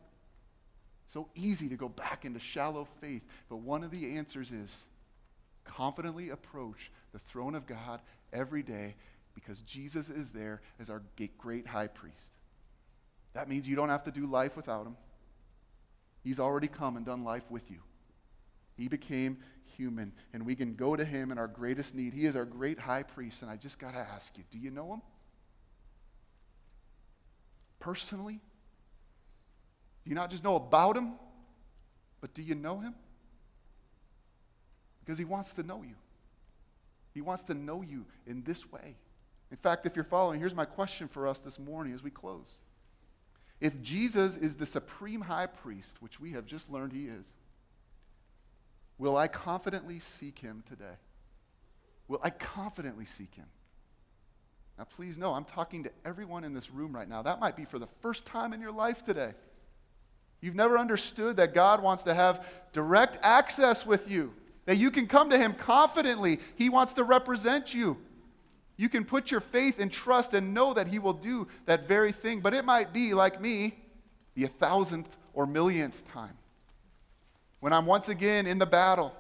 So 1.06 1.28
easy 1.36 1.70
to 1.70 1.76
go 1.76 1.90
back 1.90 2.26
into 2.26 2.40
shallow 2.40 2.88
faith, 3.02 3.24
but 3.50 3.58
one 3.58 3.84
of 3.84 3.92
the 3.92 4.16
answers 4.18 4.52
is 4.52 4.86
confidently 5.66 6.30
approach 6.30 6.92
the 7.12 7.20
throne 7.20 7.56
of 7.56 7.68
God 7.68 8.02
every 8.32 8.64
day 8.64 8.96
because 9.34 9.60
Jesus 9.62 10.10
is 10.10 10.30
there 10.30 10.62
as 10.80 10.90
our 10.90 11.02
great 11.38 11.68
high 11.68 11.88
priest. 11.88 12.32
That 13.34 13.50
means 13.50 13.68
you 13.68 13.76
don't 13.76 13.90
have 13.90 14.04
to 14.04 14.12
do 14.12 14.28
life 14.28 14.56
without 14.56 14.86
him. 14.86 14.96
He's 16.24 16.40
already 16.40 16.68
come 16.68 16.96
and 16.96 17.06
done 17.06 17.24
life 17.24 17.50
with 17.50 17.70
you. 17.70 17.80
He 18.78 18.88
became 18.88 19.40
human, 19.78 20.14
and 20.34 20.46
we 20.46 20.56
can 20.56 20.76
go 20.76 20.96
to 20.96 21.04
him 21.04 21.32
in 21.32 21.38
our 21.38 21.48
greatest 21.48 21.96
need. 21.96 22.14
He 22.14 22.26
is 22.26 22.36
our 22.36 22.46
great 22.46 22.80
high 22.80 23.04
priest, 23.04 23.42
and 23.42 23.52
I 23.52 23.58
just 23.58 23.80
got 23.80 23.94
to 23.94 24.00
ask 24.00 24.38
you 24.38 24.44
do 24.50 24.58
you 24.58 24.72
know 24.72 24.94
him? 24.94 25.02
Personally? 27.80 28.40
Do 30.04 30.10
you 30.10 30.16
not 30.16 30.30
just 30.30 30.44
know 30.44 30.56
about 30.56 30.98
him, 30.98 31.14
but 32.22 32.34
do 32.34 32.42
you 32.42 32.56
know 32.56 32.80
him? 32.80 32.94
Because 35.00 35.18
he 35.18 35.26
wants 35.26 35.54
to 35.54 35.64
know 35.64 35.82
you. 35.84 35.96
He 37.14 37.22
wants 37.22 37.44
to 37.44 37.54
know 37.54 37.82
you 37.82 38.06
in 38.26 38.44
this 38.44 38.72
way. 38.72 38.96
In 39.52 39.58
fact, 39.58 39.86
if 39.86 39.96
you're 39.96 40.04
following, 40.04 40.40
here's 40.40 40.56
my 40.56 40.66
question 40.66 41.08
for 41.08 41.28
us 41.28 41.40
this 41.40 41.60
morning 41.60 41.94
as 41.94 42.02
we 42.02 42.10
close. 42.10 42.60
If 43.62 43.82
Jesus 43.82 44.36
is 44.36 44.56
the 44.56 44.66
supreme 44.66 45.22
high 45.22 45.46
priest, 45.46 46.02
which 46.02 46.20
we 46.20 46.32
have 46.32 46.46
just 46.46 46.72
learned 46.72 46.92
he 46.92 47.06
is, 47.06 47.32
will 48.98 49.16
I 49.16 49.28
confidently 49.28 50.00
seek 50.00 50.40
him 50.40 50.64
today? 50.68 50.96
Will 52.08 52.20
I 52.24 52.30
confidently 52.30 53.06
seek 53.06 53.36
him? 53.36 53.46
Now, 54.78 54.86
please 54.86 55.18
know, 55.18 55.34
I'm 55.34 55.46
talking 55.46 55.84
to 55.84 55.92
everyone 56.04 56.44
in 56.44 56.54
this 56.54 56.72
room 56.72 56.94
right 56.94 57.08
now. 57.08 57.22
That 57.22 57.40
might 57.40 57.56
be 57.56 57.64
for 57.64 57.78
the 57.78 57.88
first 58.02 58.26
time 58.26 58.54
in 58.54 58.60
your 58.60 58.72
life 58.72 59.06
today. 59.06 59.34
You've 60.44 60.56
never 60.56 60.78
understood 60.78 61.38
that 61.38 61.54
God 61.54 61.82
wants 61.82 62.04
to 62.04 62.14
have 62.14 62.46
direct 62.74 63.18
access 63.22 63.86
with 63.86 64.12
you, 64.12 64.34
that 64.66 64.76
you 64.76 64.92
can 64.92 65.08
come 65.08 65.30
to 65.30 65.38
Him 65.38 65.54
confidently. 65.54 66.38
He 66.58 66.68
wants 66.68 66.92
to 66.96 67.06
represent 67.06 67.74
you. 67.74 67.96
You 68.76 68.90
can 68.90 69.06
put 69.06 69.32
your 69.32 69.40
faith 69.40 69.80
and 69.80 69.90
trust 69.90 70.34
and 70.34 70.54
know 70.54 70.74
that 70.74 70.88
He 70.90 71.00
will 71.00 71.14
do 71.14 71.48
that 71.66 71.88
very 71.88 72.12
thing, 72.12 72.42
but 72.42 72.54
it 72.54 72.66
might 72.66 72.92
be 72.92 73.14
like 73.14 73.40
me, 73.40 73.76
the 74.36 74.48
thousandth 74.48 75.16
or 75.34 75.48
millionth 75.48 76.06
time. 76.12 76.38
When 77.62 77.72
I'm 77.72 77.86
once 77.86 78.10
again 78.10 78.46
in 78.46 78.60
the 78.60 78.66
battle, 78.66 79.16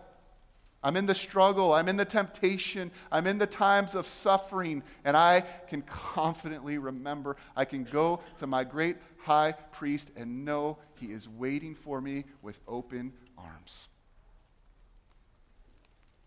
I'm 0.83 0.97
in 0.97 1.05
the 1.05 1.15
struggle, 1.15 1.73
I'm 1.73 1.87
in 1.87 1.95
the 1.95 2.05
temptation, 2.05 2.91
I'm 3.11 3.25
in 3.25 3.37
the 3.37 3.47
times 3.47 3.95
of 3.95 4.05
suffering, 4.05 4.83
and 5.05 5.15
I 5.15 5.41
can 5.67 5.81
confidently 5.83 6.77
remember 6.77 7.37
I 7.55 7.65
can 7.65 7.85
go 7.85 8.19
to 8.37 8.47
my 8.47 8.63
great 8.63 8.97
high 9.17 9.53
priest 9.71 10.11
and 10.17 10.43
know 10.43 10.77
he 10.95 11.07
is 11.07 11.27
waiting 11.29 11.73
for 11.73 12.01
me 12.01 12.25
with 12.41 12.59
open 12.67 13.13
arms. 13.37 13.87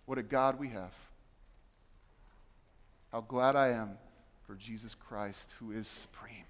What 0.06 0.18
a 0.18 0.22
God 0.22 0.58
we 0.58 0.68
have. 0.68 0.94
How 3.12 3.20
glad 3.20 3.56
I 3.56 3.68
am 3.68 3.98
for 4.46 4.54
Jesus 4.54 4.94
Christ, 4.94 5.52
who 5.58 5.72
is 5.72 5.86
supreme. 5.86 6.44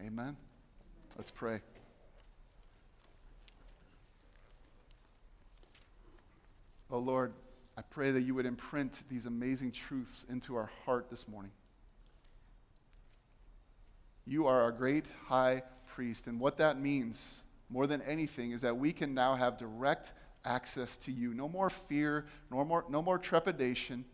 Amen. 0.00 0.36
Let's 1.16 1.30
pray. 1.30 1.60
Oh 6.90 6.98
Lord, 6.98 7.32
I 7.76 7.82
pray 7.82 8.10
that 8.10 8.22
you 8.22 8.34
would 8.34 8.46
imprint 8.46 9.02
these 9.10 9.26
amazing 9.26 9.72
truths 9.72 10.24
into 10.30 10.56
our 10.56 10.70
heart 10.84 11.10
this 11.10 11.28
morning. 11.28 11.52
You 14.26 14.46
are 14.46 14.62
our 14.62 14.72
great 14.72 15.04
high 15.26 15.62
priest. 15.86 16.26
And 16.26 16.40
what 16.40 16.56
that 16.58 16.80
means, 16.80 17.42
more 17.68 17.86
than 17.86 18.02
anything, 18.02 18.52
is 18.52 18.62
that 18.62 18.76
we 18.76 18.92
can 18.92 19.14
now 19.14 19.34
have 19.34 19.58
direct 19.58 20.12
access 20.44 20.96
to 20.98 21.12
you. 21.12 21.34
No 21.34 21.48
more 21.48 21.68
fear, 21.68 22.26
no 22.50 22.64
more, 22.64 22.84
no 22.88 23.02
more 23.02 23.18
trepidation. 23.18 24.04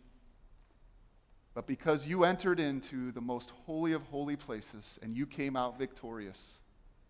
But 1.53 1.67
because 1.67 2.07
you 2.07 2.23
entered 2.23 2.59
into 2.59 3.11
the 3.11 3.21
most 3.21 3.51
holy 3.65 3.93
of 3.93 4.01
holy 4.03 4.35
places 4.35 4.99
and 5.03 5.15
you 5.15 5.25
came 5.25 5.55
out 5.55 5.77
victorious, 5.77 6.59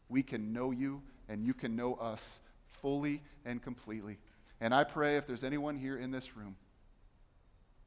we 0.10 0.22
can 0.22 0.54
know 0.54 0.72
you 0.72 1.02
and 1.30 1.46
you 1.46 1.54
can 1.54 1.76
know 1.76 1.96
us 1.96 2.42
fully 2.68 3.24
and 3.46 3.62
completely. 3.62 4.18
And 4.62 4.74
I 4.74 4.84
pray 4.84 5.18
if 5.18 5.28
there's 5.28 5.44
anyone 5.44 5.78
here 5.78 5.98
in 5.98 6.12
this 6.12 6.36
room 6.38 6.56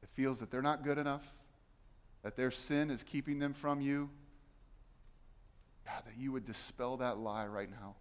that 0.01 0.09
feels 0.09 0.39
that 0.39 0.51
they're 0.51 0.61
not 0.61 0.83
good 0.83 0.97
enough, 0.97 1.33
that 2.23 2.35
their 2.35 2.51
sin 2.51 2.89
is 2.89 3.03
keeping 3.03 3.39
them 3.39 3.53
from 3.53 3.81
you, 3.81 4.09
God, 5.85 6.03
that 6.05 6.17
you 6.17 6.31
would 6.31 6.45
dispel 6.45 6.97
that 6.97 7.17
lie 7.17 7.47
right 7.47 7.69
now 7.69 7.95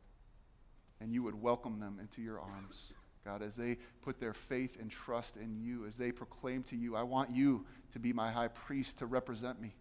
and 1.00 1.12
you 1.12 1.22
would 1.22 1.40
welcome 1.40 1.78
them 1.78 1.98
into 2.00 2.20
your 2.20 2.40
arms. 2.40 2.92
God, 3.24 3.42
as 3.42 3.56
they 3.56 3.78
put 4.02 4.20
their 4.20 4.32
faith 4.32 4.76
and 4.80 4.90
trust 4.90 5.36
in 5.36 5.56
you, 5.56 5.84
as 5.84 5.96
they 5.96 6.12
proclaim 6.12 6.62
to 6.64 6.76
you, 6.76 6.96
I 6.96 7.02
want 7.02 7.30
you 7.30 7.64
to 7.92 7.98
be 7.98 8.12
my 8.12 8.30
high 8.30 8.48
priest, 8.48 8.98
to 8.98 9.06
represent 9.06 9.60
me. 9.60 9.74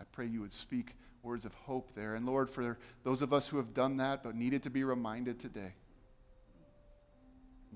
I 0.00 0.04
pray 0.12 0.26
you 0.26 0.40
would 0.40 0.52
speak 0.52 0.94
words 1.22 1.44
of 1.44 1.54
hope 1.54 1.94
there. 1.94 2.14
And 2.14 2.26
Lord, 2.26 2.48
for 2.48 2.78
those 3.02 3.22
of 3.22 3.32
us 3.32 3.48
who 3.48 3.56
have 3.56 3.74
done 3.74 3.96
that 3.96 4.22
but 4.22 4.36
needed 4.36 4.62
to 4.64 4.70
be 4.70 4.84
reminded 4.84 5.38
today, 5.40 5.74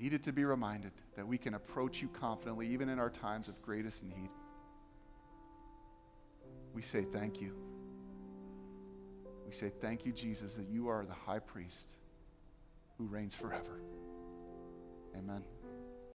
needed 0.01 0.23
to 0.25 0.33
be 0.33 0.45
reminded 0.45 0.93
that 1.17 1.27
we 1.27 1.37
can 1.37 1.55
approach 1.55 2.01
you 2.01 2.09
confidently 2.09 2.67
even 2.69 2.89
in 2.89 2.99
our 2.99 3.11
times 3.11 3.49
of 3.49 3.61
greatest 3.63 4.03
need. 4.03 4.31
We 6.73 6.83
say 6.83 7.03
thank 7.03 7.41
you. 7.41 7.55
We 9.51 9.57
say, 9.57 9.73
Thank 9.81 10.07
you, 10.07 10.13
Jesus, 10.13 10.55
that 10.55 10.69
you 10.69 10.89
are 10.89 11.05
the 11.05 11.13
high 11.13 11.41
priest 11.41 11.97
who 12.97 13.07
reigns 13.07 13.35
forever. 13.35 13.81
Amen. 15.19 15.43